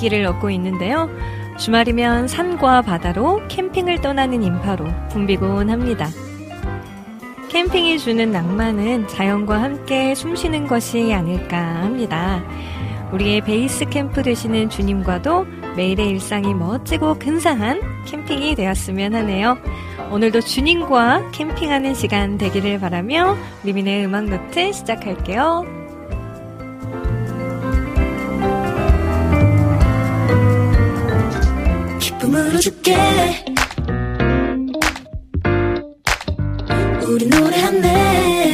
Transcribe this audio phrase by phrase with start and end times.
[0.00, 1.10] 인기를 얻고 있는데요.
[1.58, 6.08] 주말이면 산과 바다로 캠핑을 떠나는 인파로 붐비곤 합니다.
[7.50, 12.42] 캠핑이 주는 낭만은 자연과 함께 숨쉬는 것이 아닐까 합니다.
[13.12, 19.58] 우리의 베이스 캠프 되시는 주님과도 매일의 일상이 멋지고 근사한 캠핑이 되었으면 하네요.
[20.10, 25.79] 오늘도 주님과 캠핑하는 시간 되기를 바라며 리민의 음악 노트 시작할게요.
[32.30, 32.96] 선물로 줄게.
[37.08, 38.49] 우리 노래한대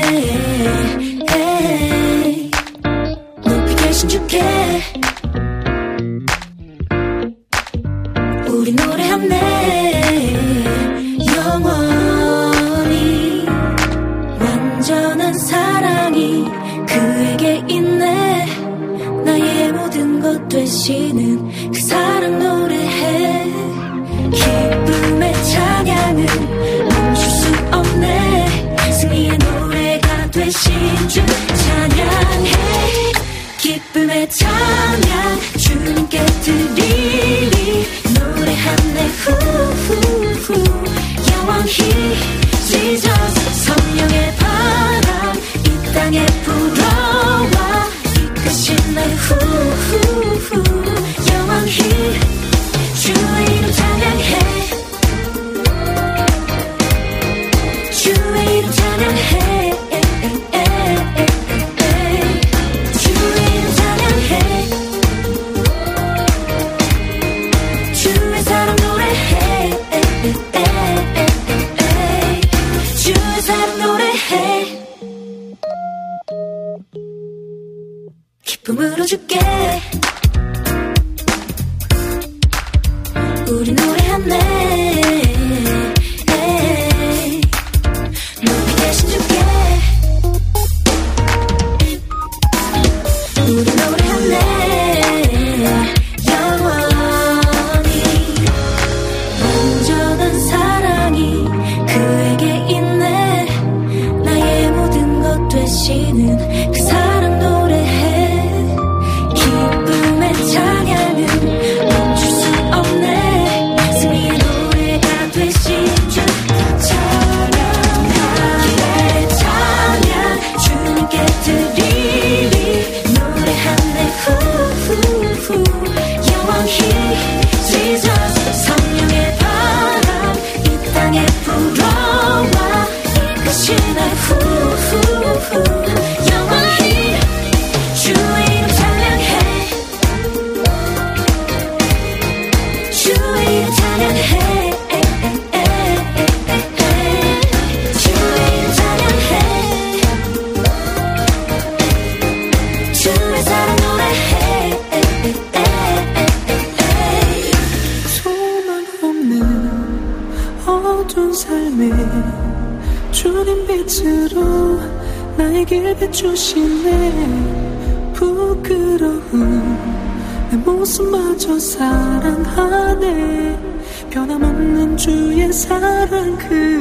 [176.12, 176.75] Uncle.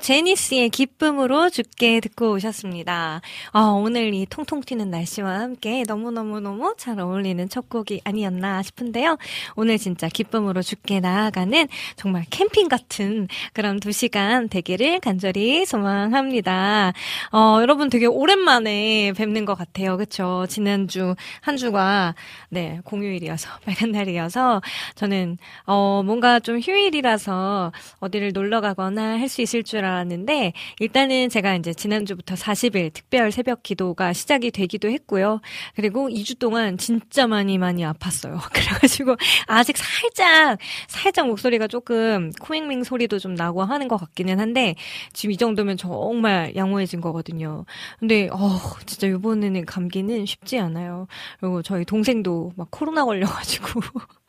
[0.00, 3.20] 제니스의 기쁨으로 죽게 듣고 오셨습니다.
[3.52, 9.18] 아, 오늘 이 통통 튀는 날씨와 함께 너무너무너무 잘 어울리는 첫 곡이 아니었나 싶은데요.
[9.56, 11.66] 오늘 진짜 기쁨으로 죽게 나아가는
[11.96, 16.92] 정말 캠핑 같은 그런 두 시간 되기를 간절히 소망합니다.
[17.32, 19.96] 어, 여러분 되게 오랜만에 뵙는 것 같아요.
[19.96, 20.46] 그쵸?
[20.48, 22.14] 지난주 한 주가
[22.50, 24.60] 네, 공휴일이어서, 빨간 날이어서
[24.94, 31.54] 저는 어, 뭔가 좀 휴일이라서 어디를 놀러 가거나 할 수 있을 줄 알았는데 일단은 제가
[31.54, 35.40] 이제 지난주부터 40일 특별 새벽 기도가 시작이 되기도 했고요.
[35.74, 38.38] 그리고 2주 동안 진짜 많이 많이 아팠어요.
[38.52, 39.16] 그래가지고
[39.46, 40.58] 아직 살짝
[40.88, 44.74] 살짝 목소리가 조금 코맹맹 소리도 좀 나고 하는 것 같기는 한데
[45.14, 47.64] 지금 이 정도면 정말 양호해진 거거든요.
[47.98, 51.06] 근데 어 진짜 이번에는 감기는 쉽지 않아요.
[51.40, 53.80] 그리고 저희 동생도 막 코로나 걸려가지고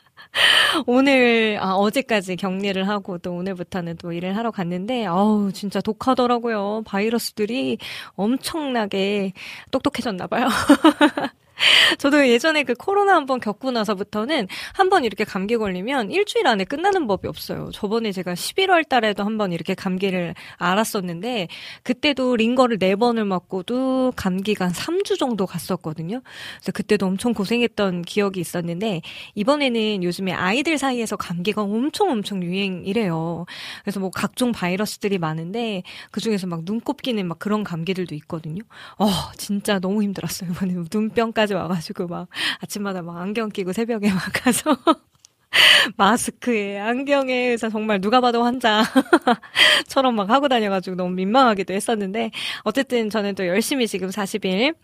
[0.87, 6.83] 오늘 아 어제까지 격리를 하고 또 오늘부터는 또 일을 하러 갔는데 아우 진짜 독하더라고요.
[6.85, 7.77] 바이러스들이
[8.15, 9.33] 엄청나게
[9.71, 10.47] 똑똑해졌나 봐요.
[11.99, 17.07] 저도 예전에 그 코로나 한번 겪고 나서부터는 한 번 이렇게 감기 걸리면 일주일 안에 끝나는
[17.07, 17.69] 법이 없어요.
[17.71, 21.47] 저번에 제가 11월 달에도 한 번 이렇게 감기를 알았었는데
[21.83, 26.21] 그때도 링거를 4번을 맞고도 감기가 한 3주 정도 갔었거든요.
[26.57, 29.01] 그래서 그때도 엄청 고생했던 기억이 있었는데
[29.35, 33.45] 이번에는 요즘에 아이들 사이에서 감기가 엄청 엄청 유행이래요.
[33.83, 38.61] 그래서 뭐 각종 바이러스들이 많은데 그 중에서 막 눈곱 끼는 막 그런 감기들도 있거든요.
[38.97, 39.07] 어,
[39.37, 40.51] 진짜 너무 힘들었어요.
[40.51, 42.27] 이번에 눈병까지 여기까지 와가지고 막
[42.59, 44.75] 아침마다 막 안경 끼고 새벽에 막 가서
[45.98, 52.31] 마스크에 안경에 그래서 정말 누가 봐도 환자처럼 막 하고 다녀가지고 너무 민망하기도 했었는데
[52.63, 54.75] 어쨌든 저는 또 열심히 지금 40일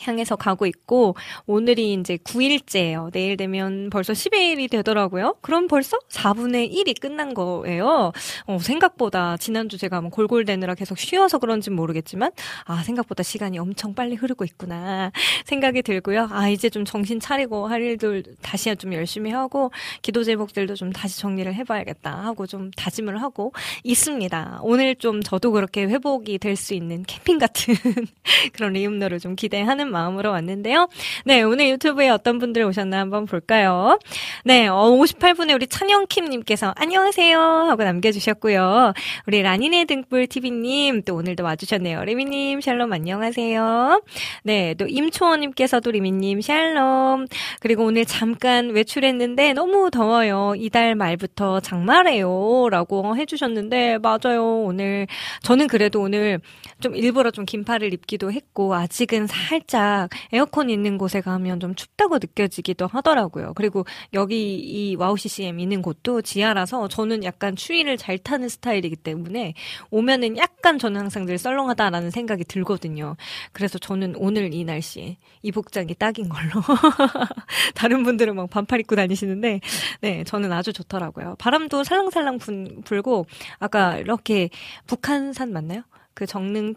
[0.00, 1.14] 향해서 가고 있고
[1.46, 3.12] 오늘이 이제 9일째예요.
[3.12, 5.36] 내일 되면 벌써 10일이 되더라고요.
[5.40, 8.12] 그럼 벌써 4분의 1이 끝난 거예요.
[8.46, 12.32] 어, 생각보다 지난주 제가 뭐 골골대느라 계속 쉬어서 그런지 모르겠지만
[12.64, 15.12] 아 생각보다 시간이 엄청 빨리 흐르고 있구나
[15.46, 16.28] 생각이 들고요.
[16.32, 19.70] 아 이제 좀 정신 차리고 할 일들 다시 좀 열심히 하고
[20.00, 23.52] 기도 제목들도 좀 다시 정리를 해봐야겠다 하고 좀 다짐을 하고
[23.84, 24.60] 있습니다.
[24.62, 27.74] 오늘 좀 저도 그렇게 회복이 될 수 있는 캠핑 같은
[28.54, 30.88] 그런 리움너를 좀 기대하는 하는 마음으로 왔는데요.
[31.24, 33.98] 네, 오늘 유튜브에 어떤 분들 오셨나 한번 볼까요?
[34.44, 38.94] 네, 어, 58분의 우리 찬영킴님께서 안녕하세요 하고 남겨주셨고요.
[39.26, 42.04] 우리 라니네 등불 TV님 또 오늘도 와주셨네요.
[42.04, 44.02] 리미님 샬롬 안녕하세요.
[44.42, 47.26] 네, 또 임초원님께서도 리미님 샬롬.
[47.60, 50.54] 그리고 오늘 잠깐 외출했는데 너무 더워요.
[50.56, 52.68] 이달 말부터 장마래요.
[52.70, 54.62] 라고 해주셨는데 맞아요.
[54.64, 55.06] 오늘
[55.42, 56.40] 저는 그래도 오늘
[56.84, 62.86] 좀 일부러 좀 긴팔을 입기도 했고 아직은 살짝 에어컨 있는 곳에 가면 좀 춥다고 느껴지기도
[62.86, 63.54] 하더라고요.
[63.54, 69.54] 그리고 여기 이 와우 CCM 있는 곳도 지하라서 저는 약간 추위를 잘 타는 스타일이기 때문에
[69.90, 73.16] 오면은 약간 저는 항상 늘 썰렁하다라는 생각이 들거든요.
[73.52, 76.60] 그래서 저는 오늘 이 날씨에 이 복장이 딱인 걸로.
[77.74, 79.60] 다른 분들은 막 반팔 입고 다니시는데,
[80.02, 81.36] 네, 저는 아주 좋더라고요.
[81.38, 82.40] 바람도 살랑살랑
[82.84, 83.24] 불고,
[83.58, 84.50] 아까 이렇게
[84.86, 85.82] 북한산 맞나요?
[86.14, 86.74] 그 정릉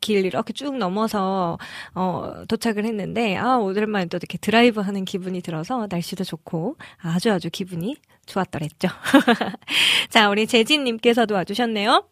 [0.00, 1.56] 길 이렇게 쭉 넘어서
[1.94, 7.48] 어 도착을 했는데 아 오랜만에 또 이렇게 드라이브 하는 기분이 들어서 날씨도 좋고 아주 아주
[7.50, 7.96] 기분이
[8.26, 8.88] 좋았더랬죠.
[10.10, 12.06] 자, 우리 재진 님께서도 와 주셨네요.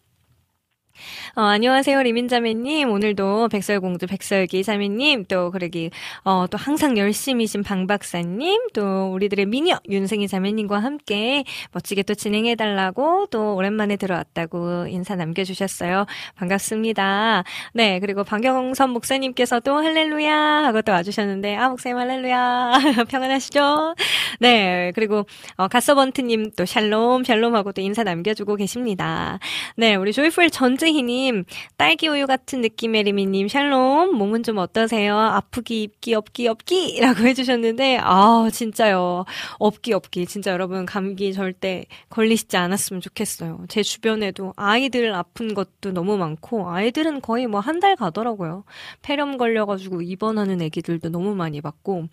[1.37, 2.91] 어, 안녕하세요, 리민자매님.
[2.91, 5.91] 오늘도 백설공주 백설기 자매님, 또, 그러기,
[6.25, 13.55] 어, 또 항상 열심이신 방박사님, 또, 우리들의 미녀 윤승희 자매님과 함께 멋지게 또 진행해달라고 또
[13.55, 16.07] 오랜만에 들어왔다고 인사 남겨주셨어요.
[16.37, 17.45] 반갑습니다.
[17.75, 22.73] 네, 그리고 방경선 목사님께서도 할렐루야 하고 또 와주셨는데, 아, 목사님 할렐루야.
[23.09, 23.95] 평안하시죠?
[24.41, 25.27] 네, 그리고,
[25.57, 29.39] 어, 가서번트님 또 샬롬, 샬롬 하고 또 인사 남겨주고 계십니다.
[29.77, 31.45] 네, 우리 조이풀 전재 이희님,
[31.77, 35.17] 딸기 우유 같은 느낌의 리미님, 샬롬, 몸은 좀 어떠세요?
[35.19, 36.99] 아프기, 입기, 없기, 없기?
[37.01, 39.25] 라고 해주셨는데, 아, 진짜요.
[39.59, 40.27] 없기, 없기.
[40.27, 43.65] 진짜 여러분, 감기 절대 걸리시지 않았으면 좋겠어요.
[43.69, 48.65] 제 주변에도 아이들 아픈 것도 너무 많고, 아이들은 거의 뭐 한 달 가더라고요.
[49.01, 52.09] 폐렴 걸려가지고 입원하는 애기들도 너무 많이 봤고,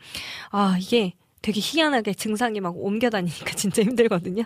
[0.51, 4.43] 아, 이게 되게 희한하게 증상이 막 옮겨 다니니까 진짜 힘들거든요.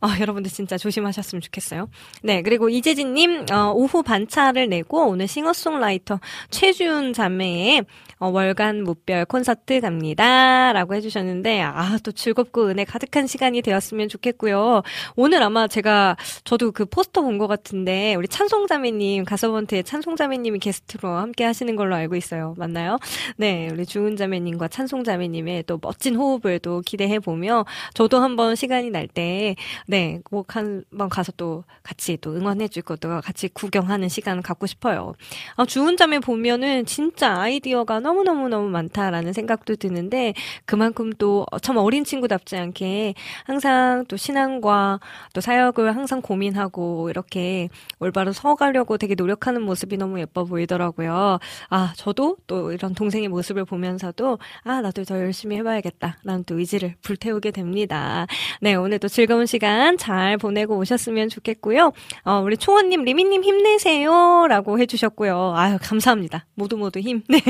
[0.00, 1.88] 어, 여러분들 진짜 조심하셨으면 좋겠어요.
[2.22, 6.20] 네, 그리고 이재진님, 어, 오후 반차를 내고 오늘 싱어송라이터
[6.50, 7.84] 최준 자매의
[8.20, 10.72] 어, 월간 무별 콘서트 갑니다.
[10.74, 14.82] 라고 해주셨는데, 아, 또 즐겁고 은혜 가득한 시간이 되었으면 좋겠고요.
[15.16, 21.44] 오늘 아마 제가, 저도 그 포스터 본 것 같은데, 우리 찬송자매님, 가서번트의 찬송자매님이 게스트로 함께
[21.44, 22.54] 하시는 걸로 알고 있어요.
[22.58, 22.98] 맞나요?
[23.38, 29.56] 네, 우리 주은자매님과 찬송자매님의 또 멋진 호흡을 또 기대해 보며, 저도 한번 시간이 날 때,
[29.86, 35.14] 네, 꼭 한번 가서 또 같이 또 응원해 줄 것도 같이 구경하는 시간 갖고 싶어요.
[35.56, 40.34] 아, 주은자매 보면은 진짜 아이디어가 너무 너무너무 많다라는 생각도 드는데
[40.66, 43.14] 그만큼 또 참 어린 친구답지 않게
[43.44, 45.00] 항상 또 신앙과
[45.32, 51.38] 또 사역을 항상 고민하고 이렇게 올바로 서가려고 되게 노력하는 모습이 너무 예뻐 보이더라고요.
[51.68, 56.18] 아, 저도 또 이런 동생의 모습을 보면서도 아, 나도 더 열심히 해봐야겠다.
[56.24, 58.26] 라는 또 의지를 불태우게 됩니다.
[58.60, 61.92] 네, 오늘도 즐거운 시간 잘 보내고 오셨으면 좋겠고요.
[62.24, 64.46] 어, 우리 초원님, 리미님 힘내세요.
[64.48, 65.54] 라고 해주셨고요.
[65.56, 66.46] 아유, 감사합니다.
[66.54, 67.22] 모두 모두 힘.
[67.28, 67.40] 네.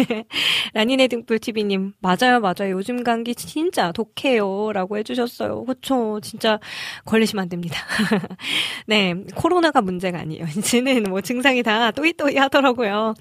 [0.75, 2.73] 라니네 등불TV님, 맞아요, 맞아요.
[2.73, 4.73] 요즘 감기 진짜 독해요.
[4.73, 5.65] 라고 해주셨어요.
[5.65, 6.21] 그쵸.
[6.23, 6.59] 진짜
[7.05, 7.79] 걸리시면 안 됩니다.
[8.87, 9.15] 네.
[9.35, 10.45] 코로나가 문제가 아니에요.
[10.57, 13.15] 이제는 뭐 증상이 다 또이또이 하더라고요.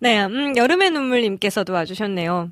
[0.00, 0.24] 네.
[0.24, 2.50] 음, 여름의 눈물님께서도 와주셨네요.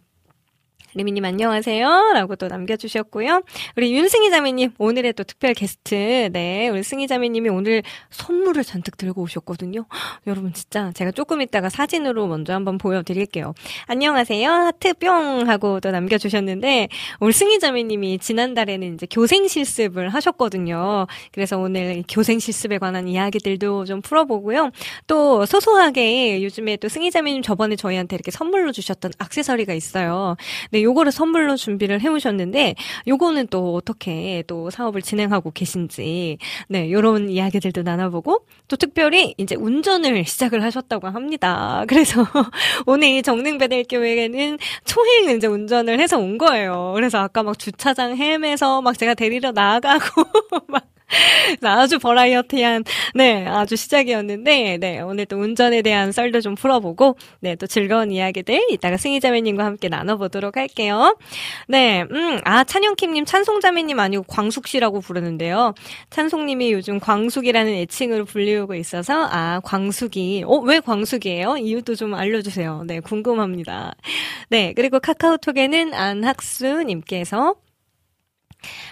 [0.94, 2.12] 리미님 안녕하세요.
[2.14, 3.42] 라고 또 남겨주셨고요.
[3.76, 6.30] 우리 윤승희 자매님, 오늘의 또 특별 게스트.
[6.32, 9.84] 네, 우리 승희 자매님이 오늘 선물을 잔뜩 들고 오셨거든요.
[10.26, 13.52] 여러분 진짜 제가 조금 있다가 사진으로 먼저 한번 보여드릴게요.
[13.86, 14.50] 안녕하세요.
[14.50, 15.48] 하트 뿅!
[15.48, 16.88] 하고 또 남겨주셨는데,
[17.20, 21.06] 우리 승희 자매님이 지난달에는 이제 교생 실습을 하셨거든요.
[21.32, 24.70] 그래서 오늘 교생 실습에 관한 이야기들도 좀 풀어보고요.
[25.06, 30.36] 또 소소하게 요즘에 또 승희 자매님 저번에 저희한테 이렇게 선물로 주셨던 악세서리가 있어요.
[30.78, 32.76] 네, 요거를 선물로 준비를 해오셨는데
[33.08, 40.24] 요거는 또 어떻게 또 사업을 진행하고 계신지 네 요런 이야기들도 나눠보고 또 특별히 이제 운전을
[40.24, 41.84] 시작을 하셨다고 합니다.
[41.88, 42.24] 그래서
[42.86, 46.92] 오늘 정릉배들교회에는 초행 이제 운전을 해서 온 거예요.
[46.94, 50.22] 그래서 아까 막 주차장 헤매서 막 제가 데리러 나가고
[50.68, 50.84] 막
[51.62, 52.84] 아주 버라이어티한,
[53.14, 58.66] 네, 아주 시작이었는데, 네, 오늘 또 운전에 대한 썰도 좀 풀어보고, 네, 또 즐거운 이야기들
[58.70, 61.16] 이따가 승희자매님과 함께 나눠보도록 할게요.
[61.66, 65.74] 네, 음, 아, 찬영킴님, 찬송자매님 아니고 광숙씨라고 부르는데요.
[66.10, 71.56] 찬송님이 요즘 광숙이라는 애칭으로 불리우고 있어서, 아, 광숙이, 어, 왜 광숙이에요?
[71.58, 72.84] 이유도 좀 알려주세요.
[72.86, 73.94] 네, 궁금합니다.
[74.50, 77.54] 네, 그리고 카카오톡에는 안학수님께서,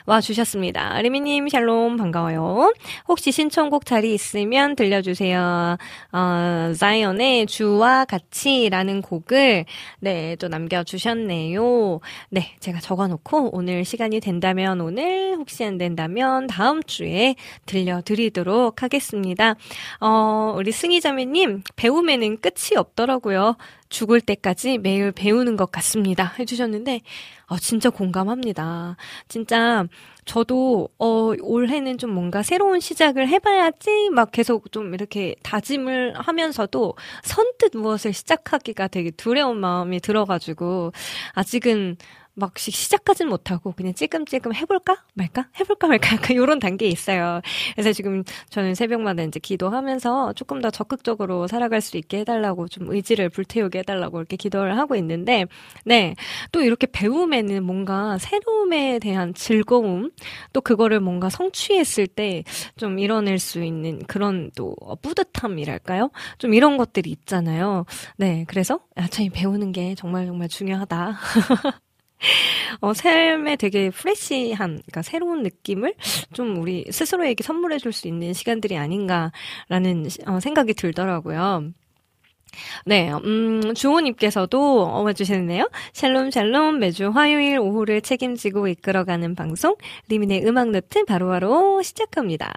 [0.07, 1.01] 와 주셨습니다.
[1.03, 2.73] 리미님 샬롬 반가워요.
[3.09, 5.77] 혹시 신청곡 자리 있으면 들려주세요.
[6.13, 9.65] 어, 자이언의 주와 같이라는 곡을
[10.01, 12.01] 네 또 남겨주셨네요.
[12.31, 17.35] 네 제가 적어놓고 오늘 시간이 된다면 오늘 혹시 안 된다면 다음 주에
[17.67, 19.55] 들려드리도록 하겠습니다.
[20.01, 23.57] 어, 우리 승희 자매님 배움에는 끝이 없더라고요.
[23.89, 26.35] 죽을 때까지 매일 배우는 것 같습니다.
[26.39, 27.01] 해주셨는데,
[27.47, 28.97] 어, 진짜 공감합니다.
[29.29, 29.87] 진짜,
[30.25, 37.77] 저도, 어, 올해는 좀 뭔가 새로운 시작을 해봐야지, 막 계속 좀 이렇게 다짐을 하면서도 선뜻
[37.77, 40.93] 무엇을 시작하기가 되게 두려운 마음이 들어가지고,
[41.35, 41.97] 아직은
[42.39, 47.41] 막 시작하진 못하고 그냥 찔끔찔끔 해볼까 말까 해볼까 말까 약간 이런 단계에 있어요.
[47.75, 53.31] 그래서 지금 저는 새벽마다 이제 기도하면서 조금 더 적극적으로 살아갈 수 있게 해달라고 좀 의지를
[53.31, 55.47] 불태우게 해달라고 이렇게 기도를 하고 있는데
[55.85, 56.15] 네
[56.53, 60.11] 또 이렇게 배움에는 뭔가 새로움에 대한 즐거움
[60.53, 62.43] 또 그거를 뭔가 성취했을 때
[62.77, 66.11] 좀 이뤄낼 수 있는 그런 또 뿌듯함이랄까요?
[66.39, 67.85] 좀 이런 것들이 있잖아요.
[68.17, 71.17] 네 그래서 아참 배우는 게 정말 정말 중요하다.
[72.81, 75.95] 어, 삶에 되게 프레시한, 그러니까 새로운 느낌을
[76.33, 81.73] 좀 우리 스스로에게 선물해 줄 수 있는 시간들이 아닌가라는 어, 생각이 들더라고요.
[82.85, 85.69] 네, 음, 주호님께서도 어와주셨네요.
[85.93, 89.77] 샬롬 샬롬 매주 화요일 오후를 책임지고 이끌어가는 방송
[90.09, 92.53] 리민의 음악 노트 바로바로 시작합니다.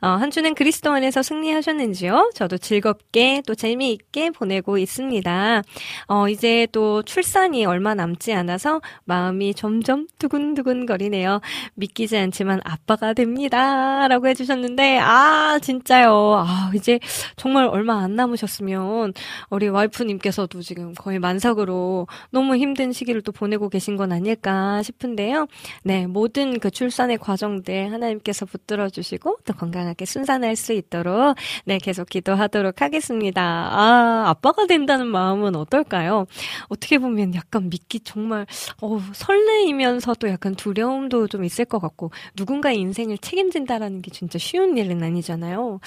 [0.00, 2.32] 어, 한 주는 그리스도 안에서 승리하셨는지요?
[2.34, 5.62] 저도 즐겁게 또 재미있게 보내고 있습니다.
[6.08, 11.40] 어, 이제 또 출산이 얼마 남지 않아서 마음이 점점 두근두근 거리네요.
[11.74, 14.08] 믿기지 않지만 아빠가 됩니다.
[14.08, 16.44] 라고 해주셨는데, 아, 진짜요.
[16.46, 16.98] 아, 이제
[17.36, 19.12] 정말 얼마 안 남으셨으면
[19.50, 25.46] 우리 와이프님께서도 지금 거의 만삭으로 너무 힘든 시기를 또 보내고 계신 건 아닐까 싶은데요.
[25.82, 32.08] 네, 모든 그 출산의 과정들 하나님께서 붙들어 주시고 또 건강하게 순산할 수 있도록 네, 계속
[32.08, 33.42] 기도하도록 하겠습니다.
[33.42, 36.26] 아, 아빠가 된다는 마음은 어떨까요?
[36.68, 38.46] 어떻게 보면 약간 믿기 정말
[38.82, 45.02] 어, 설레이면서도 약간 두려움도 좀 있을 것 같고 누군가의 인생을 책임진다라는 게 진짜 쉬운 일은
[45.02, 45.80] 아니잖아요.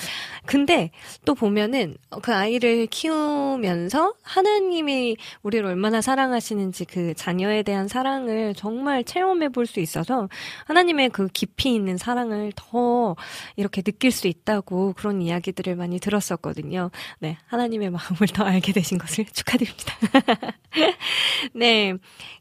[0.46, 0.92] 근데
[1.26, 3.14] 또 보면은 그 아이를 키우
[3.58, 10.28] 면서 하나님이 우리를 얼마나 사랑하시는지 그 자녀에 대한 사랑을 정말 체험해 볼 수 있어서
[10.66, 13.16] 하나님의 그 깊이 있는 사랑을 더
[13.56, 16.90] 이렇게 느낄 수 있다고 그런 이야기들을 많이 들었었거든요.
[17.20, 17.38] 네.
[17.48, 19.96] 하나님의 마음을 더 알게 되신 것을 축하드립니다.
[21.54, 21.94] 네.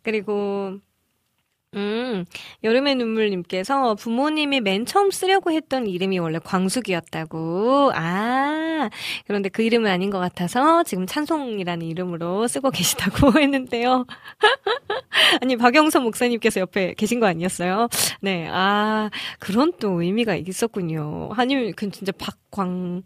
[0.02, 0.78] 그리고
[1.78, 2.24] 음,
[2.64, 7.92] 여름의 눈물님께서 부모님이 맨 처음 쓰려고 했던 이름이 원래 광숙이었다고.
[7.94, 8.90] 아,
[9.26, 14.06] 그런데 그 이름은 아닌 것 같아서 지금 찬송이라는 이름으로 쓰고 계시다고 했는데요.
[15.40, 17.88] 아니, 박영선 목사님께서 옆에 계신 거 아니었어요?
[18.20, 21.30] 네, 아, 그런 또 의미가 있었군요.
[21.36, 23.02] 아니면, 그 진짜 박광,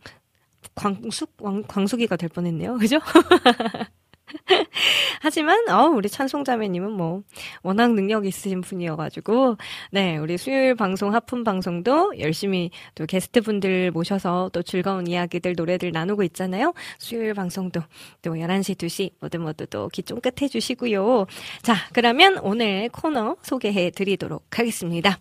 [0.74, 1.36] 광숙?
[1.36, 2.78] 광, 광숙이가 될 뻔했네요.
[2.78, 2.98] 그죠?
[5.20, 7.22] 하지만 어 우리 찬송자매님은 뭐
[7.62, 9.56] 워낙 능력 있으신 분이어가지고
[9.92, 15.92] 네 우리 수요일 방송 하품 방송도 열심히 또 게스트 분들 모셔서 또 즐거운 이야기들 노래들
[15.92, 16.74] 나누고 있잖아요.
[16.98, 17.80] 수요일 방송도
[18.22, 21.26] 또 11시 2시 모두 모두 또 귀 쫑긋 해 주시고요.
[21.62, 25.18] 자 그러면 오늘 코너 소개해 드리도록 하겠습니다.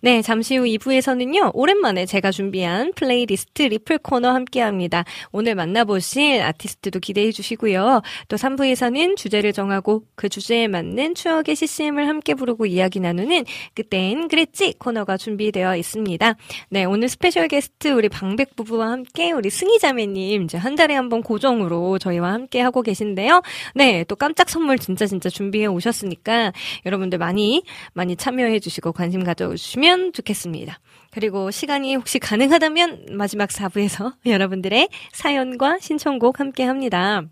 [0.00, 5.04] 네, 잠시 후 2부에서는요, 오랜만에 제가 준비한 플레이리스트 리플 코너 함께 합니다.
[5.32, 8.02] 오늘 만나보실 아티스트도 기대해 주시고요.
[8.28, 14.74] 또 3부에서는 주제를 정하고 그 주제에 맞는 추억의 CCM을 함께 부르고 이야기 나누는 그땐 그랬지
[14.78, 16.34] 코너가 준비되어 있습니다.
[16.70, 21.08] 네, 오늘 스페셜 게스트 우리 방백 부부와 함께 우리 승희 자매님 이제 한 달에 한
[21.08, 23.40] 번 고정으로 저희와 함께 하고 계신데요.
[23.74, 26.52] 네, 또 깜짝 선물 진짜 진짜 준비해 오셨으니까
[26.84, 27.62] 여러분들 많이
[27.94, 30.78] 많이 참여해 주시고 관심 가져 주시면 좋겠습니다.
[31.10, 37.22] 그리고 시간이 혹시 가능하다면 마지막 4부에서 여러분들의 사연과 신청곡 함께 합니다.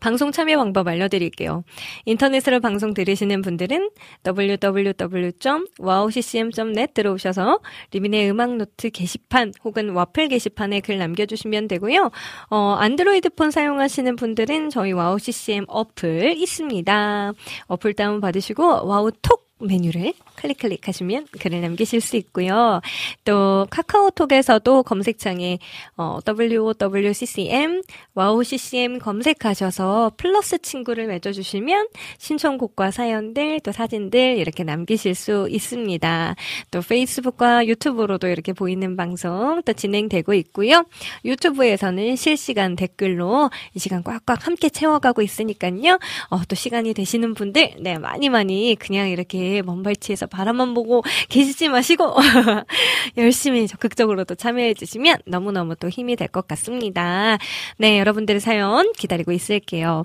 [0.00, 1.62] 방송 참여 방법 알려드릴게요.
[2.04, 3.90] 인터넷으로 방송 들으시는 분들은
[4.26, 7.60] www.wowccm.net 들어오셔서
[7.92, 12.10] 리민의 음악노트 게시판 혹은 와플 게시판에 글 남겨주시면 되고요.
[12.50, 17.32] 어, 안드로이드폰 사용하시는 분들은 저희 와우CCM 어플 있습니다.
[17.66, 22.80] 어플 다운 받으시고 와우톡 메뉴를 클릭 클릭하시면 글을 남기실 수 있고요.
[23.24, 25.58] 또 카카오톡에서도 검색창에
[25.96, 27.82] 어, WOWCCM,
[28.14, 36.36] 와우CCM 검색하셔서 플러스 친구를 맺어주시면 신청곡과 사연들 또 사진들 이렇게 남기실 수 있습니다.
[36.70, 40.84] 또 페이스북과 유튜브로도 이렇게 보이는 방송 또 진행되고 있고요.
[41.24, 45.98] 유튜브에서는 실시간 댓글로 이 시간 꽉꽉 함께 채워가고 있으니까요.
[46.30, 52.14] 어, 또 시간이 되시는 분들 네 많이 많이 그냥 이렇게 먼발치에서 바라만 보고 계시지 마시고
[53.16, 57.38] 열심히 적극적으로 또 참여해 주시면 너무너무 또 힘이 될 것 같습니다.
[57.78, 60.04] 네, 여러분들의 사연 기다리고 있을게요.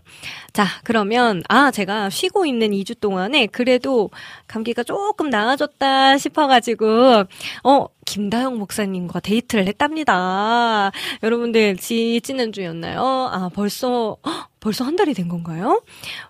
[0.54, 4.12] 자, 그러면 아, 제가 쉬고 있는 2주 동안에 그래도
[4.48, 7.24] 감기가 조금 나아졌다 싶어 가지고
[7.64, 10.92] 어 김다영 목사님과 데이트를 했답니다.
[11.22, 13.02] 여러분들 지 지난주였나요?
[13.32, 14.18] 아 벌써
[14.60, 15.82] 벌써 한 달이 된 건가요?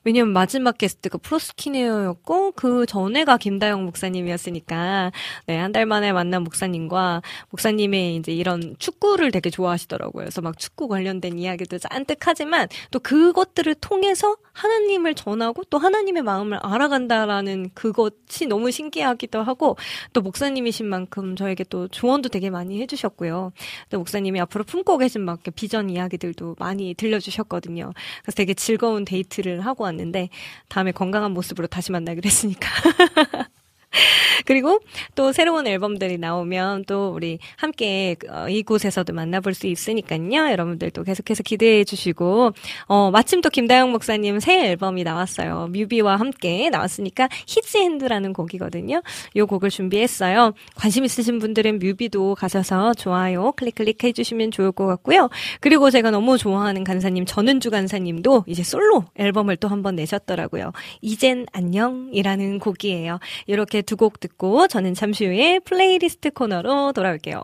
[0.03, 5.11] 왜냐면 마지막 게스트가 프로스키네어였고 그 전에가 김다영 목사님이었으니까
[5.47, 10.23] 네, 한 달 만에 만난 목사님과 목사님의 이제 이런 축구를 되게 좋아하시더라고요.
[10.25, 16.57] 그래서 막 축구 관련된 이야기도 잔뜩 하지만 또 그것들을 통해서 하나님을 전하고 또 하나님의 마음을
[16.61, 19.77] 알아간다라는 그것이 너무 신기하기도 하고
[20.13, 23.51] 또 목사님이신 만큼 저에게 또 조언도 되게 많이 해주셨고요.
[23.89, 27.93] 또 목사님이 앞으로 품고 계신 막 비전 이야기들도 많이 들려주셨거든요.
[28.23, 30.29] 그래서 되게 즐거운 데이트를 하고 왔는데
[30.67, 32.69] 다음에 건강한 모습으로 다시 만나기로 했으니까.
[34.45, 34.79] 그리고
[35.15, 40.09] 또 새로운 앨범들이 나오면 또 우리 함께 어, 이곳에서도 만나볼 수 있으니까요.
[40.51, 42.51] 여러분들도 계속해서 기대해 주시고
[42.87, 45.69] 어 마침 또 김다영 목사님 새 앨범이 나왔어요.
[45.71, 49.01] 뮤비와 함께 나왔으니까 히즈핸드라는 곡이거든요.
[49.35, 50.53] 요 곡을 준비했어요.
[50.75, 55.29] 관심 있으신 분들은 뮤비도 가셔서 좋아요 클릭 클릭 해주시면 좋을 것 같고요.
[55.59, 60.71] 그리고 제가 너무 좋아하는 간사님 전은주 간사님도 이제 솔로 앨범을 또 한번 내셨더라고요.
[61.01, 63.19] 이젠 안녕이라는 곡이에요.
[63.47, 67.43] 이렇게 두 곡 듣고 저는 잠시 후에 플레이리스트 코너로 돌아올게요.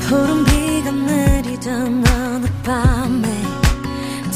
[0.00, 3.42] 푸른 비가 내리던 어느 밤에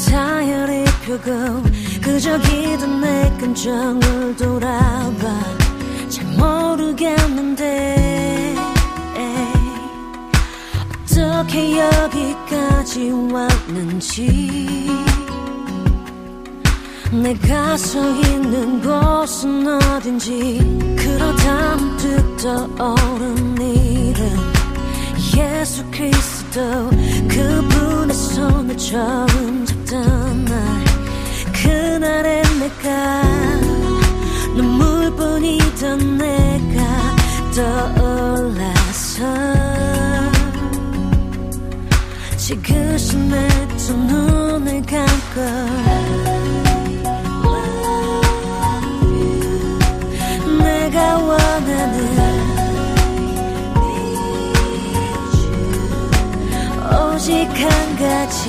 [0.09, 1.63] 타열이 펴고
[2.01, 5.57] 그저 기던 내 감정을 돌아봐
[6.09, 7.67] 참 모르겠는데
[11.37, 14.89] 어떻게 여기까지 왔는지.
[17.11, 20.59] 내가 서 있는 곳은 어딘지.
[20.97, 24.51] 그러다 문득 떠오른 이름
[25.37, 26.89] 예수 그리스도
[27.29, 30.85] 그분의 손을 처음 잡던 날
[31.53, 33.21] 그날의 내가
[34.55, 37.15] 눈물뿐이던 내가
[37.55, 39.27] 떠올라서
[42.47, 45.41] 지그시 내두 눈을 감고.
[50.63, 51.95] 내가 원하는
[56.89, 57.65] 오직 한
[57.97, 58.47] 가지.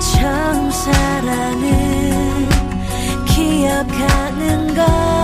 [0.00, 2.48] 처음 사랑을
[3.24, 5.17] 기억하는 것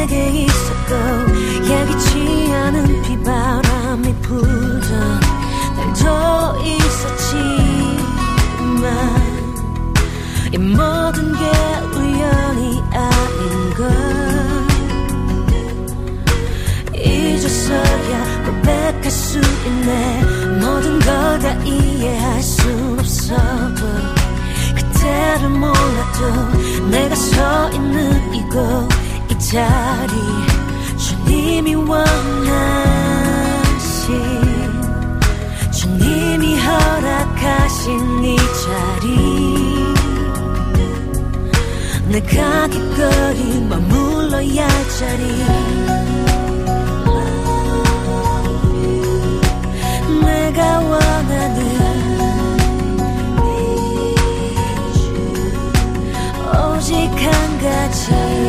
[0.00, 0.94] 내게 있었고
[1.62, 5.20] 예기치 않은 비바람이 불던
[5.76, 7.60] 날도 있었지만
[10.52, 11.44] 이 모든 게
[11.98, 13.80] 우연이 아닌 걸.
[16.96, 20.22] 이제서야 고백할 수 있네.
[20.62, 23.86] 모든 걸 다 이해할 순 없어도
[24.76, 29.09] 그때를 몰라도 내가 서 있는 이곳 이
[29.40, 30.12] 자리
[30.98, 32.00] 주님이 원하신
[35.72, 39.06] 주님이 허락하신 이 자리.
[42.08, 45.22] 내가 기꺼이 머물러야 할 자리.
[50.22, 51.60] 내가 원하는
[56.76, 58.39] 오직 한 가지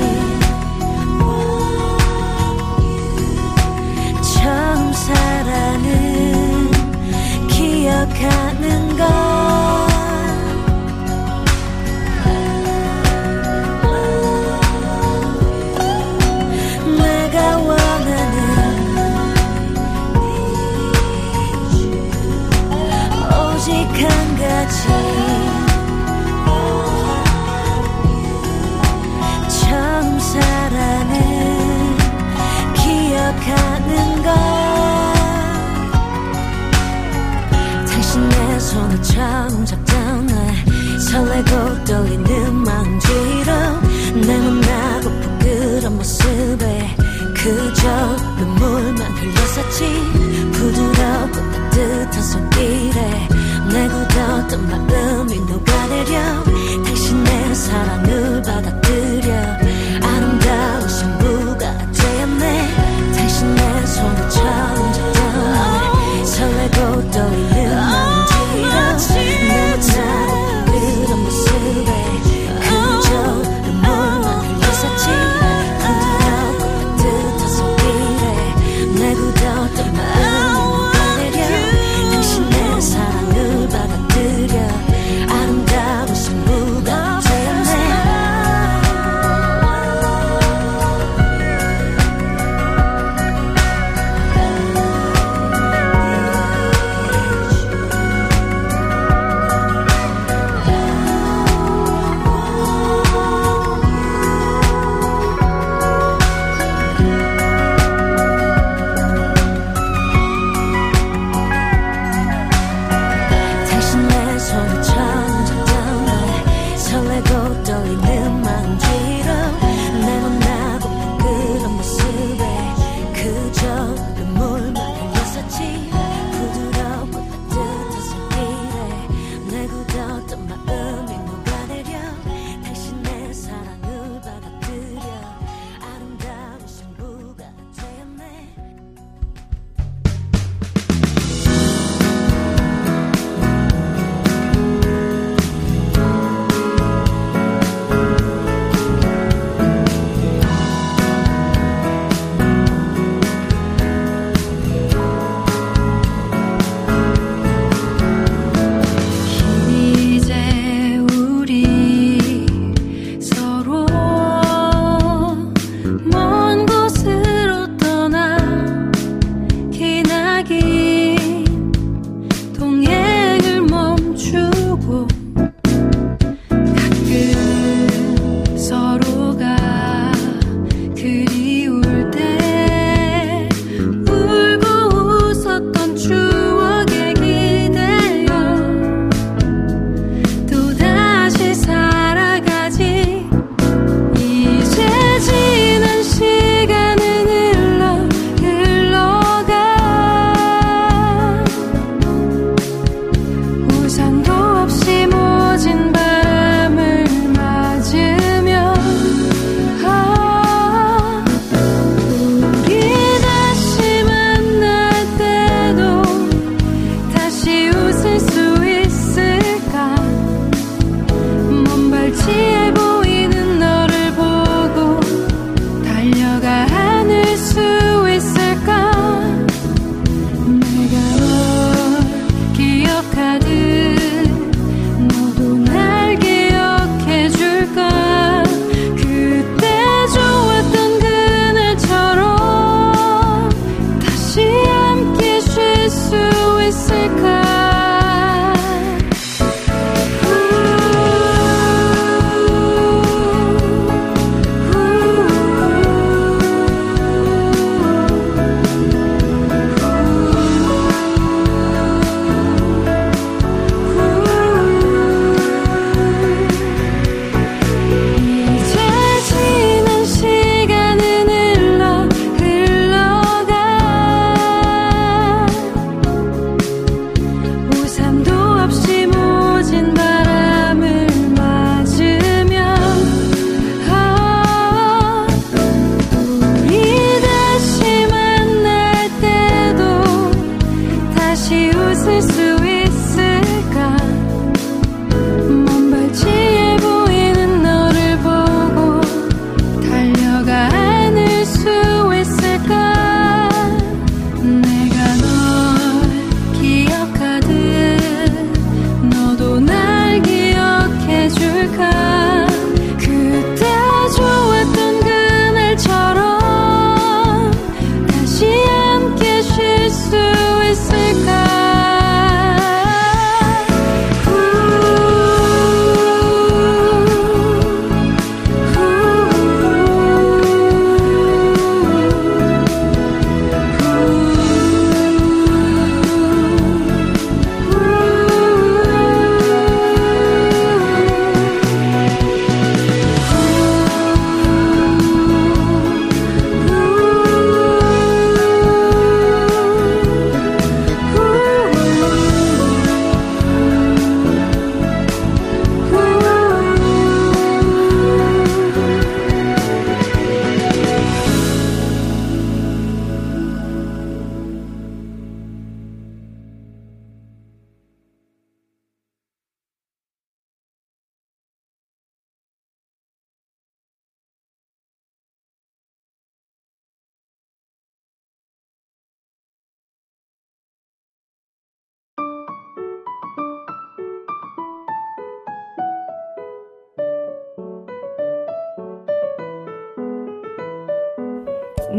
[8.09, 9.40] 기억하는 것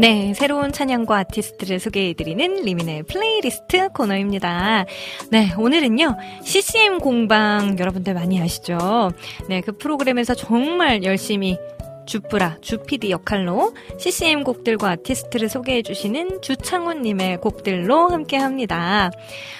[0.03, 4.83] 네, 새로운 찬양과 아티스트를 소개해드리는 리민의 플레이리스트 코너입니다.
[5.29, 9.11] 네, 오늘은요, CCM 공방 여러분들 많이 아시죠?
[9.47, 11.57] 네, 그 프로그램에서 정말 열심히
[12.05, 19.09] 주프라, 주피디 역할로 CCM 곡들과 아티스트를 소개해주시는 주창훈님의 곡들로 함께 합니다.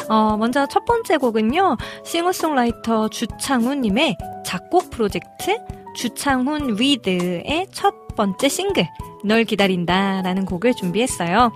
[0.09, 5.57] 어, 먼저 첫 번째 곡은요, 싱어송라이터 주창훈님의 작곡 프로젝트
[5.95, 8.89] 주창훈 위드의 첫 번째 싱글,
[9.23, 11.51] 널 기다린다 라는 곡을 준비했어요.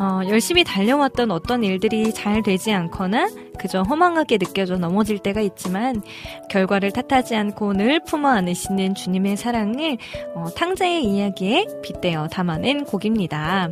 [0.00, 6.02] 어, 열심히 달려왔던 어떤 일들이 잘 되지 않거나 그저 허망하게 느껴져 넘어질 때가 있지만
[6.50, 9.98] 결과를 탓하지 않고 늘 품어 안으시는 주님의 사랑을
[10.34, 13.70] 어, 탕자의 이야기에 빗대어 담아낸 곡입니다.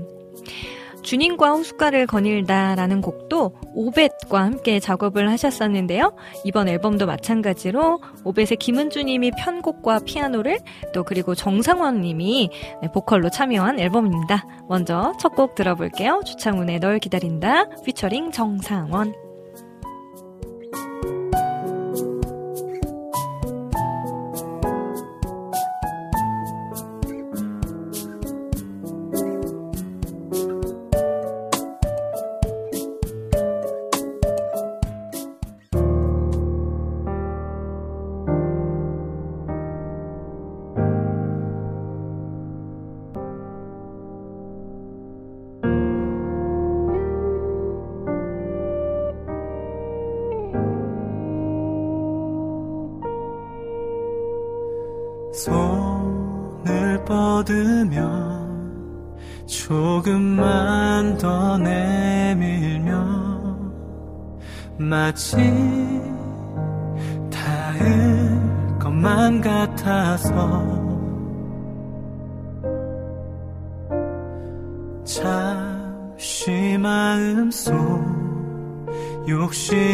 [1.07, 6.16] 주님과 호숫가를 거닐다라는 곡도 오벳과 함께 작업을 하셨었는데요.
[6.45, 10.59] 이번 앨범도 마찬가지로 오벳의 김은주님이 편곡과 피아노를
[10.92, 12.51] 또 그리고 정상원님이
[12.83, 14.45] 네, 보컬로 참여한 앨범입니다.
[14.69, 16.23] 먼저 첫 곡 들어볼게요.
[16.25, 19.26] 주창훈의 널 기다린다 피처링 정상원.
[65.07, 65.37] 마치
[67.31, 70.33] 닿을 것만 같아서
[75.05, 77.73] 잠시 마음속
[79.29, 79.86] 욕심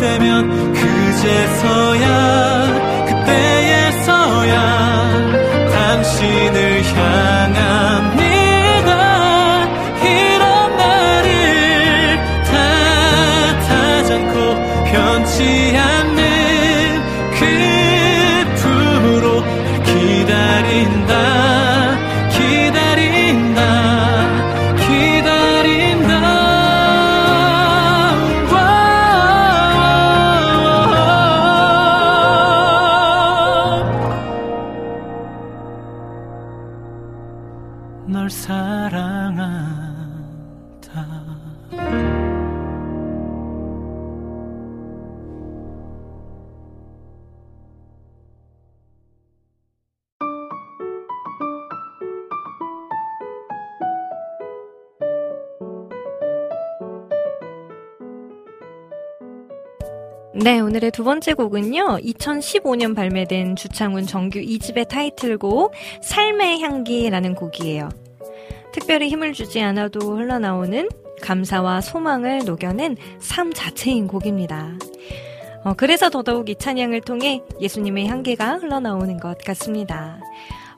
[0.00, 0.59] 되면
[60.50, 61.98] 네, 오늘의 두 번째 곡은요.
[61.98, 65.72] 2015년 발매된 주창훈 정규 2집의 타이틀곡
[66.02, 67.88] 삶의 향기라는 곡이에요.
[68.72, 70.88] 특별히 힘을 주지 않아도 흘러나오는
[71.22, 74.72] 감사와 소망을 녹여낸 삶 자체인 곡입니다.
[75.62, 80.18] 어, 그래서 더더욱 이 찬양을 통해 예수님의 향기가 흘러나오는 것 같습니다.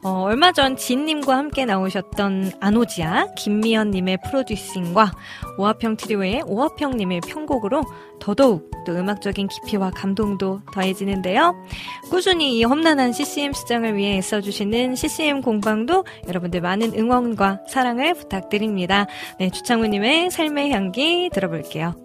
[0.04, 5.12] 어, 얼마 전 진님과 함께 나오셨던 아노지아 김미연님의 프로듀싱과
[5.58, 7.84] 오화평 트리오의 오화평님의 편곡으로
[8.18, 11.54] 더더욱 또 음악적인 깊이와 감동도 더해지는데요.
[12.10, 19.06] 꾸준히 이 험난한 CCM 시장을 위해 애써주시는 CCM 공방도 여러분들 많은 응원과 사랑을 부탁드립니다.
[19.38, 22.01] 네, 주창우님의 삶의 향기 들어볼게요.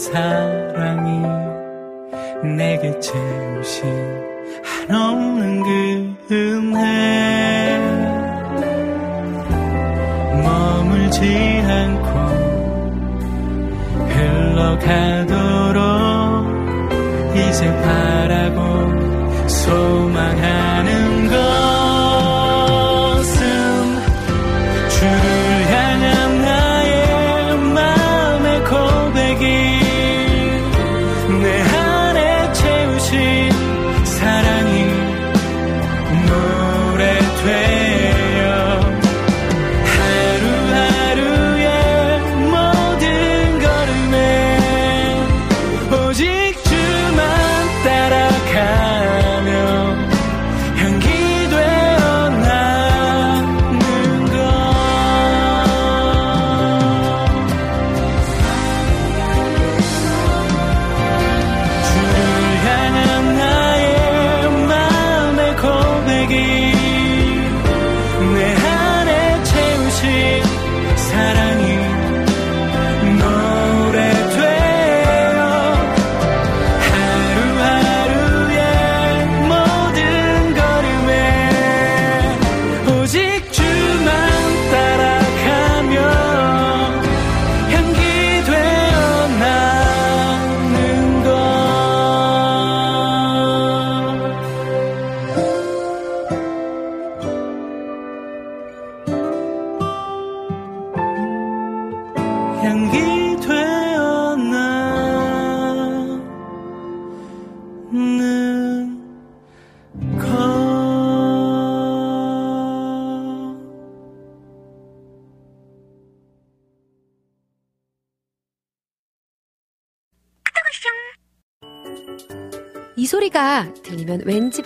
[0.00, 1.20] 사랑이
[2.56, 3.84] 내게 채우신
[4.88, 7.78] 한없는 그 은혜.
[10.42, 12.08] 머물지 않고
[14.08, 15.36] 흘러가도록
[17.34, 18.58] 이제 바라고
[19.48, 20.69] 소망하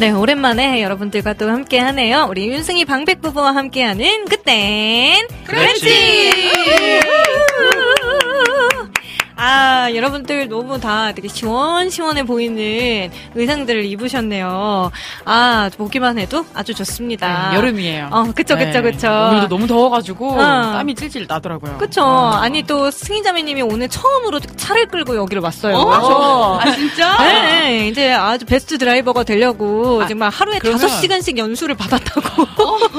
[0.00, 2.26] 네, 오랜만에 여러분들과 또 함께 하네요.
[2.30, 7.09] 우리 윤승희 방백 부부와 함께하는 그땐 그랬지!
[9.42, 14.90] 아, 여러분들 너무 다 되게 시원시원해 보이는 의상들을 입으셨네요.
[15.24, 17.50] 아, 보기만 해도 아주 좋습니다.
[17.50, 18.08] 네, 여름이에요.
[18.12, 19.08] 어, 그쵸, 그쵸, 네, 그쵸.
[19.08, 20.36] 오늘도 너무 더워가지고 어.
[20.74, 21.78] 땀이 찔찔 나더라고요.
[21.78, 22.02] 그쵸.
[22.02, 22.32] 어.
[22.34, 25.74] 아니, 또 승희자매님이 오늘 처음으로 차를 끌고 여기를 왔어요.
[25.76, 26.58] 어?
[26.60, 27.16] 아 진짜?
[27.22, 32.46] 네, 이제 아주 베스트 드라이버가 되려고 아, 정말 하루에 그러면- 다섯 시간씩 연수를 받았다고.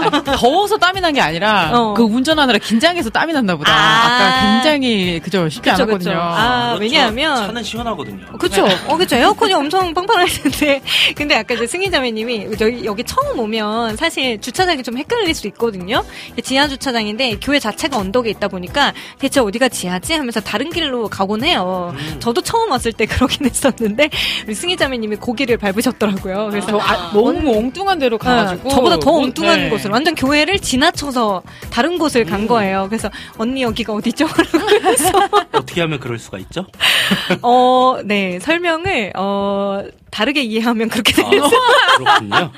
[0.02, 1.94] 아니, 더워서 땀이 난 게 아니라 어.
[1.94, 3.72] 그 운전하느라 긴장해서 땀이 났나 보다.
[3.74, 3.76] 아.
[3.76, 4.18] 아.
[4.18, 6.14] 까 굉장히 그죠 쉽지 그쵸, 않았거든요.
[6.14, 6.31] 그쵸.
[6.34, 6.82] 아, 그렇죠.
[6.82, 8.26] 왜냐하면 차는 시원하거든요.
[8.40, 8.66] 그쵸.
[8.88, 9.16] 어, 그쵸.
[9.16, 10.82] 에어컨이 엄청 빵빵할 텐데.
[11.16, 16.04] 근데 아까 이제 승희 자매님이 여기, 여기 처음 오면 사실 주차장이 좀 헷갈릴 수 있거든요.
[16.44, 20.14] 지하 주차장인데 교회 자체가 언덕에 있다 보니까 대체 어디가 지하지?
[20.14, 21.94] 하면서 다른 길로 가곤 해요.
[21.98, 22.18] 음.
[22.20, 24.10] 저도 처음 왔을 때 그러긴 했었는데
[24.46, 26.48] 우리 승희 자매님이 고기를 밟으셨더라고요.
[26.50, 29.70] 그래서 저 아, 너무 엉뚱한 데로 가가지고 네, 저보다 더 엉뚱한 네.
[29.70, 32.88] 곳을 완전 교회를 지나쳐서 다른 곳을 간 거예요.
[32.90, 34.28] 그래서 언니 여기가 어디죠?
[34.82, 35.12] 그래서
[35.52, 36.66] 어떻게 하면 그럴 수가 있죠?
[37.42, 41.42] 어, 네 설명을 어 다르게 이해하면 그렇게 돼요.
[41.98, 42.52] 그렇군요.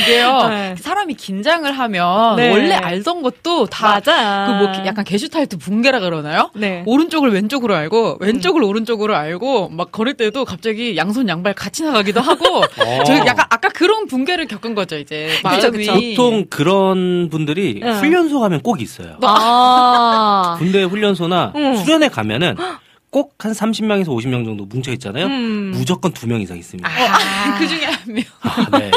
[0.00, 0.74] 이게요 네.
[0.78, 2.50] 사람이 긴장을 하면 네.
[2.50, 4.00] 원래 알던 것도 다.
[4.00, 4.10] 그
[4.58, 6.50] 뭐 약간 게슈탈트 붕괴라 그러나요?
[6.54, 6.82] 네.
[6.86, 12.58] 오른쪽을 왼쪽으로 알고 왼쪽을 오른쪽으로 알고 막 걸을 때도 갑자기 양손 양발 같이 나가기도 하고
[12.78, 13.04] 어.
[13.04, 15.92] 저 약간 아까 그런 붕괴를 겪은 거죠 이제 그쵸, 마음이 그쵸.
[15.94, 17.92] 보통 그런 분들이 응.
[17.98, 19.16] 훈련소 가면 꼭 있어요.
[19.22, 20.56] 아.
[20.58, 21.76] 군대 훈련소나 응.
[21.76, 22.56] 수련회 가면은
[23.10, 25.26] 꼭한 30명에서 50명 정도 뭉쳐 있잖아요.
[25.26, 25.70] 음.
[25.74, 26.88] 무조건 두 명 이상 있습니다.
[26.88, 28.22] 아, 그 중에 한 명.
[28.42, 28.90] 아, 네.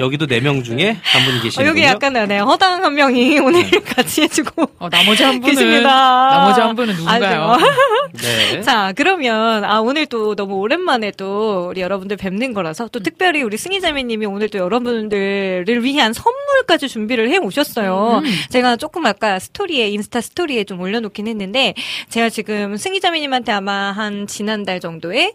[0.00, 1.68] 여기도 네 명 중에 한 분이 어, 계시는군요.
[1.68, 5.88] 여기 약간 네, 허당 한 명이 오늘 같이 해주고 어, 나머지 한 분은 계십니다.
[6.30, 7.50] 나머지 한 분은 누군가요?
[7.52, 7.64] 아주
[8.20, 8.62] 네.
[8.62, 12.88] 자, 그러면, 아, 오늘 또 너무 오랜만에 또 우리 여러분들 뵙는 거라서 음.
[12.90, 18.22] 또 특별히 우리 승희자매님이 오늘 또 여러분들을 위한 선물까지 준비를 해 오셨어요.
[18.24, 18.30] 음.
[18.48, 21.74] 제가 조금 아까 스토리에, 인스타 스토리에 좀 올려놓긴 했는데,
[22.08, 25.34] 제가 지금 승희자매님한테 아마 한 지난달 정도에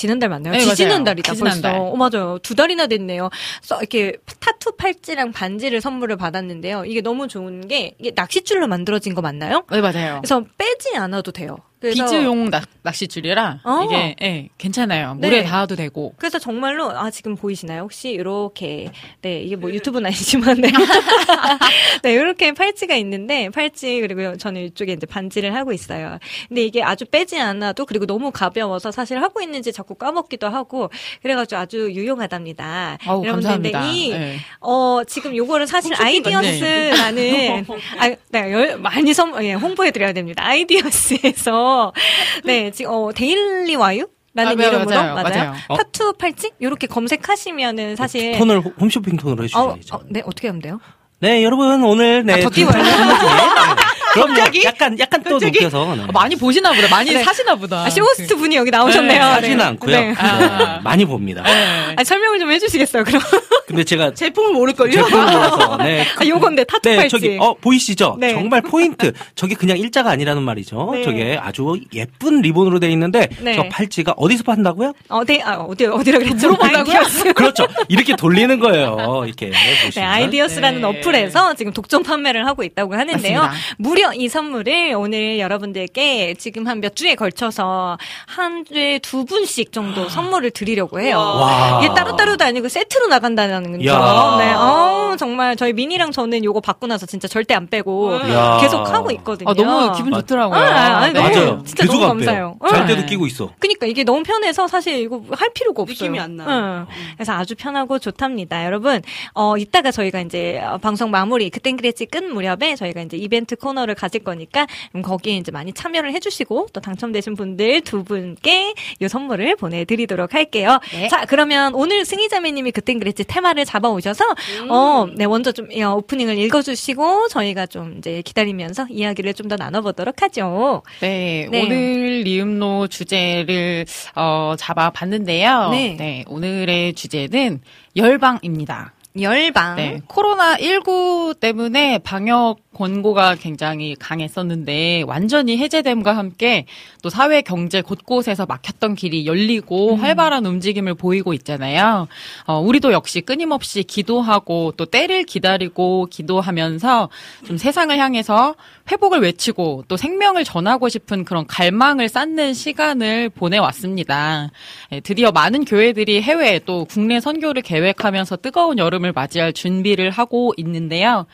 [0.00, 0.54] 지난달 맞나요?
[0.54, 1.40] 네, 지지난 달이다 맞아요.
[1.40, 1.54] 벌써.
[1.56, 1.78] 지지난달.
[1.78, 2.38] 어 맞아요.
[2.38, 3.28] 두 달이나 됐네요.
[3.60, 6.86] 써 이렇게 타투 팔찌랑 반지를 선물을 받았는데요.
[6.86, 9.64] 이게 너무 좋은 게 이게 낚싯줄로 만들어진 거 맞나요?
[9.70, 10.20] 네 맞아요.
[10.22, 11.58] 그래서 빼지 않아도 돼요.
[11.80, 13.80] 비즈용 낚, 낚시줄이라 어.
[13.84, 15.14] 이게 예, 괜찮아요.
[15.14, 15.44] 물에 네.
[15.44, 16.12] 닿아도 되고.
[16.18, 17.82] 그래서 정말로 아 지금 보이시나요?
[17.82, 18.90] 혹시 이렇게
[19.22, 20.70] 네 이게 뭐 유튜브는 아니지만 네.
[22.02, 26.18] 네 이렇게 팔찌가 있는데 팔찌 그리고 저는 이쪽에 이제 반지를 하고 있어요.
[26.48, 30.90] 근데 이게 아주 빼지 않아도 그리고 너무 가벼워서 사실 하고 있는지 자꾸 까먹기도 하고
[31.22, 32.98] 그래가지고 아주 유용하답니다.
[33.06, 33.70] 아우 여러분들.
[33.92, 34.36] 이 예.
[34.60, 37.66] 어, 지금 요거를 사실 아이디어스라는,
[37.98, 40.44] 아, 네, 열- 많이 선, 예, 홍보해드려야 됩니다.
[40.46, 41.69] 아이디어스에서,
[42.44, 44.06] 네, 지금, 어, 데일리 와유?
[44.32, 45.28] 라는 아, 이름으로, 맞아요, 맞아요.
[45.28, 45.52] 맞아요.
[45.68, 45.76] 어?
[45.76, 46.50] 타투 팔찌?
[46.62, 48.38] 요렇게 검색하시면은 사실.
[48.38, 49.96] 톤을 호- 홈쇼핑 톤으로 어, 해주셔야죠.
[49.96, 50.78] 어, 네, 어떻게 하면 돼요?
[51.18, 52.34] 네, 여러분 오늘 네.
[52.34, 52.72] 아, 더 두- 띄워요?
[54.12, 54.40] 그럼요.
[54.64, 56.02] 약간 약간 또 높여서 네.
[56.02, 56.88] 아, 많이 보시나 보다.
[56.88, 57.22] 많이 네.
[57.22, 57.84] 사시나 보다.
[57.84, 59.40] 아, 쇼호스트 분이 여기 나오셨네요.
[59.40, 59.62] 네, 네.
[59.62, 60.00] 않고요.
[60.00, 60.14] 네.
[60.18, 60.38] 아.
[60.38, 61.42] 네, 많이 봅니다.
[61.42, 61.94] 네.
[61.96, 63.22] 아, 설명을 좀 해주시겠어요, 그럼?
[63.66, 64.90] 근데 제가 제품을 모를걸요?
[64.92, 66.04] 제품을 몰라서 네.
[66.16, 67.10] 아, 요건데, 타투 네, 팔찌.
[67.10, 68.16] 저기 어 보이시죠?
[68.18, 68.32] 네.
[68.32, 69.12] 정말 포인트.
[69.34, 70.90] 저게 그냥 일자가 아니라는 말이죠.
[70.92, 71.04] 네.
[71.04, 73.54] 저게 아주 예쁜 리본으로 돼 있는데 네.
[73.54, 74.92] 저 팔찌가 어디서 판다고요?
[75.08, 76.48] 어, 네, 아, 어디, 어디라 그랬죠?
[76.48, 76.96] 물어본다고요?
[76.96, 77.32] 아이디어스.
[77.34, 77.66] 그렇죠.
[77.88, 79.22] 이렇게 돌리는 거예요.
[79.26, 80.08] 이렇게 네, 보시면.
[80.08, 80.86] 아이디어스라는 네.
[80.86, 83.40] 어플에서 지금 독점 판매를 하고 있다고 하는데요.
[83.40, 83.52] 맞습니다.
[83.78, 89.70] 무려 무려 이 선물을 오늘 여러분들께 지금 한 몇 주에 걸쳐서 한 주에 두 분씩
[89.70, 91.18] 정도 선물을 드리려고 해요.
[91.18, 91.80] 와.
[91.82, 93.86] 이게 따로따로도 아니고 세트로 나간다는 거죠.
[93.90, 94.36] 야.
[94.38, 98.56] 네, 어, 정말 저희 미니랑 저는 요거 받고 나서 진짜 절대 안 빼고 야.
[98.62, 99.50] 계속 하고 있거든요.
[99.50, 100.58] 아, 너무 기분 맞- 좋더라고요.
[100.58, 101.20] 아, 아, 아니, 네.
[101.20, 101.62] 너무 맞아요.
[101.66, 102.06] 진짜 너무.
[102.06, 102.56] 감사해요.
[102.70, 102.86] 잘 응.
[102.86, 103.50] 때도 끼고 있어.
[103.58, 105.94] 그니까 이게 너무 편해서 사실 이거 할 필요가 없어요.
[106.08, 106.48] 느낌이 안 나요.
[106.48, 106.86] 응.
[107.16, 108.64] 그래서 아주 편하고 좋답니다.
[108.64, 109.02] 여러분,
[109.34, 113.89] 어, 이따가 저희가 이제 어, 방송 마무리, 그땐 그랬지 끝 무렵에 저희가 이제 이벤트 코너를
[113.94, 119.56] 가질 거니까 음, 거기에 이제 많이 참여를 해주시고 또 당첨되신 분들 두 분께 이 선물을
[119.56, 120.78] 보내드리도록 할게요.
[121.10, 124.24] 자, 그러면 오늘 승희자매님이 그땐 그랬지 테마를 잡아오셔서
[124.70, 130.22] 어, 네, 먼저 좀 어, 오프닝을 읽어주시고 저희가 좀 이제 기다리면서 이야기를 좀 더 나눠보도록
[130.22, 130.82] 하죠.
[131.00, 131.64] 네, 네.
[131.64, 133.84] 오늘 리음노 주제를
[134.14, 135.70] 어, 잡아봤는데요.
[135.70, 136.24] 네.
[136.28, 137.60] 오늘의 주제는
[137.96, 138.92] 열방입니다.
[139.20, 139.74] 열방.
[139.76, 146.64] 네, 코로나 19 때문에 방역 권고가 굉장히 강했었는데 완전히 해제됨과 함께
[147.02, 152.08] 또 사회 경제 곳곳에서 막혔던 길이 열리고 활발한 움직임을 보이고 있잖아요.
[152.46, 157.10] 어, 우리도 역시 끊임없이 기도하고 또 때를 기다리고 기도하면서
[157.46, 158.54] 좀 세상을 향해서
[158.90, 164.50] 회복을 외치고 또 생명을 전하고 싶은 그런 갈망을 쌓는 시간을 보내왔습니다.
[164.92, 171.26] 예, 드디어 많은 교회들이 해외 또 국내 선교를 계획하면서 뜨거운 여름을 맞이할 준비를 하고 있는데요.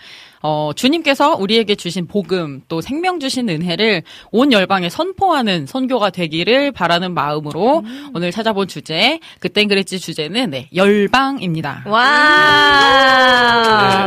[0.48, 7.14] 어, 주님께서 우리에게 주신 복음, 또 생명 주신 은혜를 온 열방에 선포하는 선교가 되기를 바라는
[7.14, 7.82] 마음으로
[8.14, 11.82] 오늘 찾아본 주제, 그땐 그랬지 주제는 네, 열방입니다.
[11.86, 11.98] 와,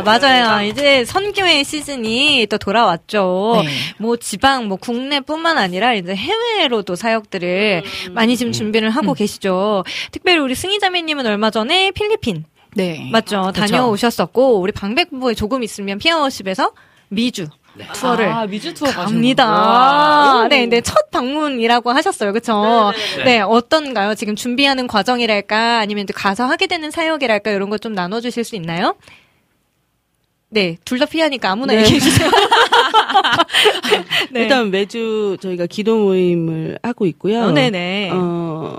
[0.02, 0.66] 맞아요.
[0.66, 3.60] 이제 선교의 시즌이 또 돌아왔죠.
[3.62, 3.68] 네.
[3.98, 7.82] 뭐 지방, 뭐 국내뿐만 아니라 이제 해외로도 사역들을
[8.12, 9.84] 많이 지금 준비를 하고 계시죠.
[10.10, 13.08] 특별히 우리 승희 자매님은 얼마 전에 필리핀 네.
[13.12, 13.52] 맞죠?
[13.54, 16.72] 다녀오셨었고 우리 방백부에 조금 있으면 피어십에서
[17.08, 17.48] 미주
[17.94, 20.46] 투어를 아, 미주 투어 갑니다.
[20.48, 22.32] 네, 네, 첫 방문이라고 하셨어요.
[22.32, 22.92] 그쵸?
[23.24, 24.14] 네, 어떤가요?
[24.14, 25.78] 지금 준비하는 과정이랄까?
[25.78, 27.50] 아니면 가서 하게 되는 사역이랄까?
[27.50, 28.96] 이런 거좀 나눠주실 수 있나요?
[30.52, 31.80] 네, 둘 다 피하니까 아무나 네.
[31.82, 32.28] 얘기해 주세요.
[34.32, 34.42] 네.
[34.42, 37.44] 일단 매주 저희가 기도 모임을 하고 있고요.
[37.44, 38.10] 어, 네네.
[38.12, 38.76] 어,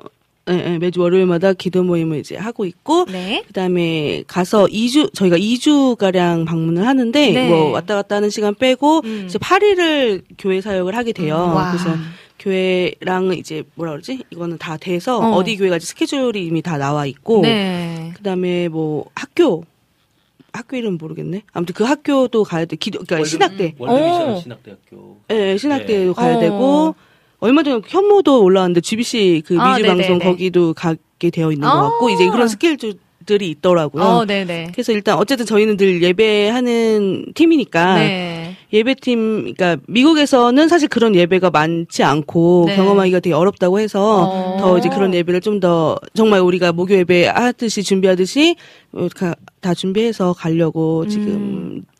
[0.53, 3.43] 예, 예, 매주 월요일마다 기도 모임을 이제 하고 있고 네.
[3.47, 7.49] 그다음에 가서 2주 저희가 2주 가량 방문을 하는데 네.
[7.49, 9.23] 뭐 왔다 갔다 하는 시간 빼고 음.
[9.25, 11.35] 이제 8일을 교회 사역을 하게 돼요.
[11.35, 11.71] 와.
[11.71, 11.95] 그래서
[12.39, 14.23] 교회랑 이제 뭐라 그러지?
[14.31, 15.37] 이거는 다 돼서 어.
[15.37, 15.43] 어.
[15.43, 18.11] 디 교회가 이제 스케줄이 이미 다 나와 있고 네.
[18.15, 19.63] 그다음에 뭐 학교
[20.53, 21.43] 학교 이름 모르겠네.
[21.53, 22.75] 아무튼 그 학교도 가야 돼.
[22.75, 23.75] 기도 그러니까 신학대.
[23.77, 24.39] 월드미션 오.
[24.39, 25.17] 신학대학교.
[25.29, 26.39] 예, 신학대도 가야 어.
[26.39, 26.95] 되고
[27.41, 30.25] 얼마 전에 현모도 올라왔는데 GBC 그 아, 뮤직 방송 네네네.
[30.25, 31.73] 거기도 가게 되어 있는 아.
[31.73, 34.03] 것 같고 이제 그런 스케줄들이 있더라고요.
[34.03, 34.69] 어, 네네.
[34.73, 38.55] 그래서 일단 어쨌든 저희는 늘 예배하는 팀이니까 네.
[38.71, 42.75] 예배팀 그러니까 미국에서는 사실 그런 예배가 많지 않고 네.
[42.75, 44.57] 경험하기가 되게 어렵다고 해서 어.
[44.59, 48.55] 더 이제 그런 예배를 좀 더 정말 우리가 목요 예배 하듯이 준비하듯이
[48.93, 51.09] 어, 가- 다 준비해서 가려고 음.
[51.09, 51.90] 지금 코-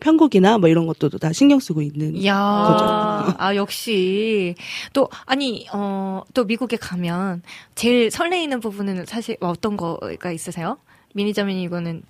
[0.00, 3.34] 편곡이나 뭐 이런 것도 다 신경 쓰고 있는 이야, 거죠.
[3.38, 4.54] 아, 역시.
[4.92, 7.42] 또, 아니, 어, 또 미국에 가면
[7.74, 10.78] 제일 설레이는 부분은 사실 어떤 거가 있으세요?
[11.14, 12.02] 미니자매님 이거는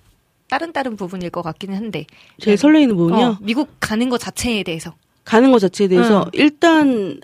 [0.49, 2.05] 다른 다른 부분일 것 같기는 한데.
[2.39, 3.25] 제일 설레이는 부분이요.
[3.25, 4.93] 어, 미국 가는 것 자체에 대해서.
[5.23, 6.29] 가는 것 자체에 대해서 응.
[6.33, 7.19] 일단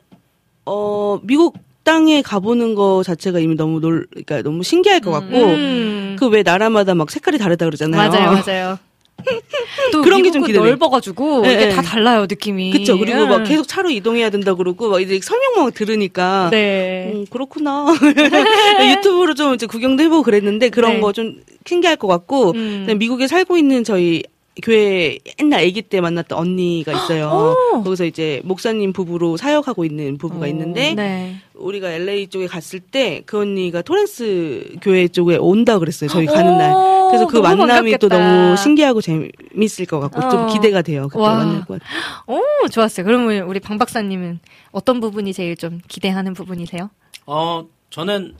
[0.65, 6.15] 어 미국 땅에 가보는 거 자체가 이미 너무 놀 그러니까 너무 신기할 것 같고 음.
[6.19, 8.09] 그왜 나라마다 막 색깔이 다르다 그러잖아요.
[8.09, 8.79] 맞아요, 맞아요.
[9.91, 10.41] 또 그런 게좀.
[10.51, 11.69] 넓어가지고 예, 이게 예.
[11.69, 12.71] 다 달라요 느낌이.
[12.71, 12.97] 그쵸.
[12.97, 13.43] 그리고 막 음.
[13.43, 17.11] 계속 차로 이동해야 된다 그러고 막 이제 설명만 들으니까 네.
[17.13, 17.87] 음, 그렇구나.
[18.97, 20.99] 유튜브로 좀 이제 구경도 해보고 그랬는데 그런 네.
[20.99, 22.87] 거좀 신기할 것 같고 음.
[22.97, 24.23] 미국에 살고 있는 저희
[24.61, 27.55] 교회 옛날 아기 때 만났던 언니가 있어요.
[27.73, 27.81] 오.
[27.83, 31.35] 거기서 이제 목사님 부부로 사역하고 있는 부부가 있는데 네.
[31.53, 36.09] 우리가 LA 쪽에 갔을 때 그 언니가 토렌스 교회 쪽에 온다 그랬어요.
[36.09, 36.71] 저희 가는 날.
[36.73, 38.17] 오, 그래서 그 만남이 또 반갑겠다.
[38.17, 40.29] 너무 신기하고 재밌을 것 같고 어.
[40.29, 41.07] 좀 기대가 돼요.
[41.09, 41.35] 그때 와.
[41.35, 41.81] 만날 것.
[42.27, 43.05] 오, 좋았어요.
[43.05, 44.39] 그러면 우리 방 박사님은
[44.71, 46.89] 어떤 부분이 제일 좀 기대하는 부분이세요?
[47.25, 48.35] 어, 저는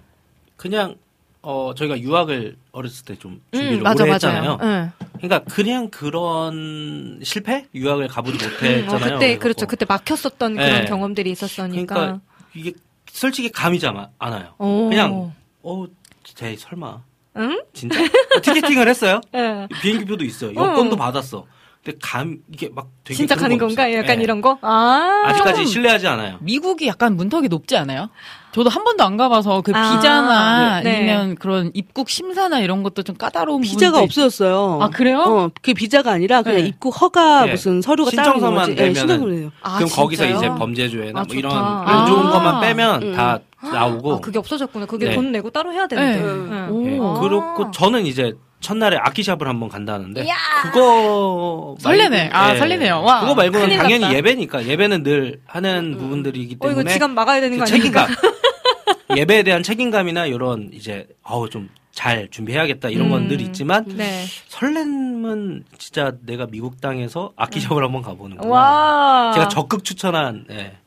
[0.57, 0.95] 그냥
[1.43, 4.15] 어 저희가 유학을 어렸을 때 좀 준비를 음, 맞아, 오래 맞아요.
[4.15, 4.57] 했잖아요.
[4.61, 4.91] 응.
[5.22, 9.19] 그러니까 그냥 그런 실패 유학을 가보지 음, 어, 못했잖아요.
[9.19, 9.38] 그때.
[9.38, 9.67] 그렇죠.
[9.67, 10.65] 그때 막혔었던 네.
[10.65, 11.93] 그런 경험들이 있었으니까.
[11.93, 12.22] 그러니까
[12.55, 12.74] 이게
[13.11, 14.55] 솔직히 감이 잘 않아요.
[14.57, 14.89] 오.
[14.89, 15.86] 그냥 어,
[16.24, 17.03] 제 설마
[17.38, 17.61] 응?
[17.74, 19.22] 진짜 어, 티켓팅을 했어요.
[19.36, 19.67] 예.
[19.82, 20.53] 비행기표도 있어요.
[20.55, 20.97] 여권도 어.
[20.97, 21.45] 받았어.
[21.84, 23.84] 근데 감 이게 막 되게 진짜 가는 거 건가?
[23.84, 23.97] 없어요.
[23.97, 24.23] 약간 예.
[24.23, 24.59] 이런 거?
[24.61, 25.23] 아.
[25.25, 26.38] 아직까지 신뢰하지 않아요.
[26.41, 28.09] 미국이 약간 문턱이 높지 않아요?
[28.51, 30.97] 저도 한 번도 안 가봐서 그 아, 비자나 네.
[30.97, 34.79] 아니면 그런 입국 심사나 이런 것도 좀 까다로운 비자가 없어졌어요.
[34.82, 35.21] 아, 그래요?
[35.21, 36.67] 어, 그 비자가 아니라 그냥 네.
[36.67, 37.51] 입국 허가 네.
[37.51, 38.82] 무슨 서류가 따로 신청서만 거지.
[38.82, 39.51] 예, 신청서만.
[39.63, 40.38] 아, 그럼 거기서 진짜요?
[40.38, 41.51] 이제 범죄죄나 아, 뭐 이런.
[41.57, 42.29] 안 좋은 아.
[42.29, 43.13] 것만 빼면 음.
[43.15, 44.86] 다 나오고 아, 그게 없어졌구나.
[44.86, 45.15] 그게 네.
[45.15, 46.21] 돈 내고 따로 해야 되는데.
[46.21, 46.93] 네.
[46.93, 46.99] 예.
[46.99, 47.19] 오.
[47.21, 50.36] 그렇고 저는 이제 첫날에 아키샵을 한번 간다는데 이야.
[50.64, 52.30] 그거 설레네.
[52.30, 52.57] 말고- 아, 예.
[52.59, 53.01] 설레네요.
[53.01, 53.22] 와.
[53.22, 54.16] 그거 말고는 당연히 났다.
[54.16, 57.70] 예배니까 예배는 늘 하는 부분들이기 어, 때문에 이거 지갑 막아야 되는 거 그?
[57.70, 58.07] 책임감
[59.18, 63.39] 예배에 대한 책임감이나 이런 이제 어우 좀 잘 준비해야겠다 이런 건늘 음.
[63.41, 64.24] 있지만 네.
[64.47, 68.49] 설렘은 진짜 내가 미국 땅에서 아키샵을 한번 가보는구나.
[68.49, 69.32] 와.
[69.34, 70.78] 제가 적극 추천한 예,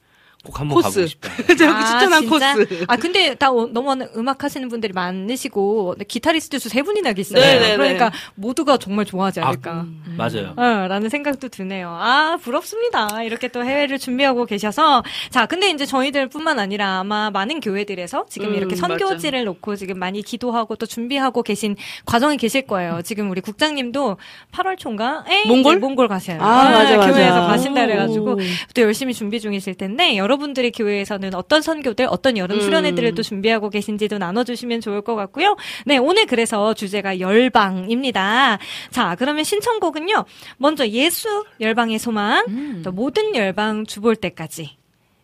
[0.45, 0.89] 꼭 한번 코스.
[0.89, 1.31] 가보고 싶다.
[1.57, 2.55] 제가 아, 추천한 진짜?
[2.55, 2.85] 코스.
[2.89, 7.61] 아 근데 다 어, 너무 음악 하시는 분들이 많으시고 기타리스트 수 세 분이나 계시잖아요.
[7.61, 7.77] 네네네.
[7.77, 9.87] 그러니까 모두가 정말 좋아하지 아, 않을까.
[10.17, 10.55] 맞아요.
[10.57, 11.89] 어, 라는 생각도 드네요.
[11.89, 13.23] 아, 부럽습니다.
[13.23, 15.03] 이렇게 또 해외를 준비하고 계셔서.
[15.31, 19.99] 자, 근데 이제 저희들 뿐만 아니라 아마 많은 교회들에서 지금 음, 이렇게 선교지를 놓고 지금
[19.99, 21.77] 많이 기도하고 또 준비하고 계신
[22.07, 23.01] 과정이 계실 거예요.
[23.05, 24.17] 지금 우리 국장님도
[24.53, 25.25] 8월 초인가?
[25.29, 25.79] 에 몽골?
[25.79, 26.39] 몽골 가셔요.
[26.41, 27.13] 아, 맞아, 맞아.
[27.13, 27.87] 교회에서 가신다 오.
[27.87, 28.39] 그래가지고
[28.75, 33.15] 또 열심히 준비 중이실 텐데 여러 분들의 교회에서는 어떤 선교들, 어떤 여름 수련회들을 음.
[33.15, 35.57] 또 준비하고 계신지도 나눠주시면 좋을 것 같고요.
[35.87, 38.59] 네, 오늘 그래서 주제가 열방입니다.
[38.91, 40.25] 자, 그러면 신청곡은요.
[40.59, 42.83] 먼저 예수 열방의 소망, 음.
[42.85, 44.77] 또 모든 열방 주볼 때까지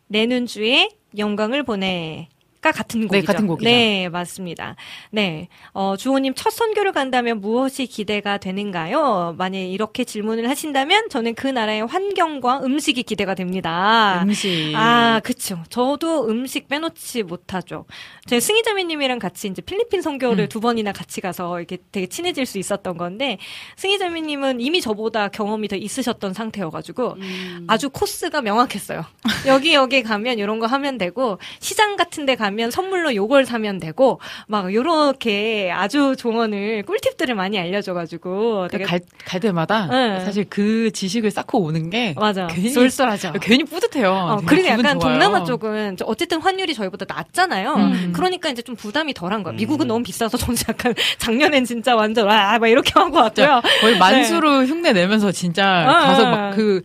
[0.09, 2.29] 내는 주의 영광을 보내.
[2.61, 3.21] 가 같은 곡이죠.
[3.21, 3.71] 네, 같은 곡이죠.
[3.71, 4.77] 네, 맞습니다.
[5.11, 9.35] 네, 어, 주호님 첫 선교를 간다면 무엇이 기대가 되는가요?
[9.39, 14.23] 만약 이렇게 질문을 하신다면 저는 그 나라의 환경과 음식이 기대가 됩니다.
[14.25, 14.75] 음식.
[14.77, 15.63] 아, 그쵸.
[15.71, 17.87] 저도 음식 빼놓지 못하죠.
[18.27, 20.49] 제 승희자매님이랑 같이 이제 필리핀 선교를 음.
[20.51, 23.39] 두 번이나 같이 가서 이렇게 되게 친해질 수 있었던 건데,
[23.77, 27.65] 승희자매님은 이미 저보다 경험이 더 있으셨던 상태여가지고, 음.
[27.69, 29.03] 아주 코스가 명확했어요.
[29.47, 34.21] 여기 여기 가면 이런 거 하면 되고 시장 같은 데 가면 선물로 요걸 사면 되고
[34.47, 40.25] 막 요렇게 아주 조언을 꿀팁들을 많이 알려줘 가지고 되게 갈, 갈 때마다 네.
[40.25, 42.47] 사실 그 지식을 쌓고 오는 게 맞아.
[42.49, 43.33] 괜히- 쏠쏠하죠.
[43.41, 44.11] 괜히 뿌듯해요.
[44.13, 45.19] 어, 그리고 약간 좋아요.
[45.19, 47.75] 동남아 쪽은 저 어쨌든 환율이 저희보다 낮잖아요.
[47.75, 48.13] 음.
[48.15, 49.55] 그러니까 이제 좀 부담이 덜한 거야.
[49.55, 49.57] 음.
[49.57, 53.61] 미국은 너무 비싸서 저는 약간 작년엔 진짜 완전 와막 이렇게 하고 왔고요.
[53.81, 56.31] 거의 만수로 흉내 내면서 진짜 어, 가서 어.
[56.31, 56.83] 막그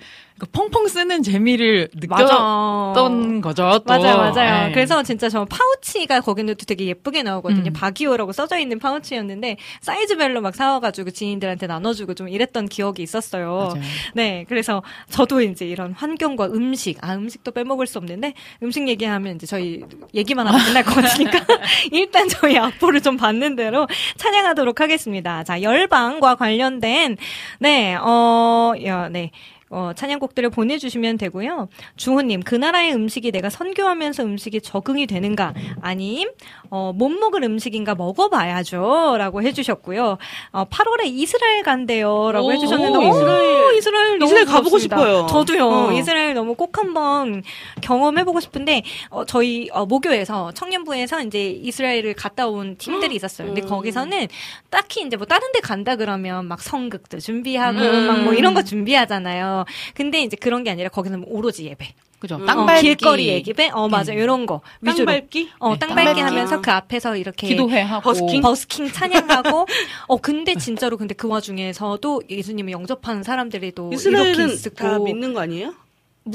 [0.51, 2.23] 펑펑 쓰는 재미를 맞아.
[2.25, 3.79] 느꼈던 거죠.
[3.79, 3.83] 또.
[3.85, 4.67] 맞아요, 맞아요.
[4.67, 4.73] 네.
[4.73, 7.69] 그래서 진짜 저 파우치가 거기는 또 되게 예쁘게 나오거든요.
[7.69, 7.73] 음.
[7.73, 13.69] 바기오라고 써져 있는 파우치였는데 사이즈별로 막 사와가지고 지인들한테 나눠주고 좀 이랬던 기억이 있었어요.
[13.73, 13.81] 맞아요.
[14.13, 19.45] 네, 그래서 저도 이제 이런 환경과 음식, 아 음식도 빼먹을 수 없는데 음식 얘기하면 이제
[19.45, 19.83] 저희
[20.13, 21.39] 얘기만 하면 끝날 것 같으니까
[21.93, 25.45] 일단 저희 악보를 좀 받는 대로 찬양하도록 하겠습니다.
[25.45, 27.15] 자, 열방과 관련된
[27.59, 29.31] 네, 어, 야, 네.
[29.71, 31.69] 어, 찬양곡들을 보내주시면 되고요.
[31.97, 35.53] 주호님, 그 나라의 음식이 내가 선교하면서 음식이 적응이 되는가?
[35.81, 36.29] 아님,
[36.69, 39.15] 어, 못 먹을 음식인가 먹어봐야죠.
[39.17, 40.17] 라고 해주셨고요.
[40.51, 42.31] 어, 8월에 이스라엘 간대요.
[42.31, 43.75] 라고 오, 해주셨는데, 오, 이스라엘.
[43.77, 44.97] 이스라엘, 너무 이스라엘 가보고 부럽습니다.
[44.97, 45.25] 싶어요.
[45.27, 45.67] 저도요.
[45.67, 45.91] 어.
[45.93, 47.43] 이스라엘 너무 꼭 한번
[47.81, 53.47] 경험해보고 싶은데, 어, 저희, 어, 모교에서, 청년부에서 이제 이스라엘을 갔다 온 팀들이 있었어요.
[53.47, 53.67] 근데 음.
[53.67, 54.27] 거기서는
[54.69, 58.07] 딱히 이제 뭐 다른 데 간다 그러면 막 성극도 준비하고, 음.
[58.07, 59.64] 막뭐 이런 거 준비하잖아요.
[59.93, 61.93] 근데 이제 그런 게 아니라 거기는 뭐 오로지 예배.
[62.19, 62.35] 그죠.
[62.37, 62.45] 음.
[62.45, 62.79] 땅밟기.
[62.79, 63.69] 어, 길거리 예배?
[63.73, 64.13] 어, 맞아.
[64.13, 64.17] 음.
[64.17, 64.61] 이런 거.
[64.81, 65.05] 위주로.
[65.05, 65.51] 땅밟기?
[65.59, 66.21] 어, 네, 땅밟기 땅밟기.
[66.21, 67.47] 하면서 그 앞에서 이렇게.
[67.47, 68.41] 기도회 하고 버스킹?
[68.41, 69.67] 버스킹 찬양하고
[70.07, 75.33] 어 근데 진짜로 근데 그 와중에서도 예수님을 영접하는 사람들이 또 이렇게 이스라엘은 있고 다 믿는
[75.33, 75.73] 거 아니에요?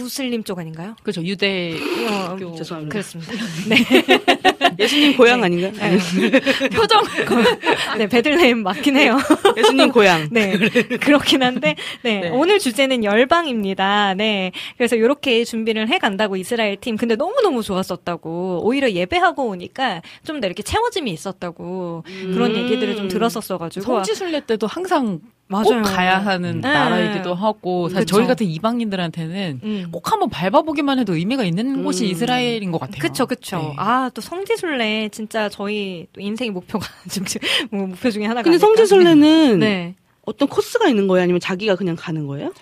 [0.00, 0.94] 무슬림 쪽 아닌가요?
[1.02, 1.20] 그죠.
[1.24, 1.74] 유대
[2.08, 2.92] 어, 교- 죄송합니다.
[2.92, 3.32] 그렇습니다.
[4.78, 5.46] 예수님 고향 네.
[5.46, 5.72] 아닌가요?
[5.72, 5.98] 네.
[6.70, 7.02] 표정
[7.98, 9.18] 네 베들레헴 맞긴 해요.
[9.56, 10.28] 예수님 고향.
[10.30, 10.56] 네
[11.00, 12.28] 그렇긴 한데 네, 네.
[12.30, 14.14] 오늘 주제는 열방입니다.
[14.14, 20.02] 네 그래서 이렇게 준비를 해 간다고 이스라엘 팀 근데 너무 너무 좋았었다고 오히려 예배하고 오니까
[20.24, 22.56] 좀 더 이렇게 채워짐이 있었다고 그런 음.
[22.56, 25.20] 얘기들을 좀 들었었어 가지고 성지 순례 때도 항상
[25.50, 25.64] 맞아요.
[25.64, 26.72] 꼭 가야 하는 네.
[26.72, 28.16] 나라이기도 하고 사실 그쵸.
[28.16, 29.88] 저희 같은 이방인들한테는 음.
[29.90, 31.84] 꼭 한번 밟아보기만 해도 의미가 있는 음.
[31.84, 33.00] 곳이 이스라엘인 것 같아요.
[33.00, 33.58] 그쵸, 그쵸.
[33.58, 33.74] 네.
[33.76, 37.24] 아, 또 성지순례, 진짜 저희 또 인생의 목표가, 좀,
[37.70, 38.42] 뭐, 목표 중에 하나가.
[38.44, 38.58] 근데?
[38.58, 39.94] 성지순례는 네.
[40.24, 41.24] 어떤 코스가 있는 거예요?
[41.24, 42.52] 아니면 자기가 그냥 가는 거예요?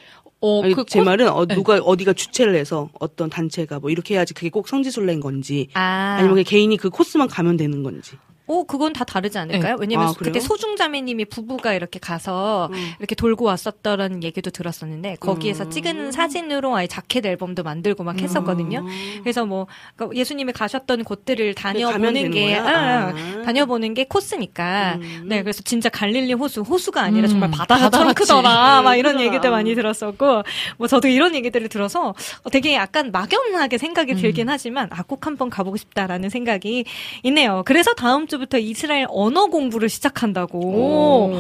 [0.40, 1.54] 어, 아니, 그 제 코- 말은 어, 네.
[1.56, 6.14] 누가 어디가 주최를 해서 어떤 단체가 뭐 이렇게 해야지 그게 꼭 성지순례인 건지 아.
[6.16, 8.12] 아니면 그냥 개인이 그 코스만 가면 되는 건지.
[8.48, 9.74] 오, 그건 다 다르지 않을까요?
[9.74, 9.80] 네.
[9.80, 10.40] 왜냐면 아, 그때?
[10.40, 12.92] 소중자매님이 부부가 이렇게 가서 음.
[12.98, 15.70] 이렇게 돌고 왔었다라는 얘기도 들었었는데 거기에서 음.
[15.70, 18.84] 찍은 사진으로 아예 자켓 앨범도 만들고 막 했었거든요.
[19.22, 22.56] 그래서 뭐 그러니까 예수님이 가셨던 곳들을 다녀보는 게?
[22.56, 23.42] 아, 아.
[23.44, 25.26] 다녀보는 게 코스니까 음.
[25.28, 28.14] 네 그래서 진짜 갈릴리 호수 호수가 아니라 음, 정말 바다처럼 바다같이.
[28.14, 29.18] 크더라 막 이런.
[29.18, 30.42] 얘기들 많이 들었었고
[30.76, 35.50] 뭐 저도 이런 얘기들을 들어서 어, 되게 약간 막연하게 생각이 들긴 하지만 아 꼭 한번
[35.50, 36.84] 가보고 싶다라는 생각이
[37.24, 37.62] 있네요.
[37.66, 41.32] 그래서 다음 주 부터 이스라엘 언어 공부를 시작한다고.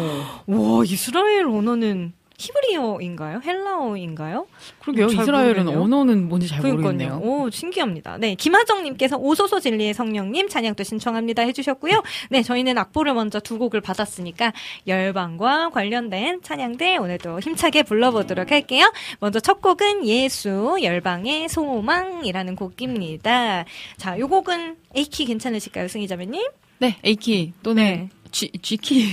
[0.46, 3.40] 와 이스라엘 언어는 히브리어인가요?
[3.44, 4.46] 헬라어인가요?
[4.78, 5.08] 그러게요.
[5.08, 5.82] 잘 이스라엘은 모르겠네요.
[5.82, 6.92] 언어는 뭔지 잘 그러니까요.
[6.92, 7.20] 모르겠네요.
[7.20, 8.16] 오, 신기합니다.
[8.18, 12.00] 네, 김하정님께서 오소소 진리의 성령님 찬양도 신청합니다 해주셨고요.
[12.30, 14.52] 네, 저희는 악보를 먼저 두 곡을 받았으니까
[14.86, 18.92] 열방과 관련된 찬양들 오늘도 힘차게 불러보도록 할게요.
[19.18, 23.64] 먼저 첫 곡은 예수 열방의 소망이라는 곡입니다.
[23.96, 26.46] 자, 요 곡은 A키 괜찮으실까요, 승희자매님?
[26.78, 28.08] 네, A키 또는 네.
[28.30, 29.08] G, G키.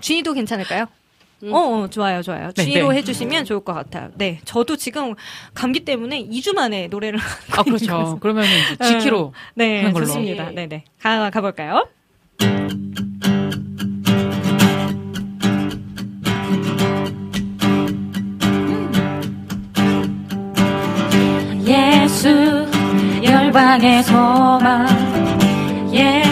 [0.00, 0.86] G도 괜찮을까요?
[1.50, 2.52] 어, 어, 좋아요, 좋아요.
[2.52, 2.98] 네, G로 네.
[2.98, 4.10] 해주시면 좋을 것 같아요.
[4.14, 5.14] 네, 저도 지금
[5.52, 7.18] 감기 때문에 2주 만에 노래를
[7.52, 8.18] 아, 그렇죠.
[8.20, 9.34] 그러면 이제 G키로.
[9.54, 10.06] 네, 하는 걸로.
[10.06, 10.50] 좋습니다.
[10.50, 10.84] 네, 네.
[11.00, 11.86] 가, 가볼까요?
[21.66, 22.28] 예수
[23.22, 24.86] 열방의 소망
[25.94, 26.23] 예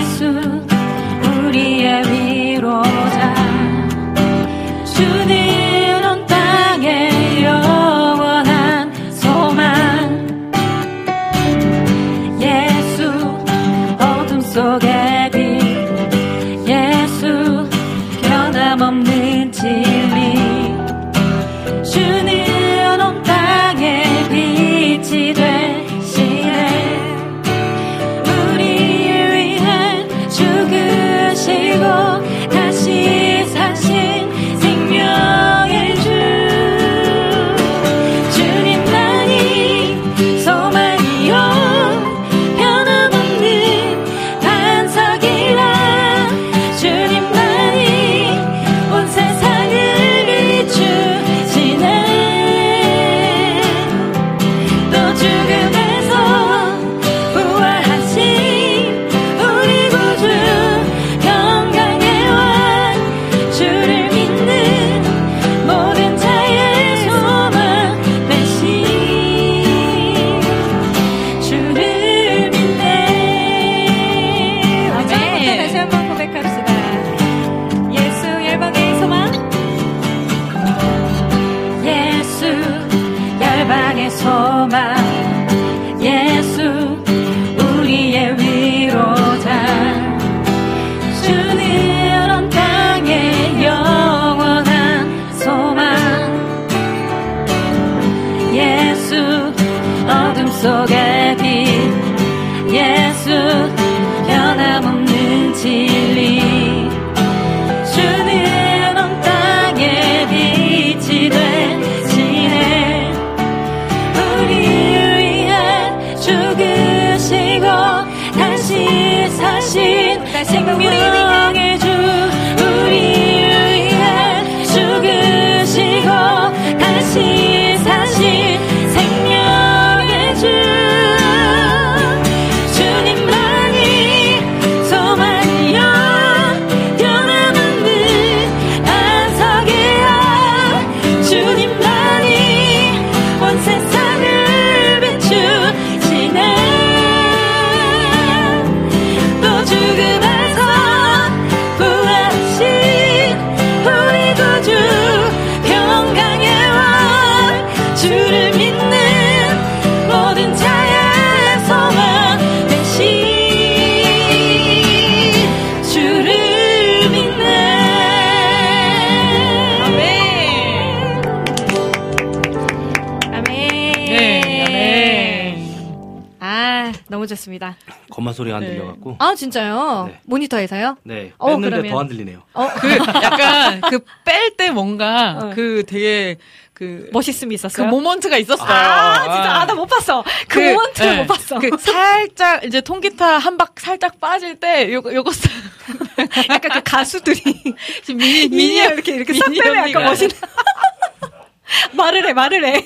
[183.99, 185.53] 그 뺄 때 뭔가 어.
[185.55, 186.36] 그 되게
[186.74, 187.86] 그, 멋있음이 그 있었어요.
[187.88, 188.66] 모먼트가 있었어요.
[188.68, 189.53] 아, 진짜.
[189.61, 190.24] 아, 나 못 봤어.
[190.49, 191.16] 그, 모먼트를 네.
[191.22, 191.59] 못 봤어.
[191.59, 195.53] 그 살짝 이제 통기타 한 박 살짝 빠질 때 요거 요거 싹-
[196.51, 197.40] 약간 그 가수들이
[198.03, 199.90] 지금 미니 미니 이렇게 이렇게 싹 빼면.
[199.90, 200.34] 약간 멋있는
[201.93, 202.84] 말을 해 말을 해.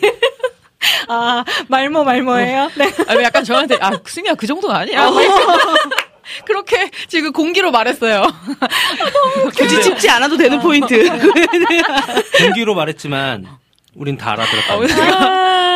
[1.09, 2.71] 아 말모 말모예요.
[2.77, 2.93] 네.
[3.09, 5.07] 아, 약간 저한테 아 승희야 그 정도는 아니야.
[5.09, 5.15] 어.
[6.45, 8.27] 그렇게 지금 공기로 말했어요.
[9.57, 11.09] 굳이 짚지 않아도 되는 포인트.
[12.39, 13.47] 공기로 말했지만
[13.97, 14.77] 우린 다 알아들었다.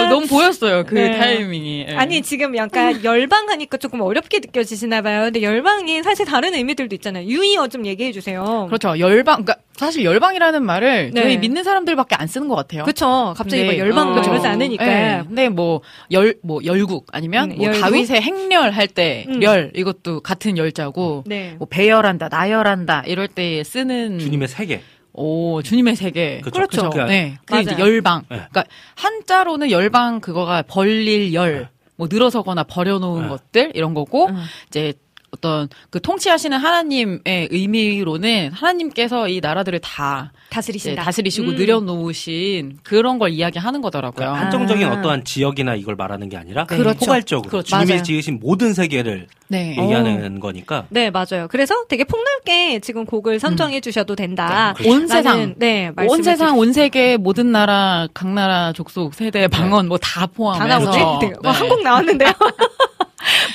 [0.00, 1.18] 어, 너무 보였어요 그 네.
[1.18, 1.86] 타이밍이.
[1.88, 1.94] 예.
[1.94, 5.24] 아니 지금 약간 열방하니까 조금 어렵게 느껴지시나 봐요.
[5.24, 7.26] 근데 열방이 사실 다른 의미들도 있잖아요.
[7.26, 8.66] 유의어 좀 얘기해 주세요.
[8.68, 9.44] 그렇죠 열방.
[9.44, 11.22] 그러니까 사실 열방이라는 말을 네.
[11.22, 12.84] 저희 믿는 사람들밖에 안 쓰는 것 같아요.
[12.84, 13.34] 그쵸.
[13.36, 14.84] 갑자기 막 열방 어, 그러지 않으니까.
[14.84, 15.22] 네.
[15.26, 17.80] 근데 뭐 열 뭐 열국 아니면 음, 뭐 열국?
[17.82, 19.42] 다윗의 행렬 할때 음.
[19.42, 21.54] 열 이것도 같은 열자고 네.
[21.58, 24.80] 뭐 배열한다 나열한다 이럴 때 쓰는 주님의 세계.
[25.12, 26.54] 오 주님의 세계 그쵸.
[26.54, 26.90] 그렇죠.
[26.90, 27.04] 그쵸.
[27.04, 27.38] 네.
[27.44, 27.84] 그 이제 맞아요.
[27.84, 28.20] 열방.
[28.28, 28.36] 네.
[28.36, 33.28] 그러니까 한자로는 열방 그거가 벌릴 열, 뭐 늘어서거나 버려놓은 네.
[33.28, 34.42] 것들 이런 거고 음.
[34.68, 34.94] 이제
[35.32, 41.04] 어떤 그 통치하시는 하나님의 의미로는 하나님께서 이 나라들을 다 다스리신다.
[41.04, 41.54] 다스리시고 음.
[41.56, 44.16] 늘여놓으신 그런 걸 이야기하는 거더라고요.
[44.16, 44.92] 그러니까 한정적인 아.
[44.94, 46.98] 어떠한 지역이나 이걸 말하는 게 아니라 그렇죠.
[46.98, 47.68] 포괄적으로 그렇죠.
[47.68, 48.02] 주님이 맞아요.
[48.02, 49.70] 지으신 모든 세계를 네.
[49.70, 51.46] 얘기하는 거니까 네, 맞아요.
[51.48, 54.74] 그래서 되게 폭넓게 지금 곡을 선정해 주셔도 된다.
[54.78, 54.88] 네.
[54.90, 55.38] 온 세상.
[55.38, 60.26] 라는, 네, 온 말씀을 세상, 온 세계, 모든 나라, 각 나라, 족속, 세대, 방언 뭐다다
[60.26, 60.78] 포함해서.
[60.90, 60.98] 나오지?
[61.26, 61.32] 네.
[61.42, 61.48] 네.
[61.48, 62.30] 한곡 나왔는데요.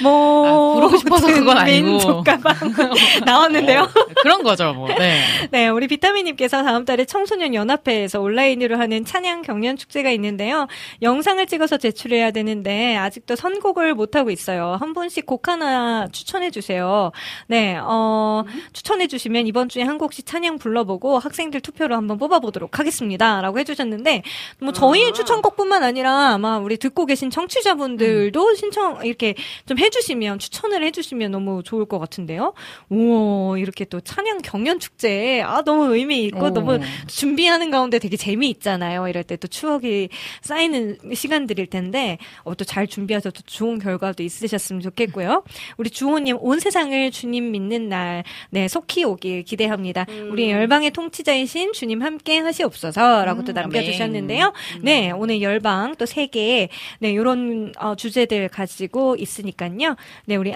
[0.01, 1.87] 뭐 아, 부르고 싶어서 그건 아니고.
[1.87, 2.55] 민족가방
[3.25, 3.81] 나왔는데요.
[3.81, 3.87] 어,
[4.21, 4.87] 그런 거죠, 뭐.
[4.87, 5.21] 네.
[5.51, 10.67] 네, 우리 비타민님께서 다음 달에 청소년 연합회에서 온라인으로 하는 찬양 경연 축제가 있는데요.
[11.01, 14.77] 영상을 찍어서 제출해야 되는데 아직도 선곡을 못 하고 있어요.
[14.79, 17.11] 한 분씩 곡 하나 추천해 주세요.
[17.47, 23.59] 네, 어, 추천해 주시면 이번 주에 한 곡씩 찬양 불러보고 학생들 투표로 한번 뽑아보도록 하겠습니다.라고
[23.59, 24.23] 해주셨는데
[24.59, 29.35] 뭐 저희의 추천곡뿐만 아니라 아마 우리 듣고 계신 청취자분들도 신청 이렇게
[29.65, 32.53] 좀 해주시면 추천을 해주시면 너무 좋을 것 같은데요.
[32.89, 36.49] 오 이렇게 또 찬양 경연 축제 아 너무 의미 있고 오.
[36.51, 39.07] 너무 준비하는 가운데 되게 재미 있잖아요.
[39.07, 40.09] 이럴 때 또 추억이
[40.41, 45.43] 쌓이는 시간들일 텐데 어, 또잘 준비해서 또 좋은 결과도 있으셨으면 좋겠고요.
[45.77, 50.05] 우리 주호님 온 세상을 주님 믿는 날 네 속히 오길 기대합니다.
[50.31, 54.53] 우리 열방의 통치자이신 주님 함께 하시옵소서라고 또 음, 남겨주셨는데요.
[54.81, 59.95] 네 오늘 열방 또세개네 요런 어, 주제들 가지고 있으니까 요.
[60.25, 60.53] 네 우리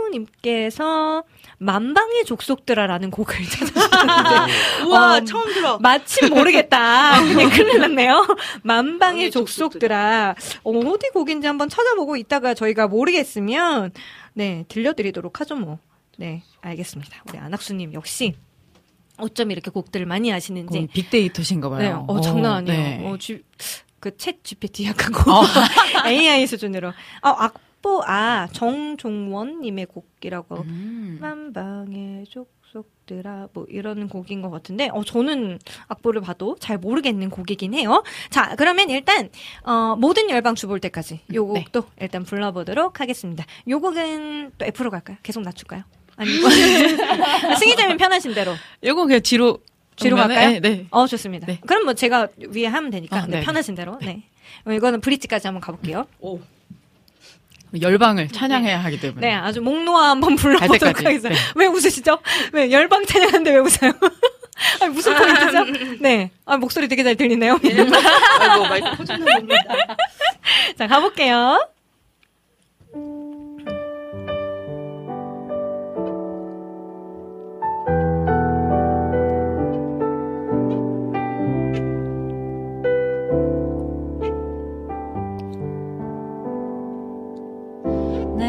[0.00, 1.24] 안학수님께서
[1.58, 4.52] 만방의 족속들아라는 곡을 찾아주셨는데
[4.88, 5.78] 우와, 어, 처음 들어.
[5.78, 7.20] 마침 모르겠다.
[7.36, 8.26] 네, 큰일 났네요.
[8.62, 10.34] 만방의 족속들아.
[10.64, 13.92] 어, 어디 곡인지 한번 찾아보고 있다가 저희가 모르겠으면,
[14.32, 15.78] 네, 들려드리도록 하죠, 뭐.
[16.16, 17.24] 네, 알겠습니다.
[17.28, 18.34] 우리 안학수님 역시
[19.18, 20.66] 어쩜 이렇게 곡들을 많이 하시는지.
[20.72, 21.78] 그건 빅데이터신가 봐요.
[22.08, 22.78] 네, 어, 장난 아니에요.
[22.78, 23.06] 네.
[23.06, 23.42] 어, 쥐,
[24.00, 25.30] 그챗 GPT 약간 고
[26.06, 26.88] AI 수준으로.
[27.22, 30.56] 아, 악 보, 아, 정종원님의 곡이라고.
[30.56, 31.18] 음.
[31.20, 35.58] 만방의 족속들아 뭐 이런 곡인 것 같은데 어 저는
[35.88, 38.02] 악보를 봐도 잘 모르겠는 곡이긴 해요.
[38.30, 39.30] 자 그러면 일단
[39.64, 41.62] 어 모든 열방 주볼 때까지 요 네.
[41.62, 43.44] 곡도 일단 불러보도록 하겠습니다.
[43.68, 45.16] 요 곡은 또 F로 갈까요?
[45.22, 45.82] 계속 낮출까요?
[46.16, 46.50] 아니면
[47.58, 48.52] 승희자님 편하신 대로
[48.82, 49.58] 이거 그냥 뒤로.
[49.96, 50.52] 뒤로 갈까요?
[50.52, 50.86] 네, 네.
[50.90, 51.46] 어 좋습니다.
[51.46, 51.60] 네.
[51.66, 53.44] 그럼 뭐 제가 위에 하면 되니까 아, 네, 네.
[53.44, 54.22] 편하신 대로 네.
[54.64, 56.06] 어, 이거는 브릿지까지 한번 가볼게요.
[57.80, 59.26] 열방을 찬양해야 하기 때문에.
[59.28, 61.04] 네, 아주 목 놓아 한번 불러보도록 때까지.
[61.04, 61.28] 하겠습니다.
[61.28, 61.52] 네.
[61.56, 62.18] 왜 웃으시죠?
[62.52, 63.92] 왜 열방 찬양하는데 왜 웃어요?
[64.82, 65.64] 아니, 무슨 포인트죠?
[66.00, 67.58] 네, 아, 목소리 되게 잘 들리네요.
[68.40, 69.62] 아이고, 마이크 포졌나 봅니다.
[70.76, 71.66] 자, 가볼게요.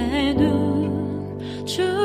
[0.09, 2.00] 내눈 주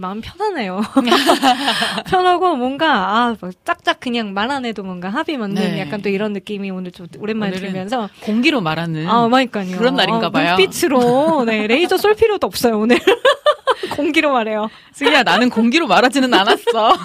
[0.00, 0.80] 마음 편하네요.
[2.06, 5.78] 편하고 뭔가 아뭐 짝짝 그냥 말 안 해도 뭔가 합이 맞는 네.
[5.80, 9.76] 약간 또 이런 느낌이 오늘 좀 오랜만에 들으면서 공기로 말하는 아, 그러니까요.
[9.78, 10.56] 그런 날인가 아, 봐요.
[10.56, 12.98] 눈빛으로 네 레이저 쏠 필요도 없어요 오늘
[13.94, 14.68] 공기로 말해요.
[14.92, 16.96] 승희야 나는 공기로 말하지는 않았어.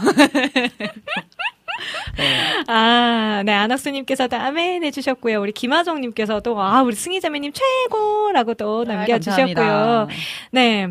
[2.68, 5.40] 아, 네, 안학수님께서도 아멘 해주셨고요.
[5.42, 9.54] 우리 김하정님께서도, 아, 우리 승희자매님 최고라고 또 남겨주셨고요.
[9.56, 10.08] 감사합니다.
[10.52, 10.90] 네.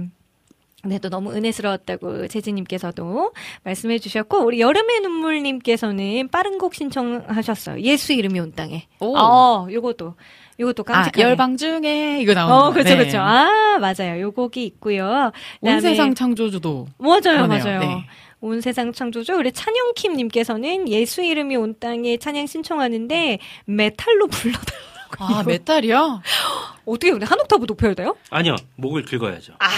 [0.86, 3.32] 네, 또 너무 은혜스러웠다고 재진님께서도
[3.62, 7.80] 말씀해 주셨고, 우리 여름의 눈물님께서는 빠른 곡 신청하셨어요.
[7.80, 8.86] 예수 이름이 온 땅에.
[9.00, 9.16] 오.
[9.16, 10.14] 어, 요것도,
[10.60, 11.22] 요것도 아, 깜찍하게.
[11.22, 12.72] 열방 중에 이거 나오는 어, 거.
[12.72, 12.96] 그렇죠, 네.
[12.96, 13.18] 그렇죠.
[13.18, 14.20] 아, 맞아요.
[14.20, 15.32] 요 곡이 있고요.
[15.60, 17.64] 온 세상 창조주도 맞아요, 그러네요.
[17.64, 17.80] 맞아요.
[17.80, 18.04] 네.
[18.40, 24.93] 온 세상 창조주 우리 찬영킴님께서는 예수 이름이 온 땅에 찬양 신청하는데 메탈로 불러달라고.
[25.18, 26.22] 아 메탈이요?
[26.86, 28.16] 어떻게 우리 한 옥타브 높여야 돼요?
[28.30, 29.54] 아니요, 목을 긁어야죠.
[29.58, 29.68] 아,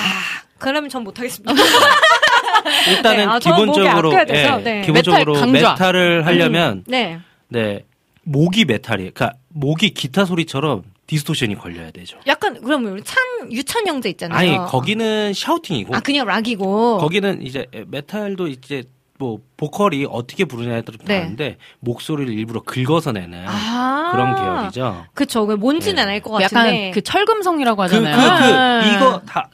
[0.58, 1.52] 그러면 전 못하겠습니다.
[2.90, 4.82] 일단은 네, 아, 저는 목이 기본적으로 아껴야 돼서, 예, 네.
[4.82, 5.70] 기본적으로 메탈 강좌.
[5.72, 7.20] 메탈을 하려면 네.
[7.48, 7.84] 네
[8.24, 9.12] 목이 메탈이에요.
[9.14, 12.18] 그러니까 목이 기타 소리처럼 distortion이 걸려야 되죠.
[12.26, 13.22] 약간 그러면 우리 찬
[13.52, 14.36] 유찬 형제 있잖아요.
[14.38, 16.98] 아니 거기는 샤우팅이고 아 그냥 락이고.
[16.98, 18.82] 거기는 이제 메탈도 이제
[19.18, 21.20] 뭐 보컬이 어떻게 부르냐에 따라 네.
[21.20, 24.10] 다른데 목소리를 일부러 긁어서 내는 아.
[24.12, 25.06] 그런 계열이죠.
[25.14, 25.46] 그쵸.
[25.46, 26.12] 그 뭔지는 네.
[26.12, 26.90] 알것 약간 같은데.
[26.92, 28.96] 그 철금성이라고 그, 그, 그, 하잖아요.
[28.96, 29.48] 이거 다.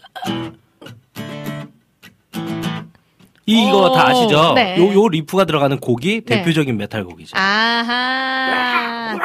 [3.44, 4.52] 이거 다 아시죠?
[4.54, 4.76] 네.
[4.78, 6.36] 요, 요 riff가 들어가는 곡이 네.
[6.36, 7.36] 대표적인 메탈 곡이죠.
[7.36, 9.18] 아하.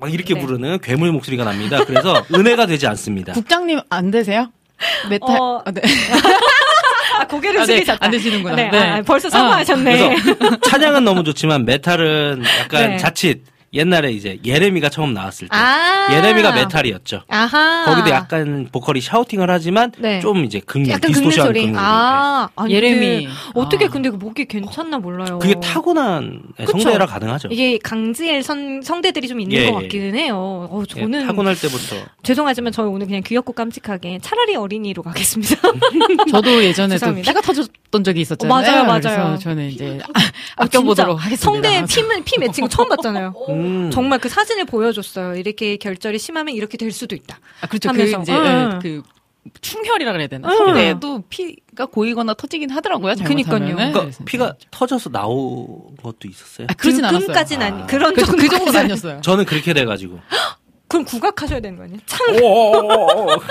[0.00, 0.40] 막 이렇게 네.
[0.40, 1.84] 부르는 괴물 목소리가 납니다.
[1.84, 3.32] 그래서 은혜가 되지 않습니다.
[3.32, 4.50] 국장님 안 되세요?
[5.08, 5.80] 메탈 어, 아, 네.
[7.26, 7.74] 아, 고개를 아, 네.
[7.74, 8.04] 숙이셨다.
[8.04, 8.56] 안 되시는구나.
[8.56, 8.68] 네.
[8.70, 8.78] 네.
[8.78, 10.14] 아, 벌써 사과하셨네.
[10.16, 12.96] 그래서 찬양은 너무 좋지만 메탈은 약간 네.
[12.98, 13.42] 자칫
[13.72, 16.08] 옛날에 이제 예레미가 처음 나왔을 때 아.
[16.12, 17.22] 예레미가 메탈이었죠.
[17.28, 17.84] 아하.
[17.84, 20.20] 거기도 약간 보컬이 샤우팅을 하지만 네.
[20.20, 21.72] 좀 이제 약간 긁는 distortion 소리.
[21.76, 23.24] 아, 아니, 예레미.
[23.24, 23.88] 근데 어떻게 아.
[23.88, 25.38] 근데 그 목이 괜찮나 몰라요.
[25.38, 26.72] 그게 타고난 그쵸?
[26.78, 27.48] 성대라 가능하죠.
[27.50, 29.82] 이게 강지엘 선, 성대들이 좀 있는 예, 것 예.
[29.82, 30.68] 같기는 해요.
[30.70, 35.56] 어, 예, 저는 타고날 때부터 죄송하지만 저희 오늘 그냥 귀엽고 깜찍하게 차라리 어린이로 가겠습니다.
[36.30, 37.14] 저도 예전에 또.
[37.14, 38.52] 피가 터졌던 적이 있었잖아요.
[38.52, 39.00] 어, 맞아요, 맞아요.
[39.00, 40.20] 그래서 저는 이제 아,
[40.64, 41.26] 아껴보도록 진짜.
[41.26, 41.44] 하겠습니다.
[41.44, 43.34] 성대에 피, 피 맺힌 거 처음 봤잖아요.
[43.66, 43.90] 음.
[43.90, 45.36] 정말 그 사진을 보여줬어요.
[45.36, 47.38] 이렇게 결절이 심하면 이렇게 될 수도 있다.
[47.60, 47.88] 아, 그렇죠.
[47.88, 48.18] 하면서.
[48.18, 48.70] 그 이제 응.
[48.74, 49.02] 예, 그
[49.60, 50.48] 충혈이라 그래야 되나?
[50.50, 50.56] 응.
[50.56, 53.14] 성대에도 피가 고이거나 터지긴 하더라고요.
[53.24, 53.76] 그니까요.
[53.76, 56.66] 그러니까 피가 이제 터져서 나온 것도 있었어요.
[56.70, 57.36] 아, 그러진 않았어요.
[57.36, 57.64] 아.
[57.64, 59.20] 아니 그런 그, 정도 그 정도는 아니었어요.
[59.20, 60.20] 저는 그렇게 돼가지고
[60.88, 61.98] 그럼 국악하셔야 되는 거 아니에요?
[62.06, 62.20] 참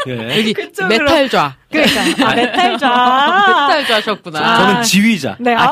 [0.08, 0.38] 예.
[0.40, 1.04] 여기 그쪽으로.
[1.04, 1.58] 메탈좌.
[1.70, 3.68] 그러니까 아, 메탈좌.
[3.68, 4.58] 메탈좌셨구나.
[4.58, 5.36] 저는 지휘자.
[5.40, 5.72] 네, 아,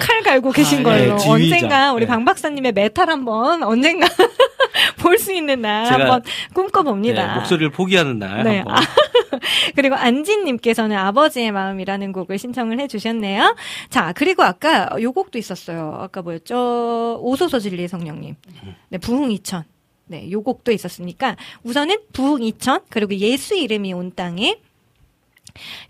[0.00, 1.30] 칼 갈고 계신 아, 걸로 예, 지휘자.
[1.56, 2.06] 언젠가 우리 예.
[2.08, 4.08] 방 박사님의 메탈 한번 언젠가
[4.98, 6.22] 볼 수 있는 날 한번
[6.54, 7.30] 꿈꿔봅니다.
[7.30, 8.58] 예, 목소리를 포기하는 날 네.
[8.58, 8.76] 한번.
[9.76, 13.54] 그리고 안진님께서는 아버지의 마음이라는 곡을 신청을 해주셨네요.
[13.90, 15.98] 자, 그리고 아까 요 곡도 있었어요.
[16.00, 17.18] 아까 뭐였죠?
[17.20, 18.34] 오소서 진리의 성령님.
[18.88, 19.64] 네, 부흥이천.
[20.06, 24.58] 네, 요 곡도 있었으니까 우선은 부흥이천 그리고 예수 이름이 온 땅에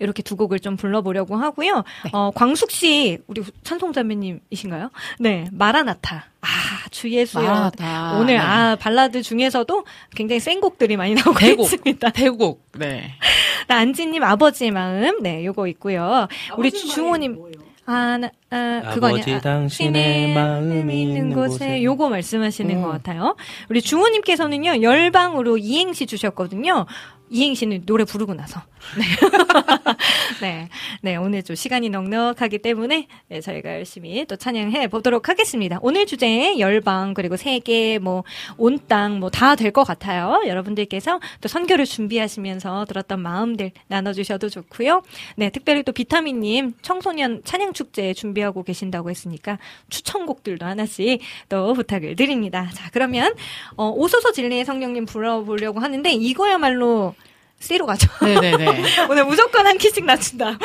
[0.01, 1.85] 이렇게 두 곡을 좀 불러보려고 하고요.
[2.13, 4.91] 어, 광숙 씨, 우리 찬송자매님이신가요?
[5.21, 6.27] 네, 마라나타.
[6.41, 6.47] 아,
[6.91, 7.43] 주 예수여.
[7.43, 8.15] 마라나타.
[8.15, 8.39] 오늘 네.
[8.39, 9.85] 아 발라드 중에서도
[10.17, 11.65] 굉장히 센 곡들이 많이 나오고 대곡.
[11.67, 12.11] 있습니다.
[12.11, 12.73] 대곡.
[12.79, 13.13] 네.
[13.69, 16.27] 안지님 아버지의 마음, 네, 요거 있고요.
[16.57, 17.39] 우리 주호님,
[17.85, 19.09] 아, 나, 아, 그거.
[19.09, 22.83] 아버지 아, 당신의 마음이 있는 곳에 요거 말씀하시는 음.
[22.83, 23.35] 것 같아요.
[23.69, 26.87] 우리 주호님께서는요, 열방으로 이행시 주셨거든요.
[27.33, 28.61] 이행시는 노래 부르고 나서.
[28.99, 29.05] 네.
[30.43, 30.69] 네.
[31.01, 35.79] 네, 오늘 좀 시간이 넉넉하기 때문에, 네, 저희가 열심히 또 찬양해 보도록 하겠습니다.
[35.83, 38.25] 오늘 주제, 열방, 그리고 세계, 뭐,
[38.59, 40.43] 온 땅, 뭐, 다 될 것 같아요.
[40.47, 45.03] 여러분들께서 또 선교를 준비하시면서 들었던 마음들 나눠주셔도 좋고요.
[45.37, 52.69] 네, 특별히 또 비타민님 청소년 찬양 축제 준비하고 계신다고 했으니까 추천곡들도 하나씩 또 부탁을 드립니다.
[52.75, 53.33] 자, 그러면,
[53.77, 57.15] 어, 오소서 진리의 성령님 불러보려고 하는데, 이거야말로
[57.63, 58.09] C로 가죠.
[58.21, 58.83] 네네네.
[59.09, 60.59] 오늘 무조건 한 키씩 낮춘다.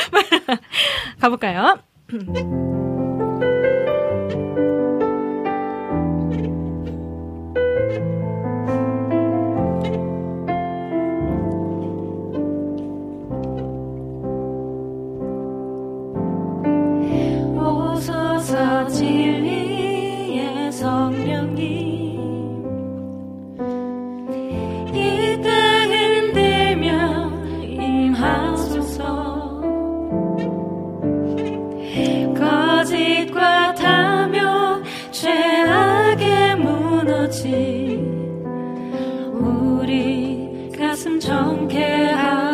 [1.22, 1.78] 가볼까요?
[17.56, 19.67] 오소서 진리
[33.76, 38.06] 탐욕 죄악에 무너진
[39.34, 42.47] 우리 가슴 정케 하소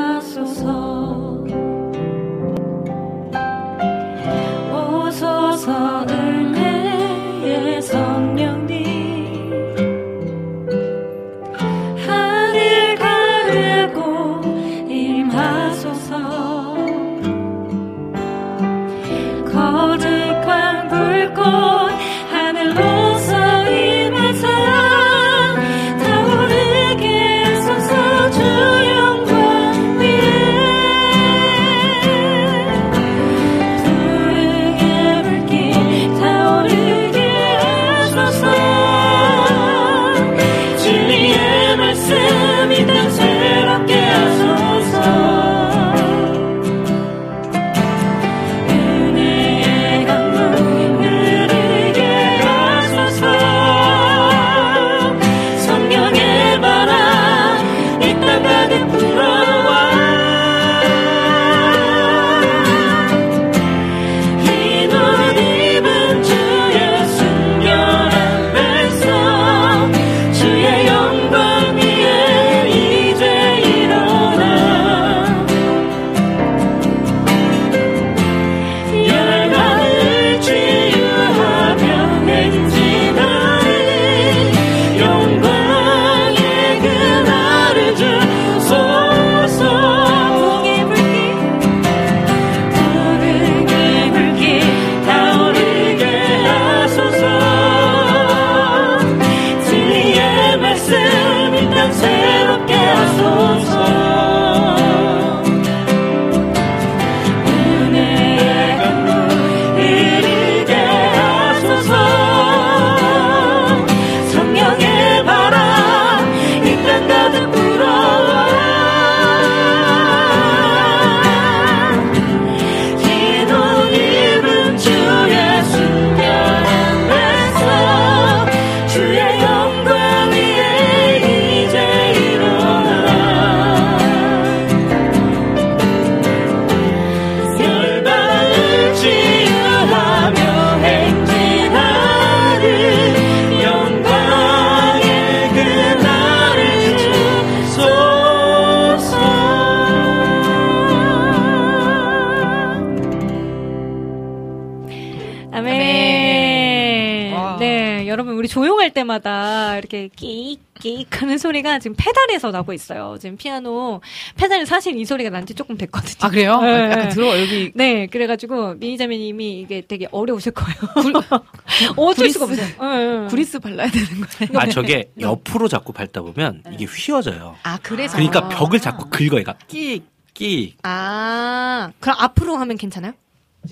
[161.74, 163.18] 소리가 지금 페달에서 나고 있어요.
[163.20, 164.02] 지금 피아노
[164.36, 166.16] 페달 사실 이 소리가 난 지 조금 됐거든요.
[166.22, 166.62] 아 그래요?
[166.62, 166.90] 네.
[166.90, 171.24] 약간 들어 여기 네, 그래가지고 미니자매님이 이게 되게 어려우실 거예요.
[171.98, 172.66] 어쩔 수가 없어요.
[172.66, 173.28] 네, 네.
[173.28, 174.60] 구리스 발라야 되는 거예요.
[174.60, 177.56] 아 저게 옆으로 자꾸 밟다 보면 이게 휘어져요.
[177.64, 180.78] 아 그래서 그러니까 벽을 자꾸 긁어 얘가 끼익 끼익.
[180.84, 183.12] 아 그럼 앞으로 하면 괜찮아요?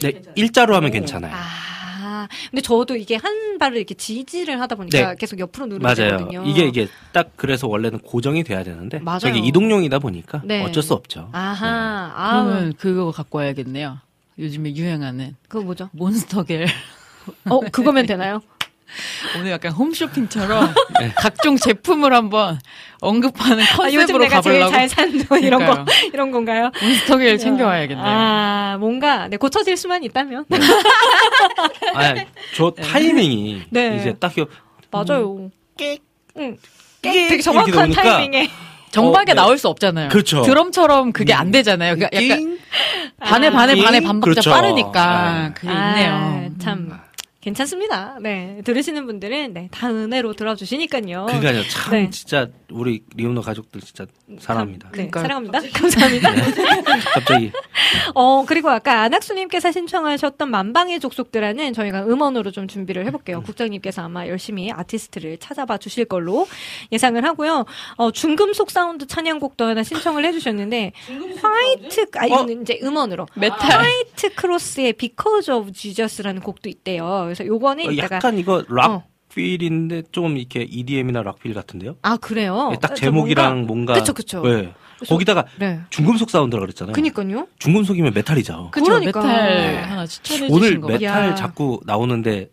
[0.01, 1.33] 네 일자로 하면 괜찮아요.
[1.33, 1.39] 아
[2.49, 5.15] 근데 저도 이게 한 발을 이렇게 지지를 하다 보니까 네.
[5.17, 5.93] 계속 옆으로 누르게.
[5.93, 6.43] 되거든요.
[6.45, 9.19] 이게 이게 딱 그래서 원래는 고정이 돼야 되는데 맞아요.
[9.19, 10.63] 저게 이동용이다 보니까 네.
[10.63, 11.29] 어쩔 수 없죠.
[11.31, 13.97] 아하 아 그러면 그거 갖고 와야겠네요.
[14.39, 15.89] 요즘에 유행하는 그거 뭐죠?
[15.93, 16.67] 몬스터겔.
[17.49, 18.41] 어 그거면 되나요?
[19.37, 20.73] 오늘 약간 홈쇼핑처럼
[21.15, 22.59] 각종 제품을 한번
[22.99, 24.87] 언급하는 아, 요즘 컨셉으로 내가 제일 가보려고.
[24.87, 25.85] 잘돈 이런 거 그러니까요.
[26.13, 26.71] 이런 건가요?
[26.81, 28.05] 몬스터겔 챙겨와야겠네요.
[28.07, 30.45] 아 뭔가 네, 고쳐질 수만 있다면
[31.95, 32.13] 아,
[32.55, 33.97] 저 타이밍이 네.
[33.99, 34.45] 이제 딱 요-
[34.91, 35.49] 맞아요.
[36.37, 36.57] 응.
[37.01, 38.49] 깨 되게 정확한 타이밍에
[38.91, 39.33] 정박에 어, 네.
[39.33, 40.09] 나올 수 없잖아요.
[40.09, 40.41] 그렇죠.
[40.43, 41.95] 드럼처럼 그게 안 되잖아요.
[41.95, 42.59] 그러니까 약간 띵.
[43.19, 43.51] 반에 아.
[43.51, 44.07] 반에 반에 띵.
[44.07, 44.49] 반박자 그렇죠.
[44.51, 45.53] 빠르니까 네.
[45.55, 46.51] 그게 아, 있네요.
[46.61, 46.99] 참
[47.41, 48.17] 괜찮습니다.
[48.21, 51.25] 네 들으시는 분들은 네, 다 은혜로 들어주시니까요.
[51.25, 51.63] 그러니까요.
[51.69, 52.09] 참 네.
[52.11, 54.05] 진짜 우리 리오너 가족들 진짜
[54.39, 54.87] 사랑합니다.
[54.89, 55.21] 네, 그러니까요.
[55.23, 55.59] 사랑합니다.
[55.73, 56.31] 감사합니다.
[57.13, 57.51] 갑자기
[58.13, 63.41] 어, 그리고 아까 안학수님께서 신청하셨던 만방의 족속들하는 저희가 음원으로 좀 준비를 해볼게요.
[63.41, 66.47] 국장님께서 아마 열심히 아티스트를 찾아봐 주실 걸로
[66.91, 67.65] 예상을 하고요.
[67.95, 70.91] 어, 중금속 사운드 찬양곡도 하나 신청을 해주셨는데,
[71.41, 73.25] 화이트, 아, 이거는 이제 음원으로.
[73.35, 73.57] 메탈.
[73.59, 77.30] White Cross의 Because of Jesus라는 곡도 있대요.
[77.33, 78.15] 그래서 요거는 어, 이따가.
[78.17, 79.03] 약간 이거 락 어.
[79.33, 81.95] feel인데 좀 이렇게 EDM이나 락 feel 같은데요?
[82.01, 82.71] 아, 그래요?
[82.73, 84.41] 예, 딱 어, 제목이랑 뭔가, 그쵸, 그쵸.
[84.41, 84.73] 네.
[84.99, 85.79] 그래서- 거기다가 네.
[85.89, 86.93] 중금속 사운드라 그랬잖아요.
[86.93, 87.47] 그니까요.
[87.59, 88.69] 중금속이면 메탈이죠.
[88.71, 89.21] 그쵸 그러니까.
[89.21, 90.87] 메탈 하나 추천해 오늘 주신 거.
[90.89, 91.35] 메탈 야.
[91.35, 92.49] 자꾸 나오는데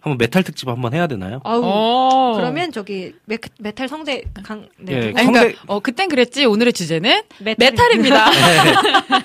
[0.00, 1.40] 한번 메탈 특집 한번 해야 되나요?
[1.44, 1.60] 아우.
[1.62, 2.32] 어.
[2.36, 4.92] 그러면 저기 메, 메탈 성대 강, 네.
[4.94, 7.56] 예, 아니, 성대- 그러니까 어 그땐 그랬지 오늘의 주제는 메탈.
[7.72, 8.30] 메탈입니다.
[8.30, 9.20] 네,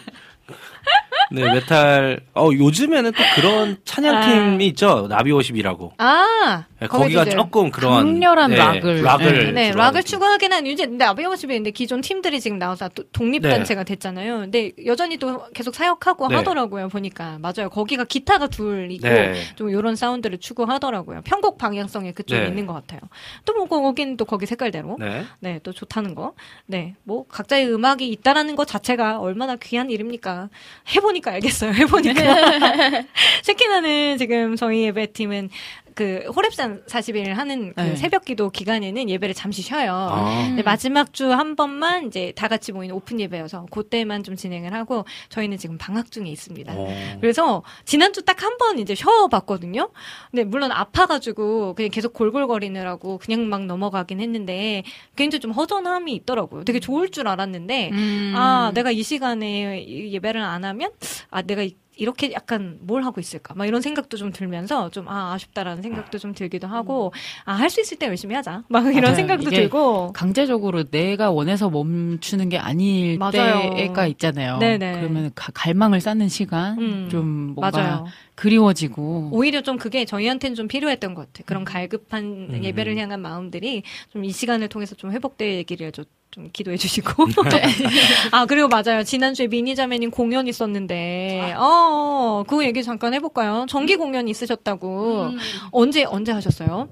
[1.32, 2.20] 메탈.
[2.36, 5.08] 어, 요즘에는 또 그런 찬양팀이 있죠.
[5.10, 5.94] 나비오십이라고.
[5.98, 9.02] 아, 네, 거기가 조금 그런 강렬한 네, 락을.
[9.02, 10.12] 락을 네, 좋아하는 락을 팀.
[10.12, 14.40] 추구하긴 한 이제 근데 아비오십에 있는데 기존 팀들이 지금 나와서 또 독립단체가 됐잖아요.
[14.40, 16.36] 근데 여전히 또 계속 사역하고 네.
[16.36, 16.90] 하더라고요.
[16.90, 17.70] 보니까 맞아요.
[17.70, 19.34] 거기가 기타가 둘 있고 네.
[19.56, 21.22] 좀 이런 사운드를 추구하더라고요.
[21.24, 22.48] 편곡 방향성에 그쪽에 네.
[22.48, 23.00] 있는 것 같아요.
[23.46, 25.24] 또 뭐 거기는 또 거기 색깔대로 네.
[25.40, 26.34] 네, 또 좋다는 거.
[26.66, 30.50] 네, 뭐 각자의 음악이 있다라는 것 자체가 얼마나 귀한 일입니까?
[30.94, 31.74] 해보니 까 알겠어요.
[31.74, 32.14] 해보니까.
[33.44, 35.50] 특히나는 지금 저희 예배팀은
[35.96, 37.96] 그 호랩산 40일 하는 그 네.
[37.96, 39.94] 새벽 기도 기간에는 예배를 잠시 쉬어요.
[39.94, 40.44] 아.
[40.48, 45.06] 근데 마지막 주 한 번만 이제 다 같이 모이는 오픈 예배여서 그때만 좀 진행을 하고
[45.30, 46.74] 저희는 지금 방학 중에 있습니다.
[46.76, 47.18] 어.
[47.22, 49.90] 그래서 지난주 딱 한 번 이제 쉬어 봤거든요.
[50.32, 54.84] 근데 물론 아파가지고 그냥 계속 골골거리느라고 그냥 막 넘어가긴 했는데
[55.16, 56.64] 굉장히 좀 허전함이 있더라고요.
[56.66, 58.34] 되게 좋을 줄 알았는데 음.
[58.36, 60.92] 아 내가 이 시간에 이 예배를 안 하면
[61.32, 65.34] 아 내가 이- 이렇게 약간 뭘 하고 있을까 막 이런 생각도 좀 들면서 좀 아
[65.34, 67.14] 아쉽다라는 생각도 좀 들기도 하고
[67.46, 69.16] 아 할 수 있을 때 열심히 하자 막 이런 맞아요.
[69.16, 73.74] 생각도 들고 강제적으로 내가 원해서 멈추는 게 아닐 맞아요.
[73.76, 74.58] 때가 있잖아요.
[74.60, 75.00] 네네.
[75.00, 77.08] 그러면 가- 갈망을 쌓는 시간 음.
[77.10, 78.06] 좀 뭔가 맞아요.
[78.36, 81.44] 그리워지고 오히려 좀 그게 저희한테는 좀 필요했던 것 같아요.
[81.46, 82.64] 그런 갈급한 음.
[82.64, 86.06] 예배를 향한 마음들이 좀 이 시간을 통해서 좀 회복되기를 좀,
[86.36, 87.28] 좀 기도해 주시고.
[88.32, 89.04] 아, 그리고 맞아요.
[89.04, 93.66] 지난주에 미니자매님 공연 있었는데, 어, 그 얘기 잠깐 해볼까요?
[93.70, 95.32] 정기 공연 있으셨다고.
[95.72, 96.90] 언제, 언제 하셨어요?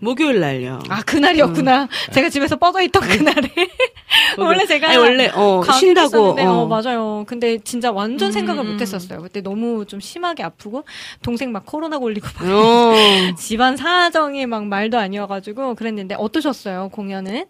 [0.00, 0.80] 목요일 날요.
[0.90, 1.88] 아, 그날이었구나.
[2.12, 3.48] 제가 집에서 뻗어 있던 그날에.
[4.36, 4.88] 원래 제가.
[4.88, 6.42] 아니, 원래 어 쉰다고 어.
[6.42, 6.66] 어.
[6.66, 7.24] 맞아요.
[7.26, 8.72] 근데 진짜 완전 생각을 음.
[8.72, 9.22] 못 했었어요.
[9.22, 10.84] 그때 너무 좀 심하게 아프고,
[11.22, 12.92] 동생 막 코로나 걸리고 막 어.
[13.38, 17.46] 집안 사정이 막 말도 아니어가지고 그랬는데 어떠셨어요 공연은?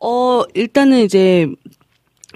[0.00, 1.46] 어, 일단은 이제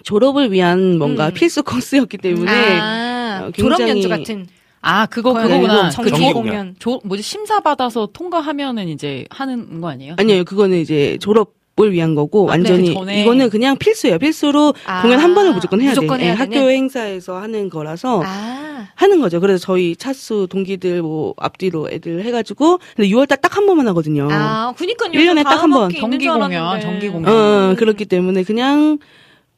[0.03, 1.35] 졸업을 위한 뭔가 음.
[1.35, 2.51] 필수 코스였기 때문에
[2.81, 4.47] 아, 어, 졸업 굉장히- 연주 같은
[4.86, 5.89] 아 그거 그거구나.
[5.89, 6.53] 정기 그 정기 공연.
[6.57, 6.77] 공연.
[6.78, 10.16] 조, 뭐지 심사 받아서 통과하면은 이제 하는 거 아니에요?
[10.19, 10.45] 아니에요.
[10.45, 13.23] 그거는 이제 졸업 을 위한 거고 아, 완전히 네, 전에.
[13.23, 14.21] 이거는 그냥 필수예요.
[14.21, 16.27] 필수로 아, 공연 한 번을 무조건 해야 무조건 돼.
[16.27, 16.57] 해야 예, 되는?
[16.57, 19.41] 학교 행사에서 하는 거라서 아, 하는 거죠.
[19.41, 24.29] 그래서 저희 차수 동기들 뭐 앞뒤로 애들 해가지고 근데 6월달 딱 한 번만 하거든요.
[24.31, 25.11] 아, 그니까요.
[25.15, 25.91] 일 년에 딱 한 번.
[25.93, 27.29] 정기 공연, 정기 공연.
[27.33, 28.99] 어, 그렇기 때문에 그냥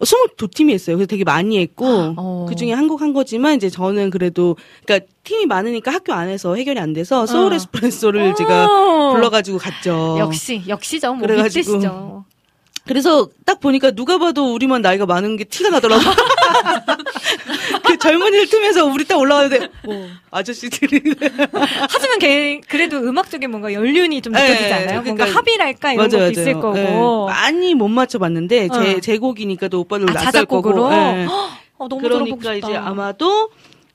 [0.01, 0.97] 22팀이 했어요.
[0.97, 2.47] 그래서 되게 많이 했고 어.
[2.49, 7.27] 그 중에 한곡한 거지만 이제 저는 그래도 그러니까 팀이 많으니까 학교 안에서 해결이 안 돼서
[7.27, 10.17] 소울 에스프레소를 제가 불러가지고 갔죠.
[10.19, 11.15] 역시 역시죠.
[11.15, 12.26] 뭐 그래가지고-.
[12.87, 16.03] 그래서 딱 보니까 누가 봐도 우리만 나이가 많은 게 티가 나더라고.
[17.85, 21.03] 그 젊은이들 틈에서 우리 딱 올라가는데, 오, 아저씨들이.
[21.91, 25.03] 하지만 걔, 그래도 음악적인 뭔가 연륜이 좀 느껴지지 네, 않아요?
[25.03, 26.75] 그러니까 뭔가 합의랄까 이런 것도 있을 거고.
[26.75, 26.95] 네,
[27.27, 29.01] 많이 못 맞춰봤는데, 제, 어.
[29.01, 30.33] 제 곡이니까 또 오빠들 아, 낯설.
[30.33, 30.91] 자작곡으로?
[30.91, 31.27] 네.
[31.79, 32.55] 어, 그러니까.
[32.55, 33.51] 이제 아마도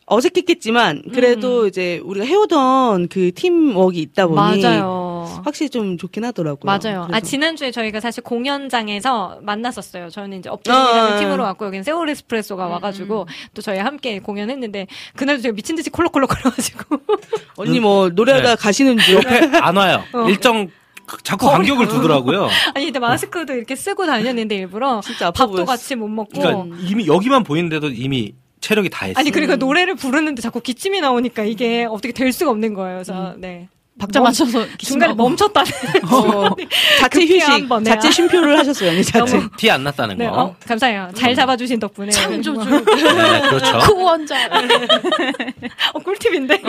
[0.05, 4.61] 어색했겠지만, 그래도 이제 우리가 해오던 그 팀워크가 있다 보니.
[4.61, 5.10] 맞아요.
[5.43, 6.65] 확실히 좀 좋긴 하더라고요.
[6.65, 7.03] 맞아요.
[7.03, 7.25] 아, 그래서.
[7.25, 10.09] 지난주에 저희가 사실 공연장에서 만났었어요.
[10.09, 11.47] 저는 이제 업데이트라는 아, 팀으로 아.
[11.47, 16.97] 왔고, 여기는 세월 에스프레소가 와가지고, 또 저희 함께 공연했는데, 그날도 제가 미친 듯이 콜록콜록 거려가지고.
[17.57, 18.55] 언니 뭐 노래하다 네.
[18.55, 19.15] 가시는 줄.
[19.15, 20.03] 옆에 안 와요.
[20.13, 20.27] 어.
[20.29, 20.69] 일정
[21.23, 22.47] 자꾸 간격을 두더라고요.
[22.73, 25.01] 아니, 근데 마스크도 이렇게 쓰고 다녔는데, 일부러.
[25.19, 25.65] 밥도 보였어.
[25.65, 26.39] 같이 못 먹고.
[26.39, 29.19] 그러니까 이미 여기만 보이는데도 이미 체력이 다 했어요.
[29.19, 32.97] 아니, 그러니까 노래를 부르는데 자꾸 기침이 나오니까 이게 어떻게 될 수가 없는 거예요.
[32.97, 33.67] 그래서, 네.
[34.01, 35.15] 박자 멈- 맞춰서 중간에 기침하고.
[35.15, 35.61] 멈췄다.
[36.11, 36.55] 어,
[36.99, 37.95] 자체 휴식, 한번 내가.
[37.99, 39.39] 자체 쉼표를 하셨어요, 언니 자체.
[39.57, 40.41] 티 안 났다는 네, 거.
[40.41, 41.09] 어, 감사해요.
[41.15, 42.09] 잘 잡아주신 덕분에.
[42.11, 42.83] 참 좀, 뭐- 좀.
[42.83, 43.77] 네, 그렇죠.
[43.93, 44.35] 구원자.
[45.93, 46.61] 어, 꿀팁인데?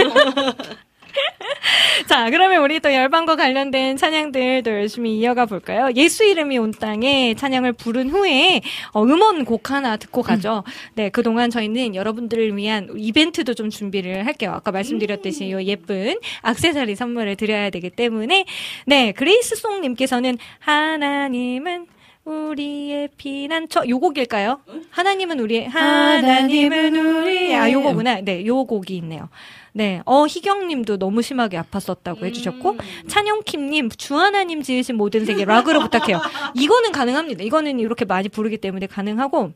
[2.07, 5.91] 자, 그러면 우리 또 열방과 관련된 찬양들 도 열심히 이어가 볼까요?
[5.95, 8.61] 예수 이름이 온 땅에 찬양을 부른 후에
[8.93, 10.65] 어, 음원 곡 하나 듣고 가죠.
[10.95, 14.53] 네, 그동안 저희는 여러분들을 위한 이벤트도 좀 준비를 할게요.
[14.55, 18.45] 아까 말씀드렸듯이 이 예쁜 악세사리 선물을 드려야 되기 때문에
[18.87, 21.87] 네, 그레이스송 님께서는 하나님은
[22.25, 24.61] 우리의 피난처 요 곡일까요?
[24.91, 28.21] 하나님은 우리의 하나님은 우리의 아 요거구나.
[28.21, 29.29] 네, 요 곡이 있네요.
[29.75, 32.77] 네, 어 희경님도 너무 심하게 아팠었다고 해주셨고
[33.09, 36.21] 찬영킴님 주하나님 지으신 모든 세계 락으로 부탁해요.
[36.55, 37.43] 이거는 가능합니다.
[37.43, 39.53] 이거는 이렇게 많이 부르기 때문에 가능하고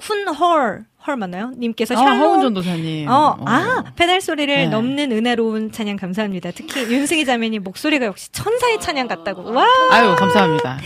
[0.00, 1.52] 훈헐 헐 맞나요?
[1.58, 3.08] 님께서 아, 샬롬 허운 전 도사님.
[3.08, 4.66] 어, 아, 페달 소리를 네.
[4.68, 6.50] 넘는 은혜로운 찬양 감사합니다.
[6.52, 9.52] 특히 윤승희 자매님 목소리가 역시 천사의 찬양 같다고.
[9.52, 9.66] 와!
[9.90, 10.78] 아유, 감사합니다.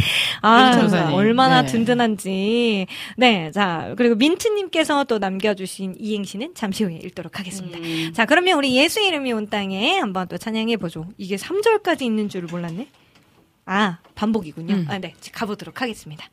[0.42, 1.14] 아, 전도사님.
[1.14, 1.68] 얼마나 네.
[1.68, 2.86] 든든한지.
[3.16, 7.78] 네, 자, 그리고 민트님께서 또 남겨주신 이행시는 잠시 후에 읽도록 하겠습니다.
[7.78, 8.12] 음.
[8.12, 11.06] 자, 그러면 우리 예수 이름이 온 땅에 한번 또 찬양해 보죠.
[11.16, 12.88] 이게 3절까지 있는 줄을 몰랐네?
[13.66, 14.74] 아, 반복이군요.
[14.74, 14.86] 음.
[14.88, 16.26] 아, 네, 가보도록 하겠습니다.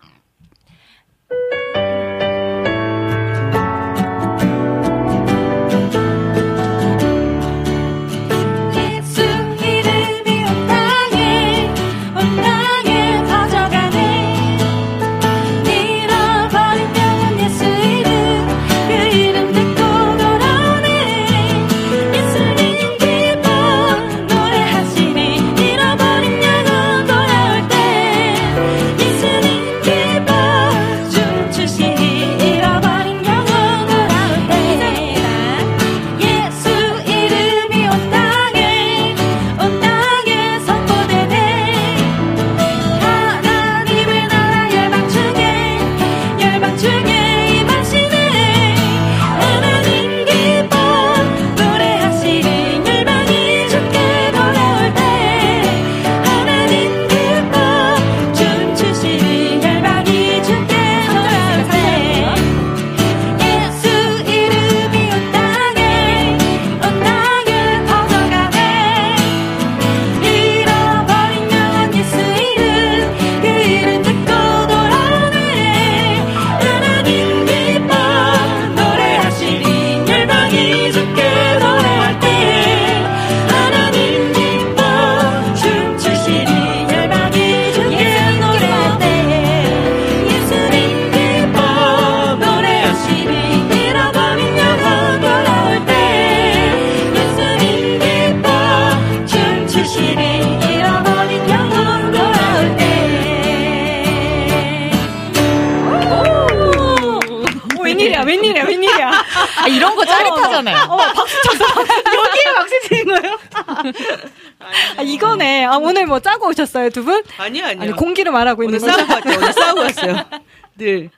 [114.97, 115.65] 아, 이거네.
[115.65, 117.23] 아, 오늘 뭐 짜고 오셨어요, 두 분?
[117.37, 117.81] 아니요, 아니요.
[117.81, 119.05] 아니, 공기를 말하고 있는 오늘 거죠?
[119.05, 119.39] 싸우고 왔죠.
[119.39, 120.25] 오늘 싸우고 왔어요.
[120.77, 121.09] 늘.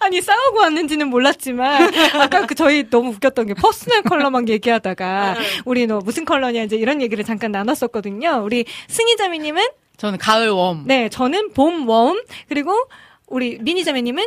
[0.00, 1.90] 아니 싸우고 왔는지는 몰랐지만
[2.20, 5.34] 아까 그 저희 너무 웃겼던 게 personal color만 얘기하다가
[5.64, 8.42] 우리 너 무슨 컬러냐 이제 이런 얘기를 잠깐 나눴었거든요.
[8.44, 10.82] 우리 승희자매님은 저는 가을 warm.
[10.84, 12.74] 네 저는 봄 warm 그리고
[13.28, 14.26] 우리 민희자매님은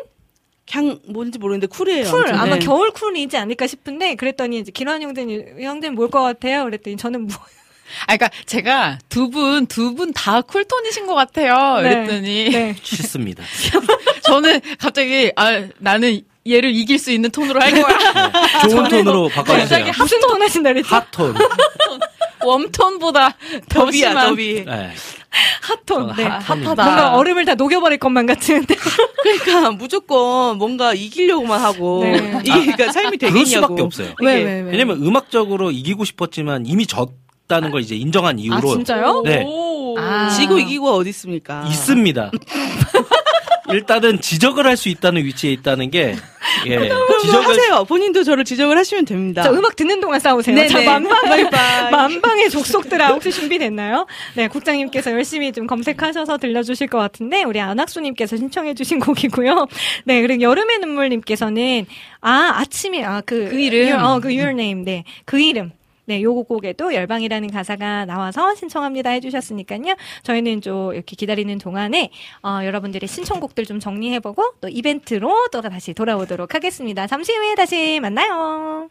[0.72, 2.12] 향 뭔지 모르는데 cool이에요.
[2.12, 2.36] cool 아무튼.
[2.40, 2.60] 아마 네.
[2.66, 6.64] 겨울 cool이지 않을까 싶은데 그랬더니 이제 길환 형제님 형제는 뭘것 같아요?
[6.66, 7.36] 그랬더니 저는 뭐
[8.06, 11.82] 아, 그러니까 제가 두 분, 두 분 다 쿨톤이신 것 같아요.
[11.82, 11.90] 네.
[11.96, 12.76] 그랬더니 네.
[12.84, 13.44] 싫습니다.
[14.22, 18.32] 저는 갑자기 아 나는 얘를 이길 수 있는 톤으로 할 거야.
[18.64, 19.86] 네, 좋은 톤으로 바꿔주세요.
[19.86, 20.96] 갑자기 무슨 톤 하신다 그랬죠?
[20.96, 21.36] 핫톤.
[22.44, 23.30] 웜톤보다
[23.70, 24.30] 더 더비야, 심한.
[24.30, 24.66] 더비.
[24.66, 24.92] 네.
[25.62, 26.16] 핫톤.
[26.18, 26.24] 네.
[26.24, 26.84] 핫- 핫하다.
[26.84, 28.76] 뭔가 얼음을 다 녹여버릴 것만 같은데.
[29.22, 32.18] 그러니까 무조건 뭔가 이기려고만 하고 네.
[32.44, 33.46] 이게 그러니까 삶이 그럴 되겠냐고.
[33.48, 34.08] 수밖에 없어요.
[34.20, 34.72] 이게 왜, 왜, 왜?
[34.72, 39.22] 왜냐면 음악적으로 이기고 싶었지만 이미 졌다는 걸 이제 인정한 이유로 아, 진짜요?
[39.26, 39.44] 네.
[39.46, 39.98] 오.
[40.00, 40.30] 아.
[40.30, 41.64] 지고 이기고가 어디 있습니까?
[41.68, 42.32] 있습니다.
[43.72, 46.16] 일단은 지적을 할 수 있다는 위치에 있다는 게
[46.66, 47.84] 예, 그럼 지적을 하세요.
[47.86, 49.44] 본인도 저를 지적을 하시면 됩니다.
[49.44, 50.56] 자, 음악 듣는 동안 싸우세요.
[50.56, 50.68] 네네.
[50.68, 51.50] 자, 만방의.
[51.92, 54.06] 만방의 족속들아 혹시 준비됐나요?
[54.36, 59.68] 네, 국장님께서 열심히 좀 검색하셔서 들려주실 것 같은데, 우리 안학수님께서 신청해주신 곡이고요.
[60.06, 61.86] 네, 그리고 여름의 눈물님께서는,
[62.22, 63.88] 아, 아침에, 아, 그, 그 이름.
[63.90, 64.84] your- 어, 그 your name.
[64.84, 65.72] 네, 그 이름.
[66.10, 69.96] 네, 요곡 곡에도 열방이라는 가사가 나와서 신청합니다 해주셨으니까요.
[70.24, 72.10] 저희는 좀 이렇게 기다리는 동안에,
[72.42, 77.06] 어, 여러분들의 신청곡들 좀 정리해보고, 또 이벤트로 또 다시 돌아오도록 하겠습니다.
[77.06, 78.90] 잠시 후에 다시 만나요.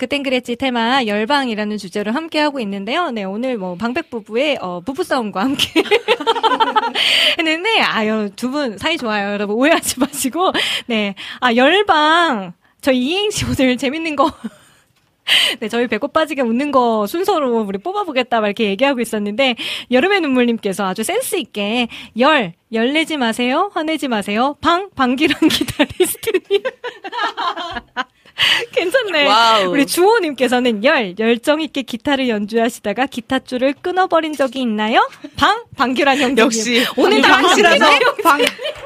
[0.00, 3.10] 그땐 그랬지 테마 열방이라는 주제로 함께 하고 있는데요.
[3.10, 5.82] 네, 오늘 뭐 방백 부부의 어, 부부 싸움과 함께
[7.38, 10.52] 했는데 아유 두 분 사이 좋아요, 여러분 오해하지 마시고
[10.86, 14.32] 네, 아 열방 저 이행시 오늘 재밌는 거.
[15.60, 19.54] 네, 저희 배꼽 빠지게 웃는 거 순서로 우리 뽑아보겠다, 막 이렇게 얘기하고 있었는데,
[19.92, 21.86] 여름의 눈물님께서 아주 센스있게,
[22.18, 26.62] 열, 열내지 마세요, 화내지 마세요, 방, 방기란 기타리스트님.
[28.72, 29.26] 괜찮네.
[29.26, 29.70] 와우.
[29.70, 35.08] 우리 주호님께서는 열, 열정 있게 기타를 연주하시다가 기타줄을 끊어버린 적이 있나요?
[35.36, 36.38] 방, 방길환 형님.
[36.38, 37.86] 역시 오늘 다다 방씨라서
[38.22, 38.40] 방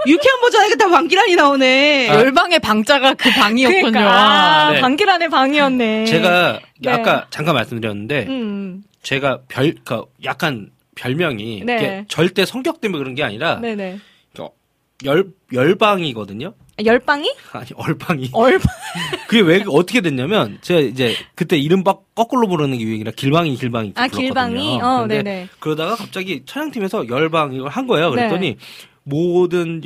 [0.06, 2.08] 유쾌한 버전에 다 방길환이 나오네.
[2.08, 3.90] 열방의 방자가 그 방이었군요.
[3.90, 4.80] 그러니까, 아, 네.
[4.80, 6.04] 방길환의 방이었네.
[6.06, 6.90] 제가 네.
[6.90, 12.04] 아까 잠깐 말씀드렸는데 음, 제가 별, 그 약간 별명이 네.
[12.08, 13.98] 절대 성격 때문에 그런 게 아니라 네네.
[15.04, 16.54] 열 열방이거든요.
[16.82, 17.32] 열방이?
[17.52, 18.30] 아니 얼방이.
[18.32, 18.62] 얼방.
[19.28, 23.92] 그게 왜 어떻게 됐냐면 제가 이제 그때 이름 바, 거꾸로 부르는 게 유행이라 길방이 길방이
[23.96, 24.22] 아, 불렀거든요.
[24.22, 24.80] 길방이?
[24.82, 25.48] 어, 네네.
[25.60, 28.10] 그러다가 갑자기 촬영팀에서 열방 이걸 한 거예요.
[28.10, 28.56] 그랬더니 네.
[29.04, 29.82] 모든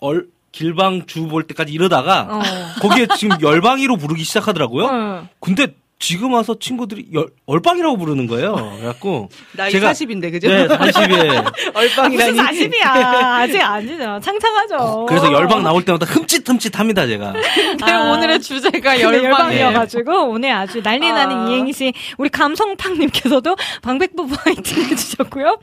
[0.00, 2.40] 얼 길방 주 볼 때까지 이러다가 어.
[2.80, 4.84] 거기에 지금 열방이로 부르기 시작하더라고요.
[4.86, 5.28] 어.
[5.40, 8.54] 근데 지금 와서 친구들이 열, 얼방이라고 부르는 거예요.
[8.78, 10.48] 그래갖고 나이 제가- 40인데 그죠?
[10.48, 11.44] 네, 40에
[11.76, 12.32] 얼빵이라니.
[12.32, 12.86] 무슨 40이야.
[12.86, 14.18] 아직 아니죠.
[14.22, 15.04] 창창하죠.
[15.06, 17.34] 그래서 열방 나올 때마다 흠칫흠칫합니다 제가.
[17.54, 18.12] 근데 아.
[18.12, 19.02] 오늘의 주제가 네.
[19.02, 21.50] 열방이어가지고 오늘 아주 난리 나는 아.
[21.50, 25.58] 이행시 우리 감성팡님께서도 방백부부 화이팅 해주셨고요.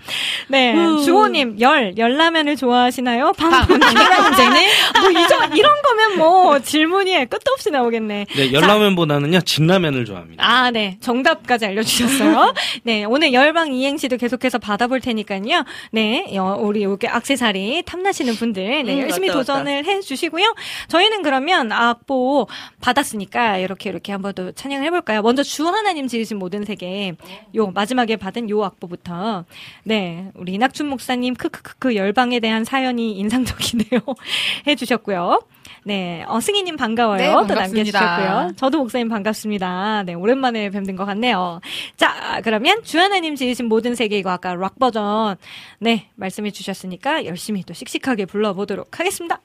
[0.49, 1.03] 네 후.
[1.03, 3.33] 주호님 열 열라면을 좋아하시나요?
[3.33, 4.61] 방 문제는
[5.01, 8.27] 뭐 이런 이런 거면 뭐 질문이 끝도 없이 나오겠네.
[8.35, 10.26] 네, 열라면보다는요 진라면을 좋아합니다.
[10.37, 10.97] 아, 네.
[11.01, 12.53] 정답까지 알려주셨어요.
[12.83, 13.03] 네.
[13.05, 15.63] 오늘 열방 이행시도 계속해서 받아볼 테니까요.
[15.91, 16.37] 네.
[16.37, 18.93] 어, 우리 이렇게 악세사리 탐나시는 분들, 네.
[18.95, 20.55] 음, 열심히 맞다, 도전을 해 주시고요.
[20.87, 22.47] 저희는 그러면 악보
[22.81, 25.21] 받았으니까 이렇게 이렇게 한번 더 찬양을 해볼까요?
[25.21, 27.15] 먼저 주 하나님 지으신 모든 세계.
[27.55, 29.45] 요 마지막에 받은 요 악보부터.
[29.83, 30.31] 네.
[30.35, 34.01] 우리 이낙춘 목사님 크크크크 열방에 대한 사연이 인상적이네요.
[34.67, 35.41] 해주셨고요.
[35.87, 36.25] 네.
[36.27, 37.17] 어, 승희님 반가워요.
[37.17, 37.99] 네, 또 반갑습니다.
[37.99, 38.55] 남겨주셨고요.
[38.57, 40.03] 저도 목사님 반갑습니다.
[40.05, 41.61] 네, 오랜만에 뵙는 것 같네요.
[41.95, 45.37] 자, 그러면 주하나님 지으신 모든 세계 이거 아까 락 버전,
[45.79, 49.39] 네, 말씀해 주셨으니까 열심히 또 씩씩하게 불러보도록 하겠습니다.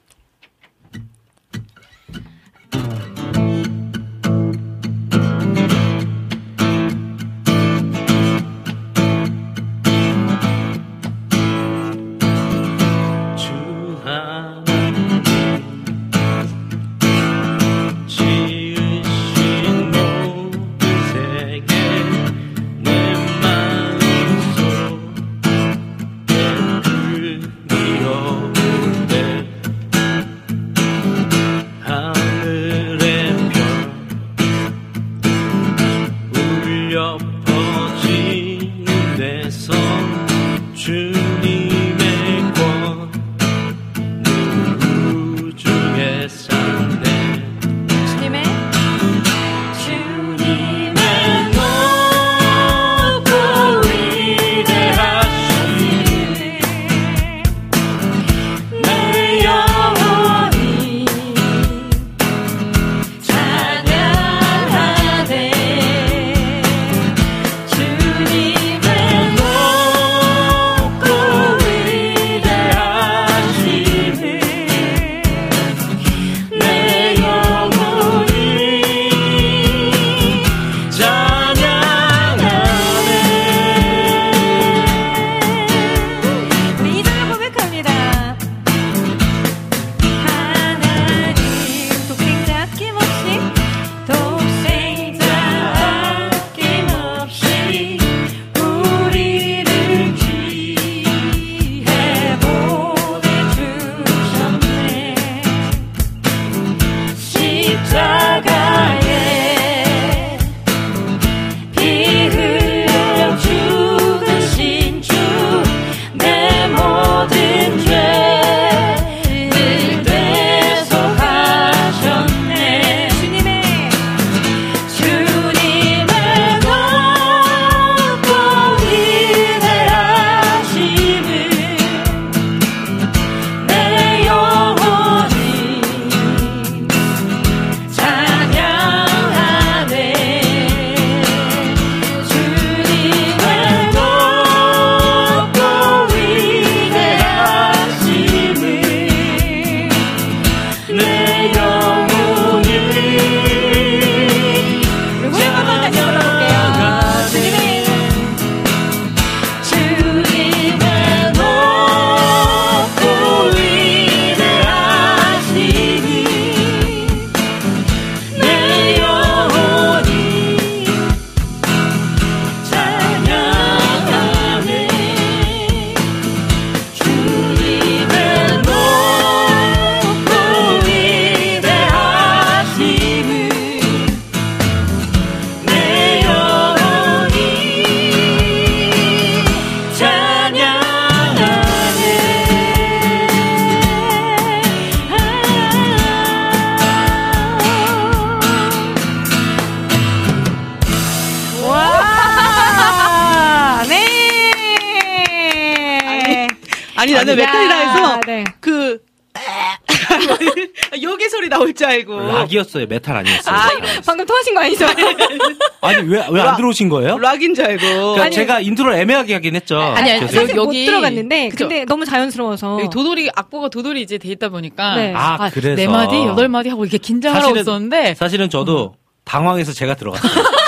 [207.03, 208.43] 아니 나는 메탈이라 해서 네.
[208.59, 208.99] 그
[211.01, 212.19] 요괴 소리 나올 줄 알고.
[212.19, 212.85] 락이었어요.
[212.87, 213.55] 메탈 아니었어요.
[213.55, 213.69] 아,
[214.05, 214.85] 방금 통하신 거 아니죠?
[215.81, 216.57] 아니 왜 왜안 락.
[216.57, 217.17] 들어오신 거예요?
[217.17, 217.81] 락인 줄 알고.
[218.13, 219.79] 그러니까 제가 intro를 애매하게 하긴 했죠.
[219.79, 221.67] 아니, 아니, 사실 여기- 못 들어갔는데 그죠?
[221.67, 225.13] 근데 너무 자연스러워서 여기 도돌이 악보가 도돌이 이제 돼 있다 보니까 네.
[225.15, 225.75] 아, 그래서.
[225.75, 230.31] 네 마디 여덟 마디 하고 이렇게 긴장하고 사실은- 있었는데 사실은 저도 당황해서 제가 들어갔어요.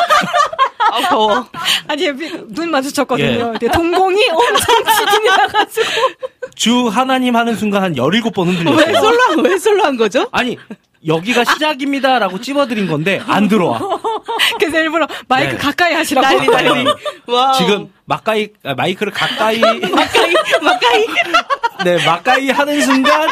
[0.95, 1.45] 아, 더워.
[1.87, 2.07] 아니
[2.47, 3.53] 눈 마주쳤거든요.
[3.61, 3.67] 예.
[3.67, 5.87] 동공이 엄청 지진이 나가지고
[6.55, 8.99] 주 하나님 하는 순간 한 17번 왜 흔들렸어요.
[9.01, 10.27] 솔로, 왜 솔로 한 거죠?
[10.31, 10.57] 아니,
[11.05, 13.79] 여기가 시작입니다 라고 찝어드린 건데 안 들어와.
[14.59, 15.57] 그래서 일부러 마이크 네.
[15.57, 16.27] 가까이 하시라고.
[16.27, 16.85] 난리, 난리.
[17.27, 17.51] 와.
[17.53, 21.05] 지금 막가이 아, 마이크를 가까이 막가이, 막가이.
[21.83, 23.29] 네 막가이 하는 순간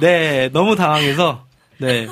[0.00, 1.44] 네 너무 당황해서
[1.78, 2.08] 네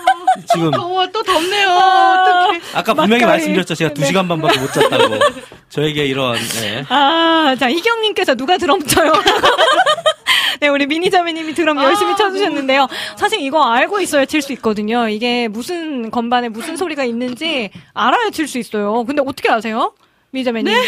[0.53, 1.69] 지금 더워, 또 덥네요.
[1.69, 2.61] 어떡해.
[2.75, 3.25] 아까 분명히.
[3.25, 5.15] 말씀드렸죠 제가 두 시간 반밖에 못 잤다고
[5.71, 6.85] 저에게 이런 네.
[6.89, 9.13] 아, 자, 이경 님께서 누가 드럼 쳐요?
[10.61, 12.87] 네, 우리 미니자매님이 드럼 열심히 쳐주셨는데요.
[13.17, 15.09] 사실 이거 알고 있어야 칠 수 있거든요.
[15.09, 19.05] 이게 무슨 건반에 무슨 소리가 있는지 알아야 칠 수 있어요.
[19.05, 19.95] 근데 어떻게 아세요?
[20.33, 20.73] 미니자매님.
[20.75, 20.83] 네?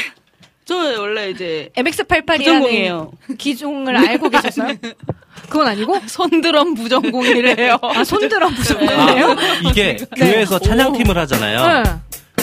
[0.64, 3.12] 저 원래 이제 MX88이라는 부전공이에요.
[3.38, 4.74] 기종을 알고 계셨어요?
[5.48, 6.00] 그건 아니고?
[6.06, 7.78] 손드럼 부전공이래요.
[7.82, 9.36] 아, 손드럼 아, 부정이네요.
[9.70, 11.90] 이게 교회에서 찬양팀을 하잖아요 네.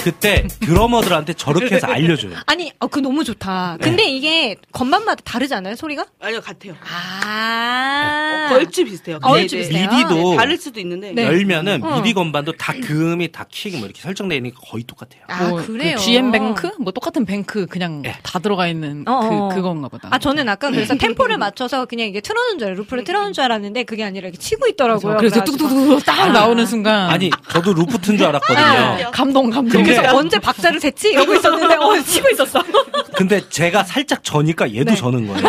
[0.03, 3.77] 그때 드러머들한테 저렇게 해서 알려줘요 아니, 어, 그 너무 좋다.
[3.80, 3.84] 네.
[3.84, 6.05] 근데 이게 건반마다 다르지 않아요, 소리가?
[6.21, 6.76] 아니요, 같아요.
[6.84, 8.49] 아.
[8.51, 9.17] 얼추 비슷해요.
[9.17, 9.89] 아, 근데 얼추 이제 비슷해요?
[9.89, 11.11] 미디도 다를 수도 있는데.
[11.13, 11.26] 네.
[11.26, 11.97] 열면은 어.
[12.01, 15.95] 미디 건반도 다 그음이 다킥뭐 이렇게 설정되어 있는 게 거의 똑같아요 아, 뭐 그래요?
[15.97, 16.71] 그 GM 뱅크?
[16.80, 18.15] 뭐 똑같은 뱅크 그냥 예.
[18.23, 19.49] 다 들어가 있는 어, 어.
[19.49, 20.09] 그, 그건가 보다.
[20.11, 22.77] 아, 저는 아까 그래서 템포를 맞춰서 그냥 이게 틀어놓은 줄 알아요.
[22.80, 25.17] 루프를 틀어놓은 줄 알았는데 그게 아니라 이렇게 치고 있더라고요.
[25.17, 25.57] 그래서 그래가지고.
[25.69, 26.27] 뚝뚝뚝 딱 아.
[26.27, 29.05] 나오는 순간 아니 저도 루프 튼 줄 알았거든요 네.
[29.13, 29.81] 감동 감동.
[29.95, 31.10] 그래서 언제 박자를 셌지?
[31.11, 32.64] 이러고 있었는데, 어, 치고 있었어.
[33.16, 34.95] 근데 제가 살짝 저니까 얘도 네.
[34.95, 35.44] 저는 거예요.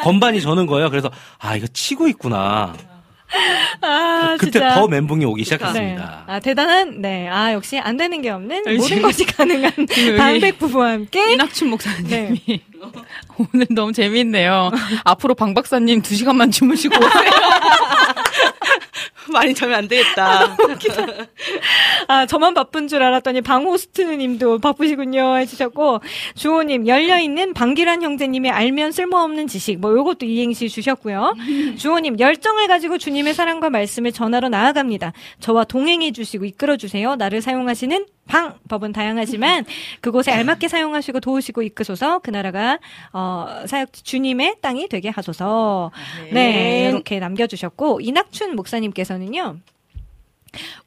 [0.00, 0.90] 건반이 저는 거예요.
[0.90, 2.74] 그래서 아 이거 치고 있구나.
[3.82, 4.74] 아, 그때 진짜.
[4.74, 5.44] 더 멘붕이 오기 네.
[5.44, 6.24] 시작했습니다.
[6.26, 7.28] 아, 대단한, 네.
[7.28, 9.70] 아, 역시 안 되는 게 없는 모든 것이 가능한
[10.16, 11.34] 방백 부부와 함께.
[11.34, 12.40] 이낙춘 목사님이
[13.36, 14.70] 오늘 너무 재미있네요.
[15.04, 17.30] 앞으로 방 박사님 두 시간만 주무시고 오세요.
[19.32, 20.56] 많이 자면 안 되겠다.
[22.08, 25.36] 아, 저만 바쁜 줄 알았더니 방호스트 님도 바쁘시군요.
[25.38, 26.00] 해주셨고,
[26.34, 31.34] 주호님, 열려있는 방기란 형제님의 알면 쓸모없는 지식, 뭐, 요것도 이행시 주셨고요.
[31.76, 35.12] 주호님, 열정을 가지고 주님의 사랑과 말씀을 전하러 나아갑니다.
[35.40, 37.16] 저와 동행해 주시고 이끌어 주세요.
[37.16, 39.64] 나를 사용하시는 방, 법은 다양하지만,
[40.00, 42.78] 그곳에 알맞게 사용하시고 도우시고 이끄소서, 그 나라가,
[43.12, 45.90] 어, 사역, 주님의 땅이 되게 하소서.
[46.32, 49.56] 네, 이렇게 남겨 주셨고, 이낙춘 목사님께서는요,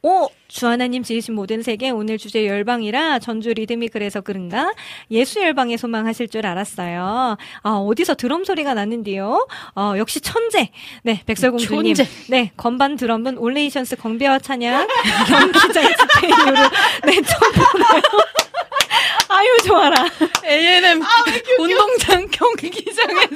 [0.02, 4.74] 오, 주 하나님 지으신 모든 세계 오늘 주제 열방이라 전주 리듬이 그래서 그런가
[5.12, 7.38] 예수 열방에 소망하실 줄 알았어요.
[7.64, 9.48] 아, 어디서 드럼 소리가 났는데요.
[9.76, 10.72] 어, 역시 천재.
[11.04, 11.94] 네, 백설공주님.
[11.96, 12.12] 천재.
[12.30, 14.88] 네, 건반 드럼은 All Nations 경배와 찬양
[15.28, 16.56] 경기장 집회 이후로
[17.06, 18.02] 네, 처음 보네요.
[19.30, 20.06] 아유, 좋아라.
[20.46, 21.02] A&M
[21.60, 23.36] 운동장 경기장에서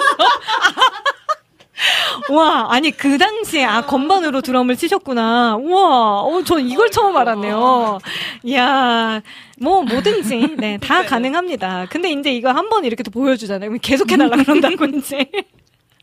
[2.31, 5.57] 와, 아니 그 당시에 아 건반으로 드럼을 치셨구나.
[5.57, 7.99] 우와, 어, 전 이걸 처음 알았네요.
[8.43, 9.22] 이야,
[9.60, 11.88] 뭐 뭐든지 네다 가능합니다.
[11.89, 13.72] 근데 이제 이거 한 번 이렇게 또 보여주잖아요.
[13.81, 15.30] 계속 해달라 그런다고 이제.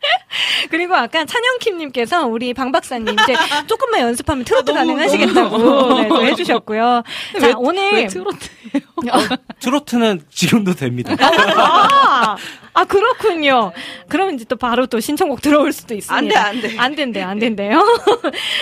[0.70, 3.34] 그리고 아까 찬영킴님께서 우리 방 박사님 이제
[3.66, 7.02] 조금만 연습하면 트로트 가능하시겠다고 네, 또 해주셨고요.
[7.40, 8.48] 자 왜- 오늘 왜 트로트?
[9.60, 11.14] 트로트는 지금도 됩니다.
[11.20, 12.36] 아,
[12.74, 13.72] 아, 그렇군요.
[14.08, 16.16] 그러면 이제 또 바로 또 신청곡 들어올 수도 있습니다.
[16.16, 16.78] 안 돼, 안 돼.
[16.78, 17.82] 안 된대요, 안 된대요.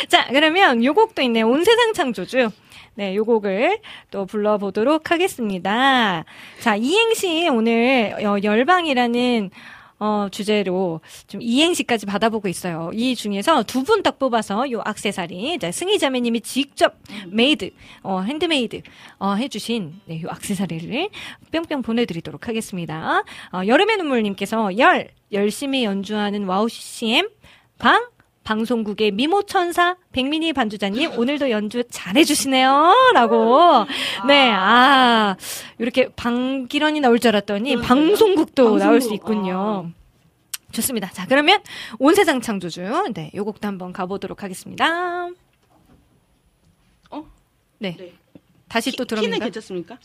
[0.09, 1.49] 자, 그러면 요 곡도 있네요.
[1.49, 2.51] 온 세상 창조주.
[2.95, 3.79] 네, 요 곡을
[4.11, 6.25] 또 불러보도록 하겠습니다.
[6.59, 9.51] 자, 이행시 오늘 어, 열방이라는
[10.01, 12.91] 어, 주제로 좀 이행시까지 받아보고 있어요.
[12.95, 16.95] 이 중에서 두 분 딱 뽑아서 요 악세사리, 자, 승희 자매님이 직접
[17.29, 17.71] made,
[18.03, 18.81] 어, 핸드메이드,
[19.19, 21.11] 어, 해주신, 네, 요 악세사리를
[21.53, 23.23] 뿅뿅 보내드리도록 하겠습니다.
[23.53, 27.29] 어, 여름의 눈물님께서 열, 열심히 연주하는 와우 CCM,
[27.79, 28.07] 방,
[28.45, 33.87] 방송국의 미모천사 백민희 반주자님 오늘도 연주 잘해주시네요 라고
[34.27, 35.37] 네아
[35.79, 39.91] 이렇게 방길환이 나올 줄 알았더니 방송국도 나올 수 있군요
[40.73, 41.61] 좋습니다 자 그러면
[41.99, 42.81] 온 세상 창조주
[43.15, 45.27] 네 요 곡도 한번 가보도록 하겠습니다
[47.11, 47.25] 어?
[47.79, 48.13] 네, 네.
[48.69, 49.99] 다시 또 키는 들어옵니다 괜찮습니까?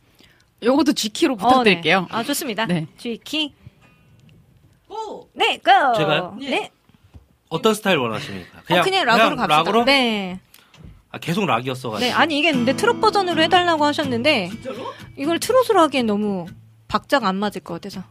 [0.63, 1.97] 요것도 G키로 부탁드릴게요.
[1.97, 2.07] 어, 네.
[2.11, 2.87] 아 좋습니다 네.
[2.97, 3.53] G키
[4.89, 5.27] 오!
[5.33, 5.71] 네 고!
[5.97, 6.37] 제가요?
[6.39, 6.71] 네
[7.49, 8.61] 어떤 스타일 원하십니까?
[8.65, 9.85] 그냥, 어, 그냥 락으로 갑시다 락으로?
[9.85, 10.39] 네
[11.11, 11.99] 아, 계속 락이었어가지고.
[11.99, 14.51] 네, 아니 이게 근데 트롯 버전으로 해달라고 하셨는데
[15.17, 16.45] 이걸 트롯으로 하기엔 너무
[16.87, 18.03] 박자가 안 맞을 것 같아서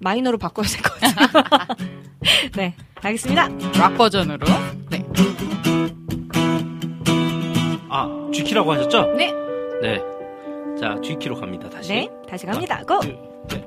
[0.00, 1.74] 마이너로 바꿔야 될 것 같아요.
[2.56, 3.48] 네, 가겠습니다.
[3.78, 4.46] 락 버전으로.
[4.90, 5.04] 네.
[7.88, 9.06] 아, G키라고 하셨죠?
[9.16, 9.32] 네.
[9.82, 10.00] 네.
[10.78, 11.68] 자, G키로 갑니다.
[11.70, 11.92] 다시.
[11.92, 12.82] 네, 다시 갑니다.
[12.84, 13.00] 고!
[13.00, 13.16] 둘,
[13.48, 13.66] 네.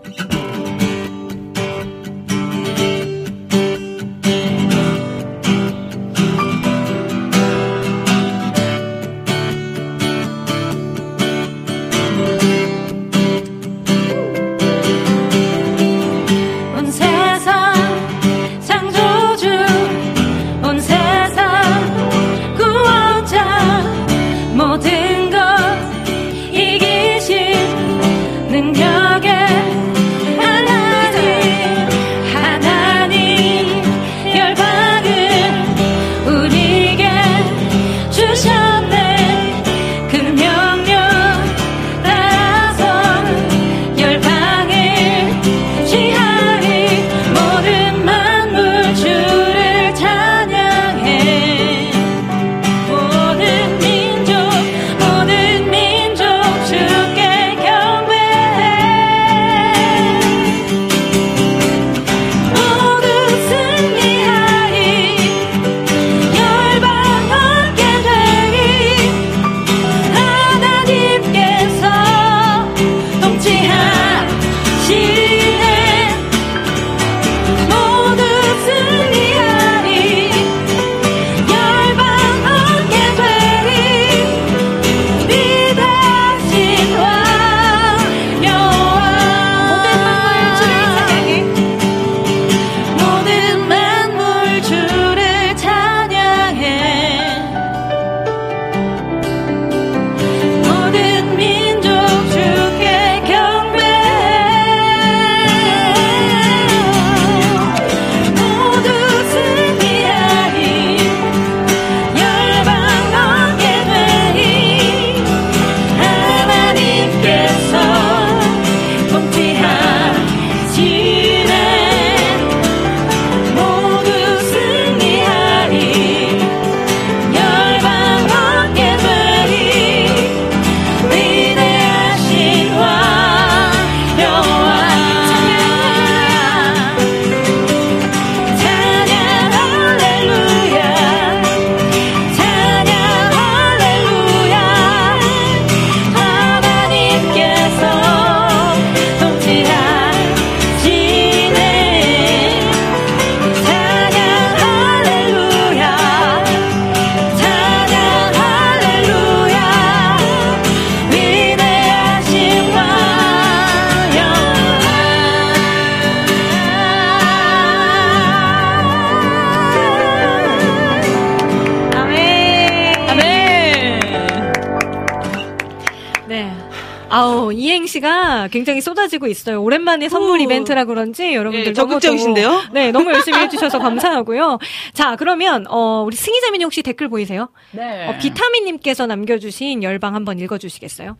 [178.48, 179.62] 굉장히 쏟아지고 있어요.
[179.62, 180.44] 오랜만에 선물 오.
[180.44, 182.48] 이벤트라 그런지 여러분들 예, 너무 적극적이신데요?
[182.50, 184.60] 또, 네, 너무 열심히 해주셔서 감사하고요.
[184.94, 187.50] 자, 그러면, 어, 우리 승희자매님 혹시 댓글 보이세요?
[187.72, 188.08] 네.
[188.08, 191.18] 어, 비타민님께서 남겨주신 열방 한번 읽어주시겠어요?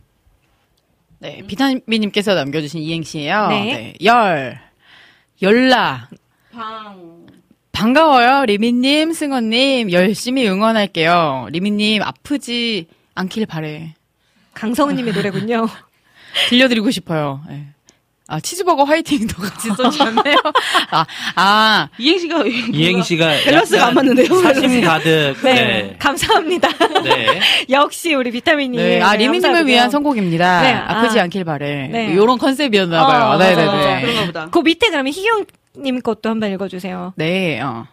[1.20, 3.48] 네, 비타민님께서 남겨주신 이행시예요.
[3.48, 3.64] 네.
[3.64, 3.94] 네.
[4.04, 4.60] 열,
[5.42, 6.08] 열라.
[7.72, 9.90] 반가워요, 리미님, 승원님.
[9.90, 11.48] 열심히 응원할게요.
[11.50, 13.94] 리미님, 아프지 않길 바래.
[14.54, 15.66] 강성은님의 노래군요.
[16.48, 17.40] 들려드리고 싶어요.
[17.48, 17.66] 네.
[18.26, 20.36] 아, 치즈버거 화이팅도 같이 써주셨네요.
[20.90, 21.04] 아,
[21.36, 24.34] 아, 이행시가 이행시가 밸런스가 안 맞는데요?
[24.40, 25.36] 사심 가득.
[25.42, 25.54] 네.
[25.54, 25.96] 네.
[25.98, 26.68] 감사합니다.
[27.02, 27.40] 네.
[27.68, 28.80] 역시 우리 비타민님.
[28.80, 29.02] 네.
[29.02, 29.66] 아, 네, 리미님을.
[29.66, 30.62] 위한 선곡입니다.
[30.62, 31.24] 네, 아프지 아.
[31.24, 31.88] 않길 바래.
[31.88, 32.06] 네.
[32.14, 33.24] 이런 컨셉이었나봐요.
[33.26, 33.66] 어, 네네네.
[33.66, 34.00] 맞아, 맞아.
[34.00, 34.48] 그런가 보다.
[34.50, 37.12] 그 밑에 그러면 희경님 것도 한번 읽어주세요.
[37.16, 37.86] 네, 어.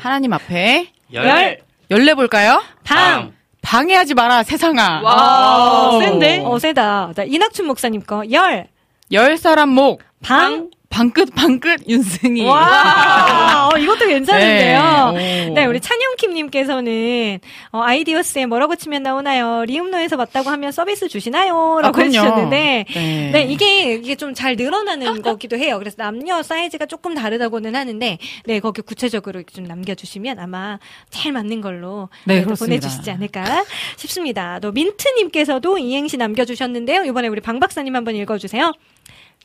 [0.00, 1.58] 하나님 앞에 열.
[1.90, 2.62] 열내볼까요?
[2.84, 3.32] 방.
[3.62, 5.00] 방해하지 마라, 세상아.
[5.02, 6.42] 와, 센데?
[6.44, 7.12] 어, 세다.
[7.14, 8.68] 자, 이낙춘 목사님 거, 열.
[9.12, 10.02] 열 사람 목.
[10.22, 10.70] 방.
[10.90, 12.44] 방끝, 방끝, 윤승이.
[12.46, 15.12] 와, 어, 이것도 괜찮은데요.
[15.12, 15.54] 네, 오.
[15.54, 17.38] 네, 우리 찬영킴님께서는
[17.70, 19.64] 어, 아이디어스에 뭐라고 치면 나오나요?
[19.66, 21.78] 리움노에서 맞다고 하면 서비스 주시나요?
[21.78, 22.02] 아, 라고.
[22.02, 23.30] 해주셨는데, 네.
[23.32, 25.78] 네, 이게, 이게 좀 잘 늘어나는 거기도 해요.
[25.78, 32.08] 그래서 남녀 사이즈가 조금 다르다고는 하는데, 네, 거기 구체적으로 좀 남겨주시면 아마 잘 맞는 걸로
[32.24, 32.52] 네, 네.
[32.52, 33.64] 보내주시지 않을까
[33.96, 34.58] 싶습니다.
[34.58, 37.04] 또 민트님께서도 이행시 남겨주셨는데요.
[37.04, 38.72] 이번에 우리 방 박사님 한번 읽어주세요.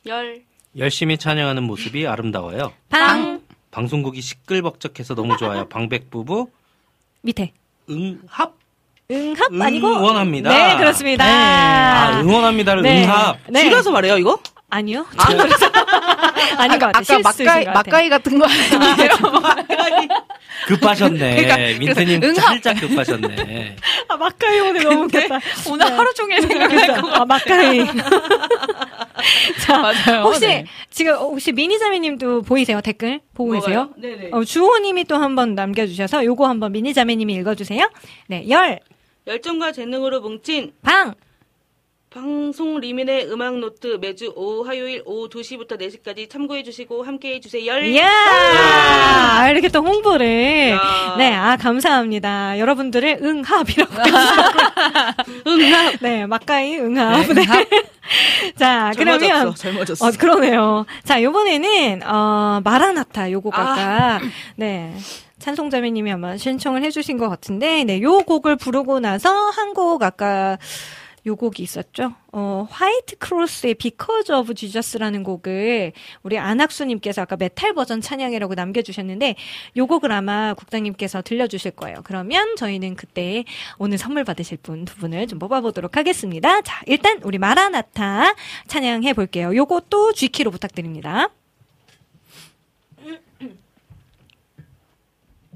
[0.06, 0.42] 열.
[0.78, 2.72] 열심히 찬양하는 모습이 아름다워요.
[2.90, 3.40] 방,
[3.70, 5.68] 방송국이 시끌벅적해서 너무 좋아요.
[5.68, 6.50] 방백 부부
[7.22, 7.52] 밑에.
[7.88, 8.54] 응합.
[9.10, 9.86] 응합 아니고?
[9.88, 10.50] 응원합니다.
[10.50, 11.24] 네, 그렇습니다.
[11.24, 11.32] 네.
[11.32, 13.04] 아, 응원합니다를 네.
[13.04, 13.38] 응합.
[13.48, 13.62] 네.
[13.64, 14.38] 줄여서 말해요, 이거?
[14.68, 15.06] 아니요.
[16.58, 17.18] 아닌 것 같아요.
[17.18, 17.64] 아까 막가이.
[17.64, 19.10] 막가이 같은 거 아니에요?
[20.66, 21.36] 급하셨네.
[21.42, 22.34] 그러니까 민트님 응합.
[22.44, 23.76] 살짝 급하셨네.
[24.08, 25.38] 아, 막가이 오늘 너무 웃겼다.
[25.70, 27.14] 오늘 하루 종일 생각날 것 같아요.
[27.14, 27.86] 아, 막가이.
[29.64, 30.22] 자, 맞아요.
[30.24, 30.66] 혹시 네.
[30.90, 32.80] 지금 혹시 미니자매님도 보이세요?
[32.80, 33.90] 댓글 보고 계세요?
[33.96, 34.30] 네네.
[34.32, 37.88] 어, 주호님이 또 한번 남겨주셔서 요거 한번 미니자매님이 읽어주세요.
[38.28, 38.80] 네, 열,
[39.26, 41.14] 열정과 재능으로 뭉친 방,
[42.20, 47.78] 방송 리민의 음악 노트 매주 오후 화요일 오후 2시부터 4시까지 참고해 주시고 함께 해 주세요.
[47.78, 49.50] 이야!
[49.50, 50.70] 이렇게 또 홍보를.
[50.70, 51.14] 야.
[51.18, 52.58] 네, 아, 감사합니다.
[52.58, 53.92] 여러분들의 응합이라고.
[55.46, 55.94] 응합.
[56.00, 57.26] 네, 막가이 응합.
[57.34, 57.44] 네.
[58.56, 59.54] 자, 그러면.
[59.54, 59.54] 젊어졌어.
[59.54, 60.06] 젊어졌어.
[60.06, 60.86] 어, 그러네요.
[61.04, 63.60] 자, 요번에는, 어, 마라나타 요곡 아.
[63.60, 64.20] 아까,
[64.56, 64.94] 네.
[65.38, 70.56] 찬송자매님이 아마 신청을 해주신 것 같은데, 네, 요 곡을 부르고 나서 한 곡 아까
[71.26, 72.14] 요 곡이 있었죠.
[72.32, 75.92] 어, 화이트 크로스의 Because of Jesus라는 곡을
[76.22, 79.34] 우리 안학수님께서 아까 메탈 버전 찬양이라고 남겨주셨는데,
[79.76, 81.98] 요 곡을 아마 국장님께서 들려주실 거예요.
[82.04, 83.44] 그러면 저희는 그때
[83.78, 86.62] 오늘 선물 받으실 분 두 분을 좀 뽑아보도록 하겠습니다.
[86.62, 88.34] 자, 일단 우리 마라나타
[88.68, 89.54] 찬양해 볼게요.
[89.54, 91.28] 요것도 G키로 부탁드립니다.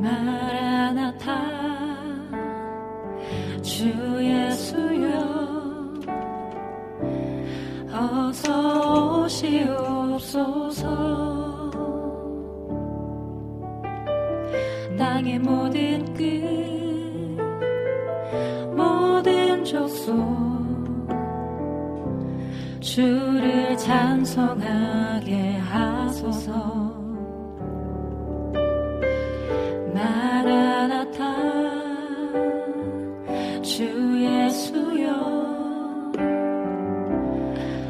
[0.01, 1.43] 마라나타.
[3.63, 3.89] 주
[4.21, 5.09] 예수여
[7.93, 10.89] 어서 오시옵소서.
[14.99, 16.23] 땅의 모든 끝
[18.75, 20.49] 모든 족속.
[22.81, 26.88] 주를 찬송하게 하소서
[30.49, 31.19] 마라나타
[33.63, 33.85] 주
[34.25, 35.07] 예수여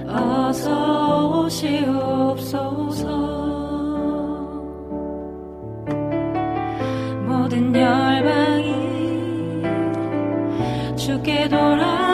[0.08, 3.06] 어서 오시옵소서.
[7.28, 8.66] 모든 열방이
[10.96, 12.07] 주께 돌아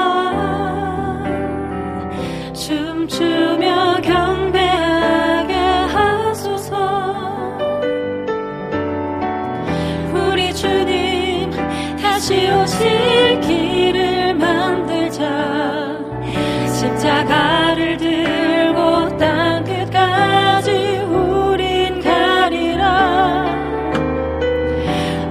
[17.25, 23.45] 십자가를 들고 땅 끝까지 우린 가리라.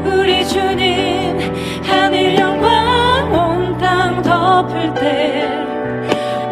[0.06, 1.38] 우리 주님
[1.84, 5.48] 하늘 영광 온 땅 덮을 때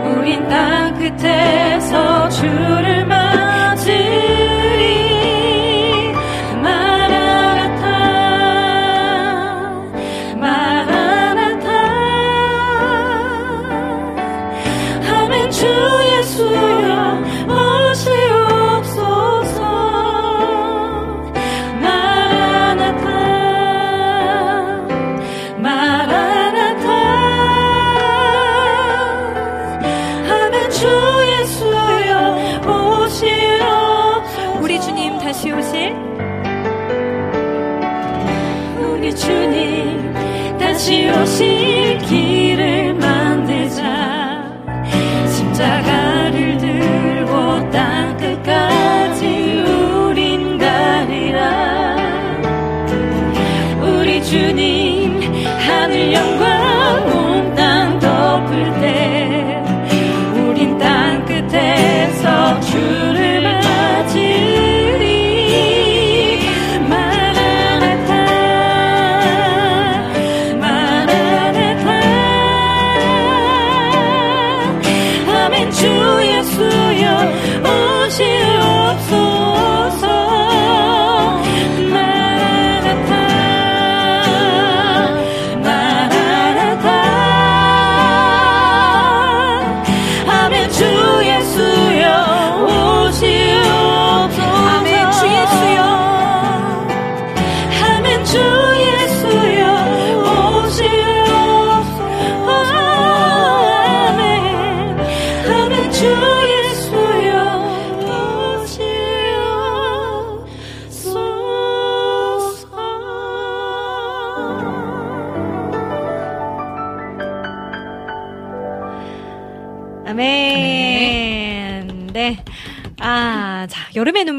[0.06, 3.01] 우린 땅 끝에서 주를
[41.12, 41.61] 다시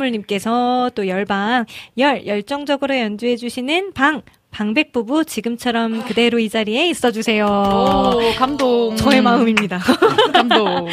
[0.03, 1.67] 여름의 눈물님께서 또 열방,
[1.99, 4.23] 열, 열정적으로 연주해 주시는 방,
[4.53, 7.47] 방백 부부 지금처럼 그대로 이 자리에 있어 주세요.
[7.47, 8.95] 오, 감동.
[8.97, 9.79] 저의 마음입니다.
[10.33, 10.87] 감동.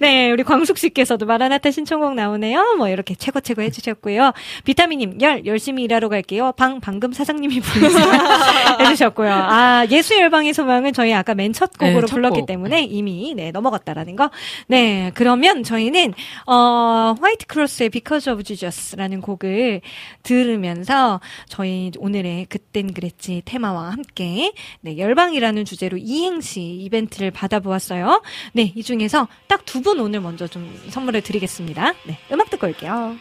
[0.00, 2.74] 네, 우리 광숙 씨께서도 마라나타 신청곡 나오네요.
[2.76, 4.32] 뭐 이렇게 최고 최고 해주셨고요.
[4.64, 6.52] 비타민님 열 열심히 일하러 갈게요.
[6.56, 7.62] 방 방금 사장님이
[8.80, 9.32] 해주셨고요.
[9.32, 12.46] 아 예수 열방의 소망은 저희 아까 맨 첫 곡으로 네, 첫 불렀기 곡.
[12.46, 14.30] 때문에 이미 네 넘어갔다라는 거.
[14.66, 16.12] 네, 그러면 저희는
[16.48, 19.82] 어 화이트 크로스의 Because of Jesus라는 곡을
[20.24, 28.22] 들으면서 저희 오늘의 그땐 그 랬지 테마와 함께 네 열방이라는 주제로 이행시 이벤트를 받아보았어요.
[28.52, 31.94] 네, 이 중에서 딱 두 분 오늘 먼저 좀 선물을 드리겠습니다.
[32.06, 33.16] 네, 음악 듣고 올게요.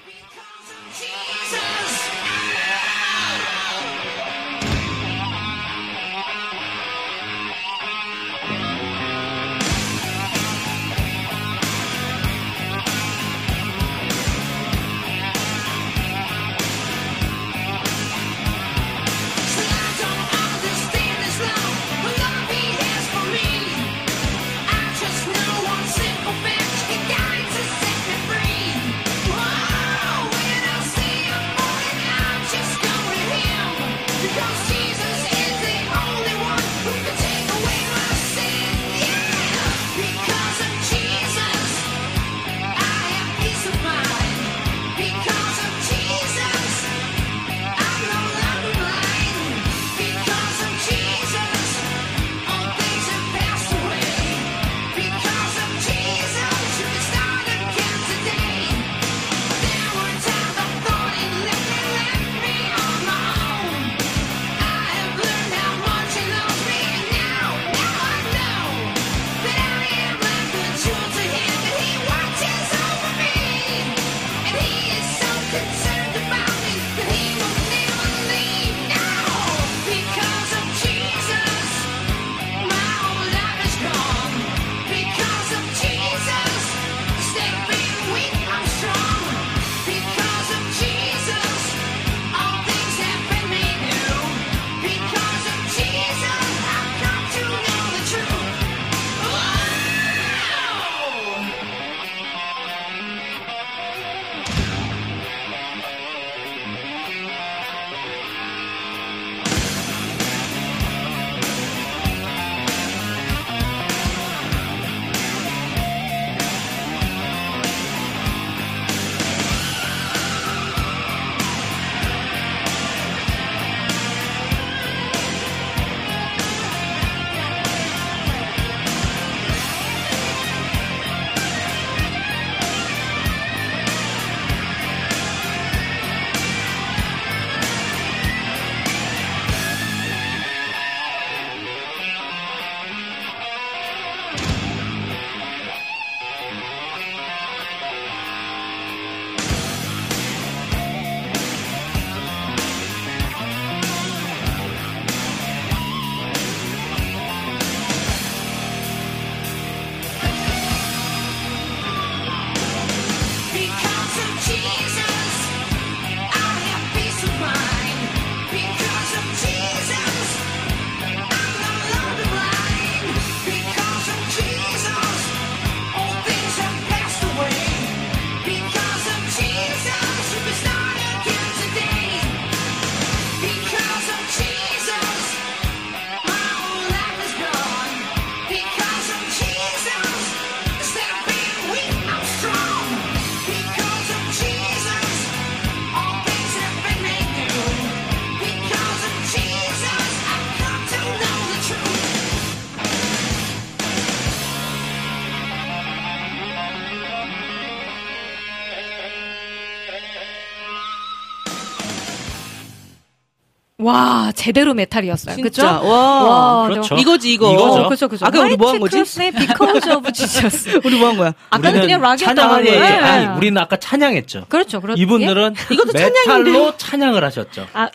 [213.84, 215.36] 와, 제대로 메탈이었어요.
[215.38, 215.50] 그죠?
[215.50, 215.80] 진짜.
[215.82, 216.68] 와.
[216.68, 216.96] 그렇죠.
[216.96, 217.52] 이거지 이거.
[217.54, 217.74] 이거죠.
[217.84, 218.26] 어, 그죠, 그죠.
[218.26, 218.98] 아까 우리 뭐 한 거지?
[218.98, 220.80] Because of Jesus.
[220.86, 221.34] 우리 뭐 한 거야?
[221.50, 222.36] 아까는 그냥 락이었다고.
[222.40, 222.72] 찬양을 네.
[222.82, 223.06] 했죠.
[223.06, 224.46] 아니, 우리는 아까 찬양했죠.
[224.50, 225.02] 그렇죠, 그렇죠.
[225.02, 226.74] 이분들은 이것도 메탈로 찬양인데요?
[226.78, 227.68] 찬양을 하셨죠.
[227.74, 227.90] 아,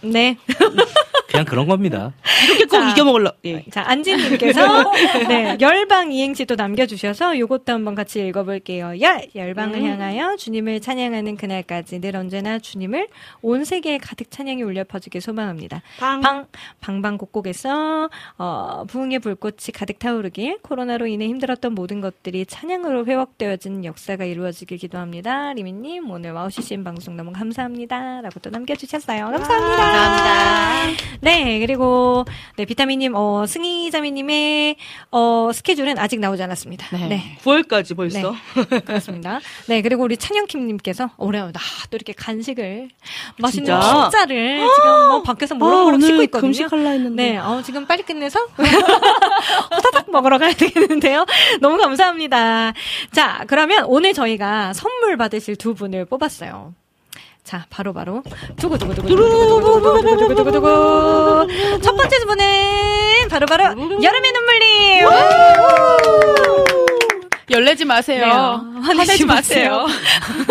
[0.00, 0.36] 네.
[1.28, 2.14] 그냥 그런 겁니다.
[2.46, 2.90] 이렇게 꼭 자.
[2.90, 3.32] 이겨먹으려.
[3.44, 3.62] 예.
[3.70, 4.92] 자, 안진님께서
[5.28, 8.98] 네, 열방 이행시 또 남겨주셔서 요것도 한번 같이 읽어볼게요.
[9.02, 9.26] 열!
[9.34, 9.86] 열방을 음.
[9.86, 13.08] 향하여 주님을 찬양하는 그날까지 늘 언제나 주님을
[13.42, 15.82] 온 세계에 가득 찬양이 울려 퍼지게 소망합니다.
[15.98, 16.20] 방.
[16.22, 16.46] 방,
[16.80, 24.78] 방방곡곡에서 어, 부흥의 불꽃이 가득 타오르길 코로나로 인해 힘들었던 모든 것들이 찬양으로 회복되어지는 역사가 이루어지길
[24.78, 25.52] 기도합니다.
[25.52, 28.22] 리민님 오늘 와우 CCM 방송 너무 감사합니다.
[28.22, 29.26] 라고 또 남겨주셨어요.
[29.26, 29.76] 감사합니다.
[29.76, 31.17] 감사합니다.
[31.20, 32.24] 네, 그리고
[32.56, 34.76] 네 비타민님, 어, 승희자매님의
[35.10, 36.86] 어 스케줄은 아직 나오지 않았습니다.
[36.96, 37.08] 네.
[37.08, 37.38] 네.
[37.44, 38.34] 9월까지 벌써.
[38.84, 39.40] 그렇습니다.
[39.66, 41.10] 네, 그리고 우리 찬영킴님께서
[41.52, 42.88] 나또 이렇게 간식을
[43.38, 44.06] 맛있는 진짜?
[44.06, 46.48] 피자를 지금 뭐 밖에서 아, 모락모락 씻고 오늘 있거든요.
[46.48, 47.30] 금식할라 했는데.
[47.32, 51.26] 네, 어, 지금 빨리 끝내서 호다닥 먹으러 가야 되겠는데요.
[51.60, 52.72] 너무 감사합니다.
[53.12, 56.74] 자, 그러면 오늘 저희가 선물 받으실 두 분을 뽑았어요.
[57.48, 58.22] 자, 바로바로
[58.56, 61.48] 두구두구두구두구두구두구두구두구두구두구
[61.80, 63.64] 첫 번째 분은 바로바로
[64.02, 65.06] 여름의 눈물님.
[67.50, 68.62] 열내지 마세요.
[68.74, 69.86] 네, 화내지 마세요.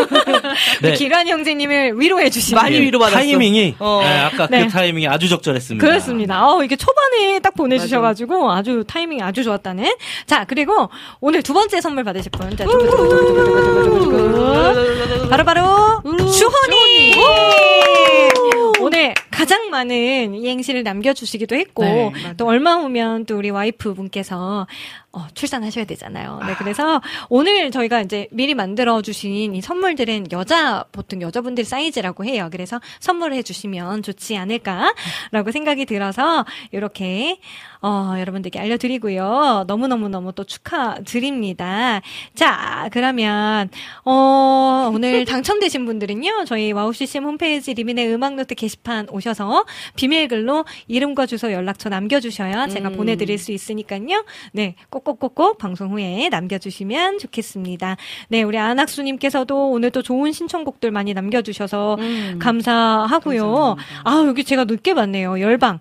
[0.82, 0.94] 네.
[0.94, 3.18] 기란 형제님을 위로해 주시는 많이 위로받았어.
[3.18, 3.99] 타이밍이 어.
[4.03, 4.65] 네, 아까 네.
[4.65, 5.86] 그 타이밍이 아주 적절했습니다.
[5.86, 6.48] 그렇습니다.
[6.48, 9.86] 어, 이게 초반에 딱 보내주셔가지고 아주 타이밍이 아주 좋았다는.
[10.26, 12.56] 자, 그리고 오늘 두 번째 선물 받으실 분.
[12.57, 15.30] 자, 두구두구두구두구두구두구두구.
[15.30, 16.02] 바로 바로
[16.32, 17.14] 주호님!
[18.88, 24.65] 오늘 가장 많은 이행시를 남겨주시기도 했고, 네, 또 얼마 후면 또 우리 와이프 분께서
[25.11, 26.39] 어, 출산하셔야 되잖아요.
[26.47, 32.47] 네, 그래서 오늘 저희가 이제 미리 만들어 주신 이 선물들은 여자, 보통 여자분들 사이즈라고 해요.
[32.49, 37.39] 그래서 선물해 주시면 좋지 않을까라고 생각이 들어서 이렇게,
[37.81, 39.65] 어, 여러분들께 알려드리고요.
[39.67, 42.01] 너무너무너무 또 축하드립니다.
[42.35, 43.69] 자, 그러면,
[44.05, 51.51] 어, 오늘 당첨되신 분들은요, 저희 와우 CCM 홈페이지 리민의 음악노트 게시판 오셔서 비밀글로 이름과 주소
[51.51, 52.97] 연락처 남겨주셔야 제가 음.
[52.97, 54.25] 보내드릴 수 있으니까요.
[54.53, 57.97] 네, 꼭꼭꼭꼭 방송 후에 남겨주시면 좋겠습니다.
[58.29, 62.39] 네, 우리 안학수님께서도 오늘 또 좋은 신청곡들 많이 남겨주셔서 음.
[62.39, 63.75] 감사하고요.
[64.03, 65.39] 아, 여기 제가 늦게 봤네요.
[65.39, 65.79] 열방.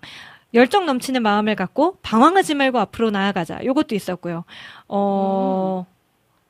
[0.53, 3.63] 열정 넘치는 마음을 갖고 방황하지 말고 앞으로 나아가자.
[3.65, 4.45] 요것도 있었고요.
[4.87, 5.85] 어,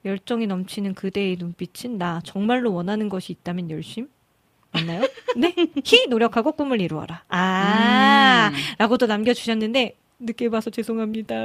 [0.05, 4.07] 열정이 넘치는 그대의 눈빛은 나 정말로 원하는 것이 있다면 열심?
[4.71, 5.01] 맞나요?
[5.35, 5.53] 네.
[5.83, 7.23] 히 노력하고 꿈을 이루어라.
[7.29, 11.35] 아, 라고도 남겨주셨는데, 늦게 봐서 죄송합니다.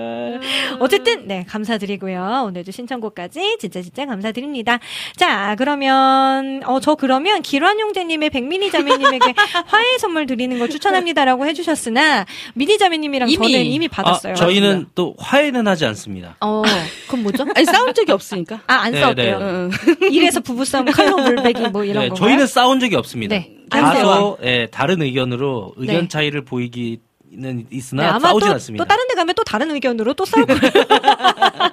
[0.80, 2.44] 어쨌든, 네, 감사드리고요.
[2.46, 4.78] 오늘도 신청곡까지 진짜 진짜 감사드립니다.
[5.16, 7.42] 자, 그러면, 어, 저 그러면
[7.78, 9.34] 형제님의 백미니 자매님에게
[9.66, 12.24] 화해 선물 드리는 걸 추천합니다라고 해주셨으나,
[12.54, 13.52] 미니 자매님이랑 이미.
[13.52, 14.32] 저는 이미 받았어요.
[14.32, 16.36] 아, 저희는 또 화해는 하지 않습니다.
[16.40, 16.62] 어,
[17.06, 17.44] 그건 뭐죠?
[17.54, 18.62] 아니, 싸운 적이 없으니까.
[18.66, 19.38] 아, 안 네, 싸웠대요.
[19.38, 19.44] 네.
[19.44, 19.70] 응.
[20.10, 22.14] 이래서 부부싸움 칼로 물베기 뭐 이런 네, 거.
[22.14, 23.36] 저희는 싸운 적이 없습니다.
[23.36, 23.54] 네.
[23.68, 26.08] 안 다소 예, 다른 의견으로 의견 네.
[26.08, 26.98] 차이를 보이기
[27.34, 28.84] 는 네, 있으나 아마 싸우진 또, 않습니다.
[28.84, 30.60] 또 다른 데 가면 또 다른 의견으로 또 싸울 거예요.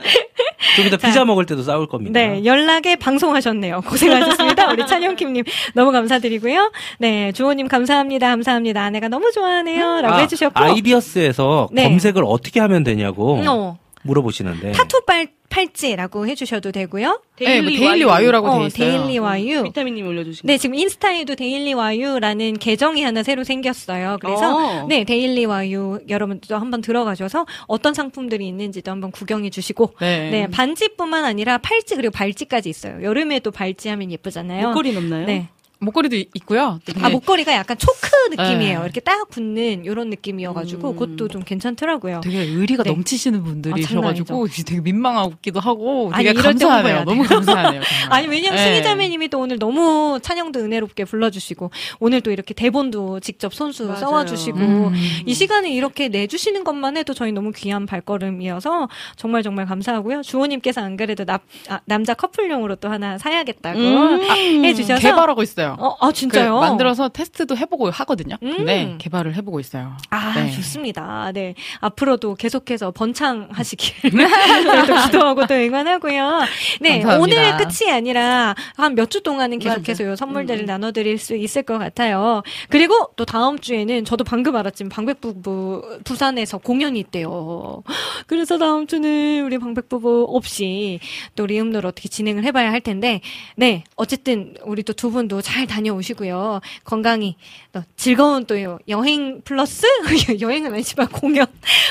[0.78, 2.18] 좀 이따 피자 먹을 때도 싸울 겁니다.
[2.18, 3.82] 네, 연락에 방송하셨네요.
[3.82, 4.72] 고생하셨습니다.
[4.72, 6.72] 우리 찬영킴님 너무 감사드리고요.
[7.00, 8.30] 네, 주호님 감사합니다.
[8.30, 8.82] 감사합니다.
[8.84, 10.02] 아내가 너무 좋아하네요.
[10.02, 10.58] 라고 아, 해주셨고.
[10.58, 11.84] 아이디어스에서 네.
[11.84, 17.22] 검색을 어떻게 하면 되냐고 어, 물어보시는데 타투 빨, 팔찌라고 해주셔도 되고요.
[17.40, 18.92] 네, 뭐 데일리 와유 라고 돼 어, 있어요.
[18.92, 19.64] 데일리 와유.
[19.64, 24.18] 비타민님 올려주신 네, 지금 인스타에도 데일리 와유라는 계정이 하나 새로 생겼어요.
[24.22, 24.88] 그래서 어.
[24.88, 30.30] 네, 데일리 와유 여러분들도 한번 들어가셔서 어떤 상품들이 있는지도 한번 구경해 주시고 네.
[30.30, 33.02] 네, 반지뿐만 아니라 팔찌 그리고 발찌까지 있어요.
[33.04, 34.68] 여름에 또 발찌 하면 예쁘잖아요.
[34.68, 35.26] 목걸이 없나요?
[35.26, 35.50] 네.
[35.82, 36.80] 목걸이도 이- 있고요.
[36.86, 38.80] 또 아, 되게, 목걸이가 약간 초크 느낌이에요.
[38.80, 38.84] 네.
[38.86, 40.94] 이렇게 딱 붙는 이런 느낌이어가지고 음.
[40.98, 42.20] 그것도 좀 괜찮더라고요.
[42.22, 42.90] 되게 의리가 네.
[42.92, 47.04] 넘치시는 아, 분들이셔가지고 되게 민망하기도 하고 아니, 되게 때 감사하네요.
[47.06, 47.82] 너무 감사하네요.
[48.10, 48.66] 아니 왜냐면 네.
[48.66, 54.00] 승희자매님이 또 오늘 너무 찬영도 은혜롭게 불러주시고 오늘 또 이렇게 대본도 직접 손수 맞아요.
[54.00, 54.94] 써와주시고 음.
[55.26, 60.24] 이 시간에 이렇게 내주시는 것만 해도 저희 너무 귀한 발걸음이어서 정말 정말 감사하고요.
[60.24, 64.22] 주호님께서 안 그래도 납- 아, 남자 커플용으로 또 하나 사야겠다고 음.
[64.66, 65.69] 해주셔서 개발하고 있어요.
[65.78, 66.54] 어, 아 진짜요?
[66.56, 68.36] 그 만들어서 테스트도 해보고 하거든요.
[68.44, 68.58] 음.
[68.58, 69.96] 근데 개발을 해보고 있어요.
[70.10, 70.52] 아, 네.
[70.52, 71.32] 좋습니다.
[71.34, 71.56] 네.
[71.82, 74.12] 앞으로도 계속해서 번창하시길.
[74.16, 74.28] 네,
[74.88, 76.42] 또 기도하고 또 응원하고요.
[76.82, 77.00] 네.
[77.02, 77.20] 감사합니다.
[77.20, 82.44] 오늘 끝이 아니라 한 몇 주 동안은 계속해서 요 선물들을 나눠드릴 수 있을 것 같아요.
[82.70, 87.82] 그리고 또 다음 주에는 저도 방금 알았지만 방백부부 부산에서 공연이 있대요.
[88.28, 91.00] 그래서 다음 주는 우리 방백부부 없이
[91.36, 93.22] 또 리음노를 어떻게 진행을 해봐야 할 텐데,
[93.56, 93.84] 네.
[93.96, 96.62] 어쨌든 우리 또 두 분도 잘 다녀오시고요.
[96.84, 97.36] 건강히
[97.72, 99.86] 또 즐거운 또 여- 여행 플러스
[100.42, 101.46] 여행은 아니지만 공연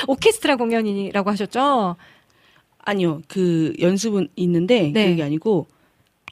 [0.07, 1.95] 오케스트라 공연이라고 하셨죠?
[2.79, 5.09] 아니요, 그 연습은 있는데 네.
[5.11, 5.67] 그게 아니고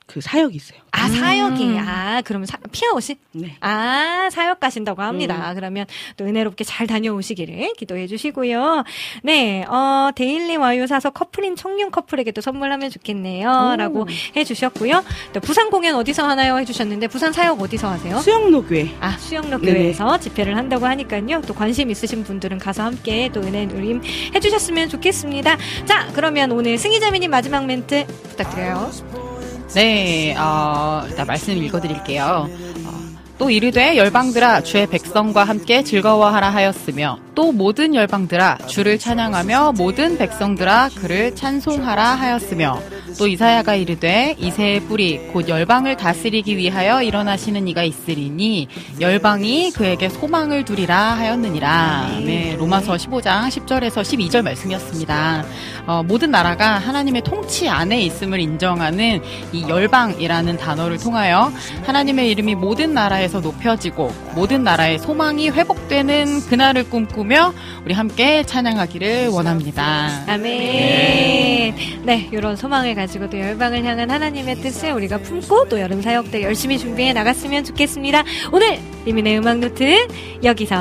[0.07, 0.79] 그 사역이 있어요.
[0.91, 1.77] 아, 사역이.
[1.79, 3.17] 아, 그러면 사, 피아오시?
[3.34, 3.57] 네.
[3.59, 5.51] 아, 사역 가신다고 합니다.
[5.53, 5.85] 그러면
[6.15, 8.84] 또 은혜롭게 잘 다녀오시기를 기도해 주시고요.
[9.23, 13.75] 네, 어, 데일리 와유 사서 커플인 청년 커플에게도 선물하면 좋겠네요.
[13.77, 15.03] 라고 해 주셨고요.
[15.34, 16.57] 또 부산 공연 어디서 하나요?
[16.57, 18.17] 해 주셨는데, 부산 사역 어디서 하세요?
[18.19, 18.95] 수영로 교회.
[19.01, 19.73] 아, 수영로 네네.
[19.73, 21.41] 교회에서 집회를 한다고 하니까요.
[21.45, 24.01] 또 관심 있으신 분들은 가서 함께 또 은혜 누림
[24.34, 25.57] 해주셨으면 좋겠습니다.
[25.85, 29.27] 자, 그러면 오늘 승희자매님 마지막 멘트 부탁드려요.
[29.73, 32.49] 네, 어, 일단 말씀 읽어드릴게요.
[32.85, 33.07] 어,
[33.38, 40.89] 또 이르되 열방들아 주의 백성과 함께 즐거워하라 하였으며 또 모든 열방들아 주를 찬양하며 모든 백성들아
[40.95, 42.81] 그를 찬송하라 하였으며
[43.19, 48.68] 또 이사야가 이르되 이새의 뿌리 곧 열방을 다스리기 위하여 일어나시는 이가 있으리니
[48.99, 52.22] 열방이 그에게 소망을 두리라 하였느니라.
[52.26, 55.45] 네, 로마서 15장 10절에서 12절 말씀이었습니다.
[55.88, 59.22] 어, 모든 나라가 하나님의 통치 안에 있음을 인정하는
[59.53, 61.51] 이 열방이라는 단어를 통하여
[61.85, 67.53] 하나님의 이름이 모든 나라에서 높여지고 모든 나라의 소망이 회복되는 그날을 꿈꾸며
[67.85, 70.09] 우리 함께 찬양하기를 원합니다.
[70.27, 71.76] 아멘.
[72.03, 76.43] 네, 이런 소망을 가지고 또 열방을 향한 하나님의 뜻을 우리가 품고 또 여름 사역 때
[76.43, 78.23] 열심히 준비해 나갔으면 좋겠습니다.
[78.51, 80.07] 오늘 리민의 음악 노트
[80.43, 80.76] 여기서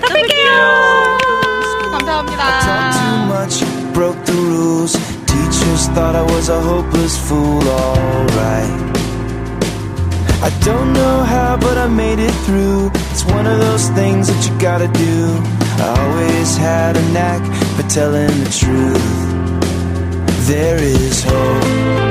[0.00, 1.18] 갚을게요.
[1.90, 3.85] 감사합니다.
[3.96, 4.92] Broke the rules.
[5.24, 8.76] Teachers thought I was a hopeless fool, alright.
[10.48, 12.90] I don't know how, but I made it through.
[13.10, 15.16] It's one of those things that you gotta do.
[15.82, 17.42] I always had a knack
[17.74, 19.08] for telling the truth.
[20.46, 22.05] There is hope